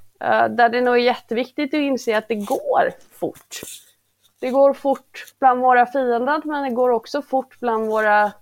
Där 0.48 0.68
det 0.68 0.80
nog 0.80 0.94
är 0.94 0.98
jätteviktigt 0.98 1.74
att 1.74 1.78
inse 1.78 2.18
att 2.18 2.28
det 2.28 2.34
går 2.34 2.90
fort. 3.12 3.60
Det 4.44 4.50
går 4.50 4.74
fort 4.74 5.24
bland 5.38 5.60
våra 5.60 5.86
fiender, 5.86 6.42
men 6.44 6.62
det 6.62 6.70
går 6.70 6.90
också 6.90 7.22
fort 7.22 7.60
bland 7.60 7.86
våra 7.86 8.32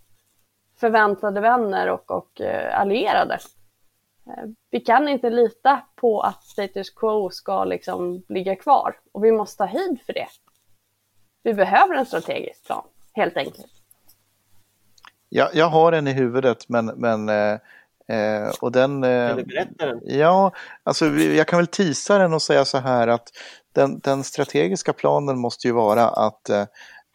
förväntade 0.81 1.41
vänner 1.41 1.89
och, 1.89 2.11
och 2.11 2.41
uh, 2.41 2.81
allierade. 2.81 3.39
Uh, 4.27 4.53
vi 4.71 4.81
kan 4.81 5.09
inte 5.09 5.31
lita 5.31 5.83
på 5.97 6.21
att 6.21 6.45
status 6.45 6.91
quo 6.91 7.31
ska 7.31 7.65
liksom 7.65 8.23
ligga 8.29 8.57
kvar 8.57 8.95
och 9.13 9.25
vi 9.25 9.33
måste 9.33 9.63
ha 9.63 9.69
höjd 9.69 10.01
för 10.07 10.13
det. 10.13 10.27
Vi 11.43 11.55
behöver 11.55 11.95
en 11.95 12.07
strategisk 12.07 12.67
plan, 12.67 12.85
helt 13.13 13.37
enkelt. 13.37 13.67
Ja, 15.29 15.51
jag 15.53 15.67
har 15.67 15.93
en 15.93 16.07
i 16.07 16.13
huvudet 16.13 16.69
men, 16.69 16.87
men 16.87 17.29
eh, 17.29 17.59
eh 18.09 18.51
och 18.61 18.73
den... 18.73 19.05
Eh, 19.05 19.29
kan 19.29 19.37
du 19.37 19.45
berätta 19.45 19.87
den? 19.87 20.01
Ja, 20.05 20.53
alltså 20.83 21.07
jag 21.07 21.47
kan 21.47 21.59
väl 21.59 21.67
tisa 21.67 22.19
den 22.19 22.35
och 22.35 22.43
säga 22.43 22.65
så 22.65 22.79
här 22.79 23.09
att 23.09 23.29
den, 23.73 23.99
den 23.99 24.25
strategiska 24.25 24.93
planen 24.93 25.39
måste 25.39 25.69
ju 25.69 25.73
vara 25.73 26.09
att 26.09 26.49
eh, 26.49 26.67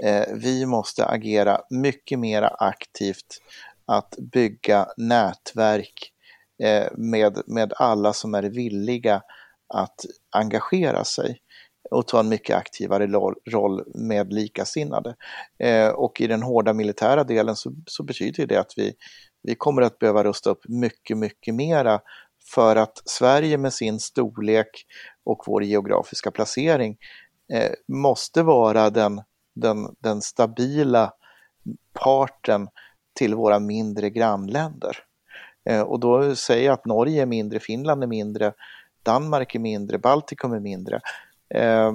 eh, 0.03 0.25
vi 0.33 0.65
måste 0.65 1.05
agera 1.05 1.61
mycket 1.69 2.19
mer 2.19 2.49
aktivt 2.59 3.41
att 3.85 4.15
bygga 4.31 4.87
nätverk 4.97 6.11
eh, 6.63 6.87
med, 6.97 7.41
med 7.47 7.73
alla 7.75 8.13
som 8.13 8.33
är 8.33 8.43
villiga 8.43 9.21
att 9.73 10.05
engagera 10.31 11.03
sig 11.03 11.39
och 11.91 12.07
ta 12.07 12.19
en 12.19 12.29
mycket 12.29 12.55
aktivare 12.55 13.07
roll 13.49 13.83
med 13.95 14.33
likasinnade. 14.33 15.15
Eh, 15.59 15.87
och 15.87 16.21
i 16.21 16.27
den 16.27 16.43
hårda 16.43 16.73
militära 16.73 17.23
delen 17.23 17.55
så, 17.55 17.73
så 17.85 18.03
betyder 18.03 18.47
det 18.47 18.59
att 18.59 18.73
vi, 18.77 18.93
vi 19.43 19.55
kommer 19.55 19.81
att 19.81 19.99
behöva 19.99 20.23
rusta 20.23 20.49
upp 20.49 20.61
mycket, 20.67 21.17
mycket 21.17 21.55
mera 21.55 21.99
för 22.47 22.75
att 22.75 23.01
Sverige 23.05 23.57
med 23.57 23.73
sin 23.73 23.99
storlek 23.99 24.85
och 25.23 25.43
vår 25.47 25.63
geografiska 25.63 26.31
placering 26.31 26.97
eh, 27.53 27.71
måste 27.87 28.43
vara 28.43 28.89
den, 28.89 29.21
den, 29.55 29.95
den 29.99 30.21
stabila 30.21 31.13
parten 31.93 32.67
till 33.13 33.35
våra 33.35 33.59
mindre 33.59 34.09
grannländer. 34.09 34.97
Eh, 35.69 35.81
och 35.81 35.99
då 35.99 36.35
säger 36.35 36.65
jag 36.65 36.73
att 36.73 36.85
Norge 36.85 37.21
är 37.21 37.25
mindre, 37.25 37.59
Finland 37.59 38.03
är 38.03 38.07
mindre, 38.07 38.53
Danmark 39.03 39.55
är 39.55 39.59
mindre, 39.59 39.97
Baltikum 39.97 40.53
är 40.53 40.59
mindre. 40.59 41.01
Eh, 41.49 41.91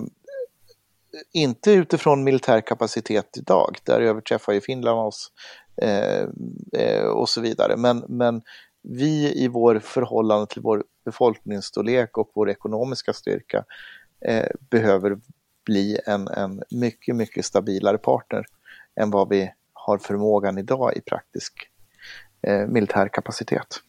inte 1.33 1.73
utifrån 1.73 2.25
militär 2.25 2.61
kapacitet 2.61 3.39
idag, 3.39 3.79
där 3.85 4.01
överträffar 4.01 4.53
ju 4.53 4.61
Finland 4.61 4.99
oss 4.99 5.33
eh, 5.83 6.27
eh, 6.73 7.05
och 7.05 7.29
så 7.29 7.41
vidare. 7.41 7.77
Men, 7.77 8.05
men 8.09 8.43
vi 8.83 9.45
i 9.45 9.49
vår 9.49 9.79
förhållande 9.79 10.47
till 10.47 10.63
vår 10.63 10.85
befolkningsstorlek 11.05 12.19
och 12.19 12.31
vår 12.35 12.51
ekonomiska 12.51 13.13
styrka 13.13 13.65
eh, 14.21 14.49
behöver 14.71 15.19
bli 15.65 15.99
en, 16.07 16.29
en 16.29 16.63
mycket, 16.71 17.17
mycket 17.17 17.45
stabilare 17.45 17.99
partner 17.99 18.45
än 18.97 19.11
vad 19.11 19.29
vi 19.29 19.53
har 19.73 19.99
förmågan 19.99 20.59
idag 20.59 20.97
i 20.97 21.01
praktisk 21.01 21.53
eh, 22.43 22.67
militär 22.67 23.09
kapacitet. 23.09 23.83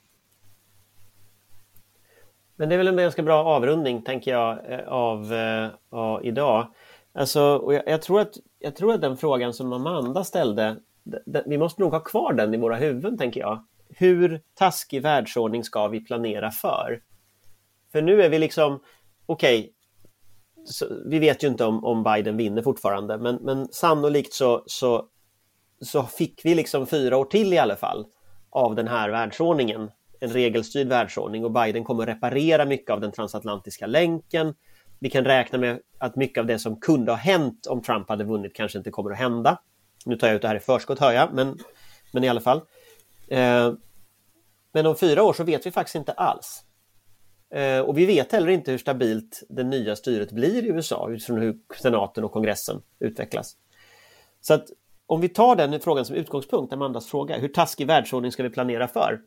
Men 2.56 2.70
det 2.70 2.76
är 2.76 2.78
väl 2.78 2.88
en 2.88 2.98
ganska 2.98 3.24
bra 3.24 3.44
avrundning, 3.44 4.02
tänker 4.02 4.32
jag, 4.32 4.72
eh, 4.72 4.88
av, 4.88 5.34
eh, 5.34 5.70
av 5.90 6.26
idag. 6.26 6.68
Alltså, 7.14 7.42
och 7.42 7.74
jag, 7.74 7.84
jag, 7.88 8.02
tror 8.02 8.22
att, 8.22 8.38
jag 8.60 8.76
tror 8.76 8.94
att 8.94 9.02
den 9.02 9.18
frågan 9.18 9.54
som 9.54 9.74
Amanda 9.74 10.24
ställde, 10.24 10.76
vi 11.46 11.58
måste 11.58 11.82
nog 11.82 11.92
ha 11.92 12.00
kvar 12.00 12.34
den 12.34 12.54
i 12.54 12.58
våra 12.58 12.76
huvuden, 12.76 13.18
tänker 13.18 13.40
jag. 13.40 13.64
Hur 13.98 14.42
taskig 14.54 15.02
världsordning 15.02 15.64
ska 15.64 15.88
vi 15.88 16.00
planera 16.00 16.52
för? 16.52 17.02
För 17.92 18.02
nu 18.02 18.22
är 18.22 18.30
vi 18.30 18.40
liksom, 18.40 18.80
okej, 19.26 19.60
okay, 19.60 19.74
vi 21.06 21.20
vet 21.20 21.44
ju 21.44 21.48
inte 21.48 21.66
om, 21.66 21.86
om 21.86 22.04
Biden 22.04 22.38
vinner 22.38 22.62
fortfarande, 22.62 23.18
men, 23.18 23.36
men 23.36 23.68
sannolikt 23.72 24.34
så, 24.34 24.64
så, 24.66 25.06
så 25.82 26.04
fick 26.04 26.46
vi 26.46 26.56
liksom 26.56 26.88
fyra 26.88 27.18
år 27.18 27.26
till 27.26 27.54
i 27.54 27.58
alla 27.58 27.76
fall 27.76 28.06
av 28.50 28.76
den 28.76 28.88
här 28.88 29.10
världsordningen, 29.10 29.92
en 30.20 30.30
regelstyrd 30.30 30.88
världsordning 30.88 31.46
och 31.46 31.52
Biden 31.52 31.84
kommer 31.84 32.06
reparera 32.06 32.66
mycket 32.66 32.90
av 32.90 33.02
den 33.02 33.12
transatlantiska 33.12 33.88
länken. 33.88 34.54
Vi 35.00 35.10
kan 35.10 35.26
räkna 35.26 35.58
med 35.58 35.80
att 35.98 36.16
mycket 36.16 36.42
av 36.42 36.46
det 36.46 36.60
som 36.60 36.80
kunde 36.80 37.12
ha 37.12 37.18
hänt 37.18 37.66
om 37.66 37.82
Trump 37.82 38.10
hade 38.10 38.24
vunnit 38.24 38.56
kanske 38.56 38.78
inte 38.78 38.92
kommer 38.92 39.12
att 39.12 39.18
hända. 39.18 39.62
Nu 40.06 40.16
tar 40.16 40.28
jag 40.28 40.36
ut 40.36 40.42
det 40.42 40.48
här 40.48 40.56
i 40.56 40.60
förskott 40.60 41.00
hör 41.00 41.12
jag, 41.12 41.34
men, 41.34 41.58
men 42.12 42.24
i 42.24 42.30
alla 42.30 42.42
fall. 42.42 42.62
Eh, 43.34 43.74
men 44.72 44.86
om 44.86 44.96
fyra 44.96 45.24
år 45.24 45.34
så 45.34 45.44
vet 45.44 45.66
vi 45.66 45.72
faktiskt 45.72 45.96
inte 45.96 46.12
alls. 46.12 46.64
Eh, 47.56 47.80
och 47.80 47.98
vi 47.98 48.06
vet 48.06 48.32
heller 48.32 48.50
inte 48.50 48.72
hur 48.72 48.78
stabilt 48.78 49.44
det 49.50 49.64
nya 49.64 49.96
styret 49.96 50.32
blir 50.32 50.66
i 50.66 50.68
USA 50.68 51.10
utifrån 51.10 51.38
hur 51.38 51.58
senaten 51.82 52.24
och 52.24 52.32
kongressen 52.32 52.82
utvecklas. 53.00 53.58
Så 54.42 54.54
att 54.54 54.68
om 55.06 55.22
vi 55.22 55.30
tar 55.30 55.56
den 55.56 55.80
frågan 55.80 56.06
som 56.06 56.16
utgångspunkt, 56.16 56.74
Amandas 56.74 57.08
fråga, 57.08 57.38
hur 57.38 57.48
taskig 57.48 57.88
världsordning 57.88 58.32
ska 58.32 58.44
vi 58.44 58.50
planera 58.50 58.88
för? 58.88 59.22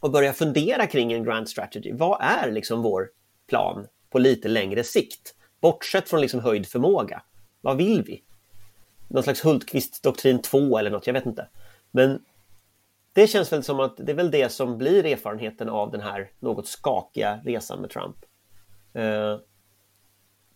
Och 0.00 0.10
börja 0.10 0.32
fundera 0.32 0.86
kring 0.86 1.12
en 1.12 1.24
grand 1.24 1.48
strategy. 1.48 1.92
Vad 1.92 2.20
är 2.20 2.50
liksom 2.50 2.82
vår 2.82 3.10
plan 3.48 3.86
på 4.10 4.18
lite 4.18 4.48
längre 4.48 4.84
sikt? 4.84 5.34
Bortsett 5.60 6.08
från 6.08 6.20
liksom 6.20 6.40
höjd 6.40 6.66
förmåga. 6.66 7.22
Vad 7.60 7.76
vill 7.76 8.02
vi? 8.02 8.22
Någon 9.08 9.22
slags 9.22 9.44
Hultqvist 9.44 10.02
doktrin 10.02 10.42
2 10.42 10.78
eller 10.78 10.90
något, 10.90 11.06
jag 11.06 11.14
vet 11.14 11.26
inte. 11.26 11.48
Men 11.90 12.20
det 13.18 13.26
känns 13.26 13.52
väl 13.52 13.62
som 13.62 13.80
att 13.80 13.96
det 13.96 14.12
är 14.12 14.16
väl 14.16 14.30
det 14.30 14.48
som 14.48 14.78
blir 14.78 15.06
erfarenheten 15.06 15.68
av 15.68 15.90
den 15.90 16.00
här 16.00 16.30
något 16.38 16.68
skakiga 16.68 17.40
resan 17.44 17.80
med 17.80 17.90
Trump. 17.90 18.16
Uh, 18.96 19.38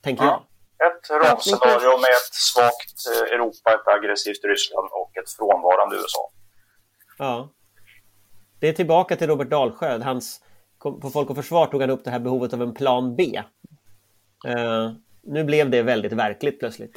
tänker 0.01 0.25
jag. 0.25 0.43
Ett 0.87 1.11
rymdscenario 1.11 1.91
med 1.91 2.13
ett 2.19 2.35
svagt 2.35 3.07
eh, 3.11 3.35
Europa, 3.35 3.75
ett 3.75 3.89
aggressivt 3.97 4.45
Ryssland 4.45 4.89
och 4.93 5.17
ett 5.17 5.31
frånvarande 5.31 5.97
USA. 5.97 6.31
Ja. 7.19 7.49
Det 8.61 8.69
är 8.69 8.73
tillbaka 8.73 9.17
till 9.17 9.27
Robert 9.27 9.51
Dalsjö. 9.51 9.99
Hans, 9.99 10.41
på 10.79 11.11
Folk 11.13 11.31
och 11.31 11.37
Försvar 11.37 11.67
tog 11.67 11.81
han 11.81 11.91
upp 11.91 12.05
det 12.05 12.11
här 12.11 12.19
behovet 12.19 12.53
av 12.53 12.63
en 12.63 12.75
plan 12.75 13.17
B. 13.17 13.43
Uh, 14.49 14.93
nu 15.23 15.45
blev 15.45 15.71
det 15.71 15.83
väldigt 15.83 16.13
verkligt 16.13 16.59
plötsligt. 16.59 16.97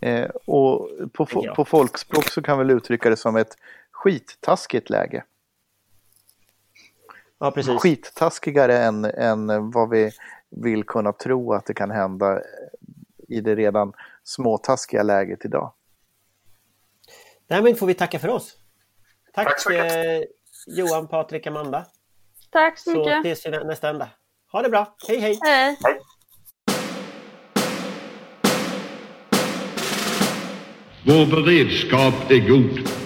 Eh, 0.00 0.30
och 0.46 0.88
på, 1.12 1.26
på 1.56 1.64
folkspråk 1.64 2.28
så 2.28 2.42
kan 2.42 2.66
vi 2.66 2.74
uttrycka 2.74 3.10
det 3.10 3.16
som 3.16 3.36
ett 3.36 3.56
skittaskigt 4.04 4.90
läge. 4.90 5.24
Ja, 7.38 7.50
precis. 7.50 7.80
Skittaskigare 7.80 8.78
än, 8.78 9.04
än 9.04 9.70
vad 9.70 9.90
vi 9.90 10.10
vill 10.50 10.84
kunna 10.84 11.12
tro 11.12 11.52
att 11.52 11.66
det 11.66 11.74
kan 11.74 11.90
hända 11.90 12.40
i 13.28 13.40
det 13.40 13.54
redan 13.54 13.92
småtaskiga 14.22 15.02
läget 15.02 15.44
idag. 15.44 15.72
Därmed 17.46 17.78
får 17.78 17.86
vi 17.86 17.94
tacka 17.94 18.18
för 18.18 18.28
oss. 18.28 18.56
Tack, 19.32 19.46
Tack 19.46 19.60
så 19.60 19.70
mycket. 19.70 20.28
Johan, 20.66 21.08
Patrik, 21.08 21.46
Amanda. 21.46 21.86
Tack 22.50 22.78
så 22.78 22.90
mycket. 22.90 23.22
Så 23.22 23.28
ses 23.28 23.46
vi 23.46 23.64
nästa 23.64 23.88
ända. 23.88 24.08
Ha 24.52 24.62
det 24.62 24.68
bra. 24.68 24.96
Hej, 25.08 25.18
hej. 25.18 25.38
Hej. 25.42 25.76
hej. 25.84 26.00
Vår 31.06 31.26
beredskap 31.26 32.30
är 32.30 32.48
god. 32.48 33.03